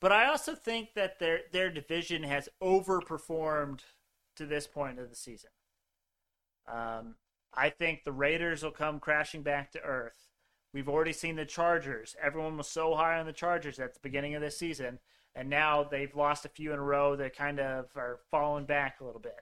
But 0.00 0.10
I 0.10 0.26
also 0.26 0.56
think 0.56 0.94
that 0.94 1.20
their 1.20 1.42
their 1.52 1.70
division 1.70 2.24
has 2.24 2.48
overperformed 2.60 3.82
to 4.34 4.44
this 4.44 4.66
point 4.66 4.98
of 4.98 5.08
the 5.08 5.14
season. 5.14 5.50
Um, 6.66 7.14
I 7.54 7.70
think 7.70 8.02
the 8.02 8.10
Raiders 8.10 8.64
will 8.64 8.72
come 8.72 8.98
crashing 8.98 9.42
back 9.42 9.70
to 9.70 9.82
earth. 9.82 10.33
We've 10.74 10.88
already 10.88 11.12
seen 11.12 11.36
the 11.36 11.44
Chargers. 11.44 12.16
Everyone 12.20 12.56
was 12.56 12.66
so 12.66 12.96
high 12.96 13.20
on 13.20 13.26
the 13.26 13.32
Chargers 13.32 13.78
at 13.78 13.94
the 13.94 14.00
beginning 14.02 14.34
of 14.34 14.42
this 14.42 14.58
season, 14.58 14.98
and 15.32 15.48
now 15.48 15.84
they've 15.84 16.14
lost 16.16 16.44
a 16.44 16.48
few 16.48 16.72
in 16.72 16.80
a 16.80 16.82
row 16.82 17.14
that 17.14 17.36
kind 17.36 17.60
of 17.60 17.86
are 17.94 18.18
falling 18.28 18.64
back 18.64 19.00
a 19.00 19.04
little 19.04 19.20
bit. 19.20 19.40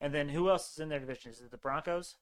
And 0.00 0.12
then 0.12 0.28
who 0.28 0.50
else 0.50 0.72
is 0.72 0.80
in 0.80 0.88
their 0.88 0.98
division? 0.98 1.30
Is 1.30 1.40
it 1.40 1.52
the 1.52 1.56
Broncos? 1.56 2.16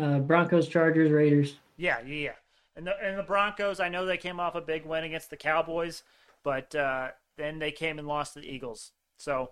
Uh, 0.00 0.18
Broncos, 0.20 0.66
Chargers, 0.66 1.10
Raiders. 1.10 1.56
Yeah, 1.76 1.98
yeah, 2.00 2.14
yeah. 2.14 2.32
And 2.74 2.86
the 2.86 2.94
and 3.02 3.18
the 3.18 3.22
Broncos, 3.22 3.80
I 3.80 3.90
know 3.90 4.06
they 4.06 4.16
came 4.16 4.40
off 4.40 4.54
a 4.54 4.62
big 4.62 4.86
win 4.86 5.04
against 5.04 5.28
the 5.28 5.36
Cowboys, 5.36 6.04
but 6.42 6.74
uh, 6.74 7.08
then 7.36 7.58
they 7.58 7.70
came 7.70 7.98
and 7.98 8.08
lost 8.08 8.32
to 8.32 8.40
the 8.40 8.50
Eagles. 8.50 8.92
So 9.18 9.50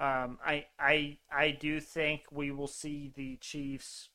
um, 0.00 0.38
I 0.44 0.66
I 0.80 1.18
I 1.30 1.52
do 1.52 1.78
think 1.78 2.22
we 2.32 2.50
will 2.50 2.66
see 2.66 3.12
the 3.14 3.36
Chiefs 3.36 4.08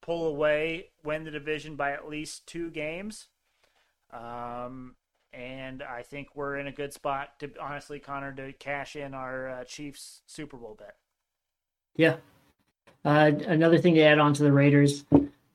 pull 0.00 0.26
away, 0.26 0.90
win 1.04 1.24
the 1.24 1.30
division 1.30 1.76
by 1.76 1.92
at 1.92 2.08
least 2.08 2.46
two 2.46 2.70
games. 2.70 3.26
Um, 4.12 4.94
and 5.32 5.82
I 5.82 6.02
think 6.02 6.28
we're 6.34 6.56
in 6.56 6.66
a 6.66 6.72
good 6.72 6.92
spot 6.92 7.38
to 7.40 7.50
honestly, 7.60 7.98
Connor, 7.98 8.32
to 8.34 8.52
cash 8.54 8.96
in 8.96 9.14
our 9.14 9.48
uh, 9.48 9.64
Chiefs 9.64 10.22
Super 10.26 10.56
Bowl 10.56 10.76
bet. 10.78 10.96
Yeah. 11.96 12.16
Uh, 13.04 13.32
another 13.46 13.78
thing 13.78 13.94
to 13.94 14.02
add 14.02 14.18
on 14.18 14.34
to 14.34 14.42
the 14.42 14.52
Raiders, 14.52 15.04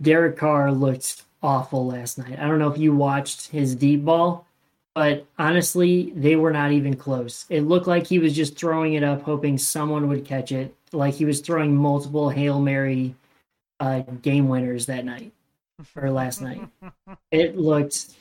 Derek 0.02 0.38
Carr 0.38 0.72
looked 0.72 1.24
awful 1.42 1.88
last 1.88 2.18
night. 2.18 2.40
I 2.40 2.48
don't 2.48 2.60
know 2.60 2.72
if 2.72 2.78
you 2.78 2.96
watched 2.96 3.48
his 3.48 3.76
deep 3.76 4.06
ball, 4.06 4.46
but 4.94 5.26
honestly, 5.38 6.14
they 6.16 6.36
were 6.36 6.52
not 6.52 6.72
even 6.72 6.96
close. 6.96 7.46
It 7.50 7.62
looked 7.62 7.88
like 7.88 8.08
he 8.08 8.20
was 8.20 8.36
just 8.36 8.58
throwing 8.58 8.94
it 8.94 9.04
up, 9.04 9.24
hoping 9.24 9.58
someone 9.58 10.08
would 10.08 10.26
catch 10.26 10.52
it. 10.52 10.76
Like 10.92 11.16
he 11.16 11.26
was 11.26 11.42
throwing 11.42 11.76
multiple 11.76 12.30
Hail 12.30 12.60
Mary 12.60 13.16
uh, 13.80 14.00
game 14.22 14.48
winners 14.48 14.86
that 14.88 15.06
night 15.06 15.32
or 15.96 16.10
last 16.12 16.42
night. 16.42 16.62
It 17.32 17.58
looked 17.58 18.14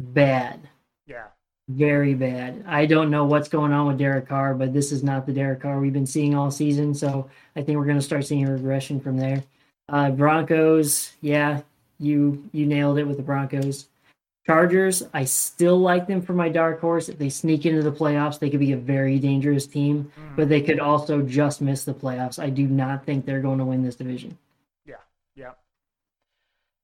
bad. 0.00 0.68
Yeah. 1.06 1.26
Very 1.68 2.14
bad. 2.14 2.64
I 2.66 2.86
don't 2.86 3.10
know 3.10 3.24
what's 3.24 3.48
going 3.48 3.72
on 3.72 3.86
with 3.86 3.98
Derek 3.98 4.28
Carr, 4.28 4.54
but 4.54 4.72
this 4.72 4.90
is 4.90 5.02
not 5.02 5.24
the 5.24 5.32
Derek 5.32 5.60
Carr 5.60 5.78
we've 5.78 5.92
been 5.92 6.06
seeing 6.06 6.34
all 6.34 6.50
season. 6.50 6.94
So 6.94 7.30
I 7.54 7.62
think 7.62 7.78
we're 7.78 7.84
going 7.84 7.96
to 7.96 8.02
start 8.02 8.24
seeing 8.24 8.46
a 8.48 8.52
regression 8.52 9.00
from 9.00 9.18
there. 9.18 9.44
Uh, 9.88 10.10
Broncos, 10.10 11.12
yeah, 11.20 11.60
you 11.98 12.48
you 12.52 12.66
nailed 12.66 12.98
it 12.98 13.04
with 13.04 13.16
the 13.16 13.22
Broncos. 13.22 13.86
Chargers, 14.46 15.02
I 15.12 15.24
still 15.24 15.78
like 15.78 16.06
them 16.06 16.22
for 16.22 16.32
my 16.32 16.48
dark 16.48 16.80
horse. 16.80 17.08
If 17.08 17.18
they 17.18 17.28
sneak 17.28 17.66
into 17.66 17.82
the 17.82 17.90
playoffs, 17.90 18.38
they 18.38 18.48
could 18.48 18.60
be 18.60 18.72
a 18.72 18.76
very 18.76 19.18
dangerous 19.18 19.66
team, 19.66 20.10
mm. 20.16 20.36
but 20.36 20.48
they 20.48 20.60
could 20.60 20.78
also 20.78 21.20
just 21.20 21.60
miss 21.60 21.82
the 21.82 21.94
playoffs. 21.94 22.40
I 22.40 22.50
do 22.50 22.66
not 22.68 23.04
think 23.04 23.26
they're 23.26 23.40
going 23.40 23.58
to 23.58 23.64
win 23.64 23.82
this 23.82 23.96
division. 23.96 24.38
Yeah. 25.36 25.52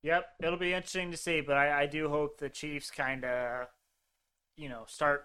Yep, 0.04 0.26
it'll 0.42 0.58
be 0.58 0.72
interesting 0.72 1.10
to 1.10 1.16
see, 1.16 1.40
but 1.40 1.56
I, 1.56 1.82
I 1.82 1.86
do 1.86 2.08
hope 2.08 2.38
the 2.38 2.48
Chiefs 2.48 2.90
kind 2.90 3.24
of 3.24 3.68
you 4.56 4.68
know, 4.68 4.84
start 4.86 5.24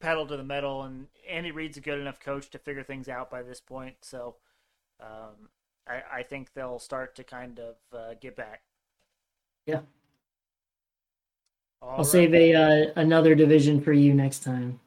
pedal 0.00 0.26
to 0.26 0.36
the 0.36 0.44
metal. 0.44 0.82
And 0.82 1.06
Andy 1.28 1.50
Reid's 1.50 1.76
a 1.76 1.80
good 1.80 1.98
enough 1.98 2.20
coach 2.20 2.50
to 2.50 2.58
figure 2.58 2.82
things 2.82 3.08
out 3.08 3.30
by 3.30 3.42
this 3.42 3.60
point. 3.60 3.96
So 4.02 4.36
um, 5.00 5.48
I, 5.88 6.18
I, 6.18 6.22
think 6.22 6.52
they'll 6.54 6.78
start 6.78 7.14
to 7.16 7.24
kind 7.24 7.58
of 7.58 7.76
uh, 7.92 8.14
get 8.20 8.36
back. 8.36 8.62
Yeah. 9.66 9.80
All 11.82 11.90
I'll 11.90 11.96
right. 11.98 12.06
save 12.06 12.34
a 12.34 12.54
uh, 12.54 12.92
another 12.96 13.34
division 13.34 13.80
for 13.80 13.92
you 13.92 14.14
next 14.14 14.42
time. 14.42 14.80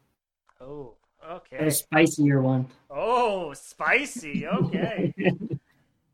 Oh, 0.60 0.94
okay. 1.30 1.68
A 1.68 1.72
spicier 1.72 2.42
one. 2.42 2.68
Oh, 2.90 3.54
spicy. 3.54 4.48
Okay. 4.48 5.14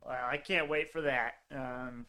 I 0.08 0.36
can't 0.36 0.68
wait 0.68 0.92
for 0.92 1.02
that. 1.02 1.34
Um, 1.54 2.06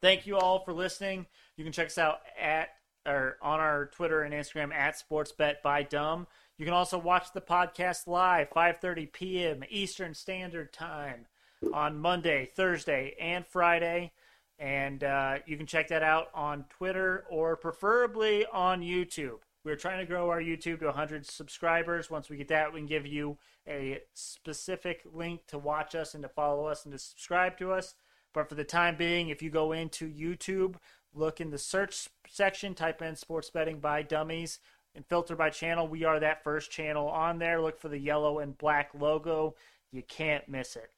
thank 0.00 0.26
you 0.26 0.36
all 0.36 0.64
for 0.64 0.72
listening. 0.72 1.26
You 1.56 1.64
can 1.64 1.72
check 1.72 1.86
us 1.86 1.98
out 1.98 2.20
at 2.40 2.70
or 3.06 3.36
on 3.42 3.60
our 3.60 3.86
Twitter 3.86 4.22
and 4.22 4.32
Instagram 4.32 4.72
at 4.72 4.96
SportsBet 4.96 5.56
by 5.62 5.82
Dumb. 5.82 6.26
You 6.56 6.64
can 6.64 6.74
also 6.74 6.98
watch 6.98 7.32
the 7.32 7.40
podcast 7.40 8.06
live 8.06 8.50
5:30 8.50 9.12
p.m. 9.12 9.64
Eastern 9.68 10.14
Standard 10.14 10.72
Time 10.72 11.26
on 11.72 11.98
Monday, 11.98 12.50
Thursday, 12.54 13.14
and 13.20 13.46
Friday. 13.46 14.12
And 14.58 15.02
uh, 15.02 15.38
you 15.46 15.56
can 15.56 15.66
check 15.66 15.88
that 15.88 16.02
out 16.02 16.28
on 16.32 16.64
Twitter 16.70 17.24
or 17.28 17.56
preferably 17.56 18.46
on 18.46 18.82
YouTube. 18.82 19.40
We're 19.64 19.76
trying 19.76 19.98
to 20.00 20.04
grow 20.04 20.28
our 20.28 20.42
YouTube 20.42 20.80
to 20.80 20.86
100 20.86 21.24
subscribers. 21.26 22.10
Once 22.10 22.28
we 22.28 22.36
get 22.36 22.48
that, 22.48 22.72
we 22.72 22.80
can 22.80 22.86
give 22.86 23.06
you 23.06 23.38
a 23.66 24.00
specific 24.12 25.02
link 25.10 25.46
to 25.46 25.56
watch 25.56 25.94
us 25.94 26.12
and 26.12 26.22
to 26.22 26.28
follow 26.28 26.66
us 26.66 26.84
and 26.84 26.92
to 26.92 26.98
subscribe 26.98 27.56
to 27.58 27.72
us. 27.72 27.94
But 28.34 28.50
for 28.50 28.56
the 28.56 28.64
time 28.64 28.96
being, 28.96 29.30
if 29.30 29.40
you 29.40 29.48
go 29.48 29.72
into 29.72 30.06
YouTube, 30.06 30.74
look 31.14 31.40
in 31.40 31.50
the 31.50 31.56
search 31.56 32.08
section, 32.28 32.74
type 32.74 33.00
in 33.00 33.16
sports 33.16 33.48
betting 33.48 33.78
by 33.78 34.02
dummies, 34.02 34.58
and 34.94 35.06
filter 35.06 35.34
by 35.34 35.48
channel. 35.48 35.88
We 35.88 36.04
are 36.04 36.20
that 36.20 36.44
first 36.44 36.70
channel 36.70 37.08
on 37.08 37.38
there. 37.38 37.60
Look 37.62 37.80
for 37.80 37.88
the 37.88 37.98
yellow 37.98 38.40
and 38.40 38.58
black 38.58 38.90
logo. 38.92 39.54
You 39.90 40.02
can't 40.02 40.46
miss 40.46 40.76
it. 40.76 40.90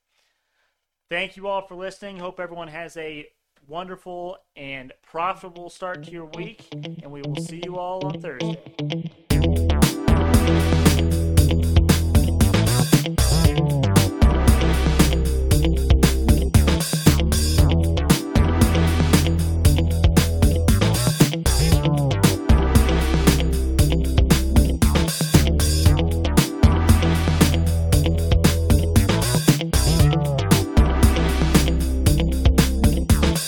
Thank 1.08 1.36
you 1.36 1.46
all 1.46 1.64
for 1.64 1.76
listening. 1.76 2.18
Hope 2.18 2.40
everyone 2.40 2.68
has 2.68 2.96
a 2.96 3.28
wonderful 3.68 4.38
and 4.56 4.92
profitable 5.02 5.70
start 5.70 6.04
to 6.04 6.10
your 6.10 6.26
week, 6.26 6.68
and 6.72 7.10
we 7.10 7.22
will 7.22 7.36
see 7.36 7.60
you 7.64 7.78
all 7.78 8.04
on 8.06 8.20
Thursday. 8.20 9.25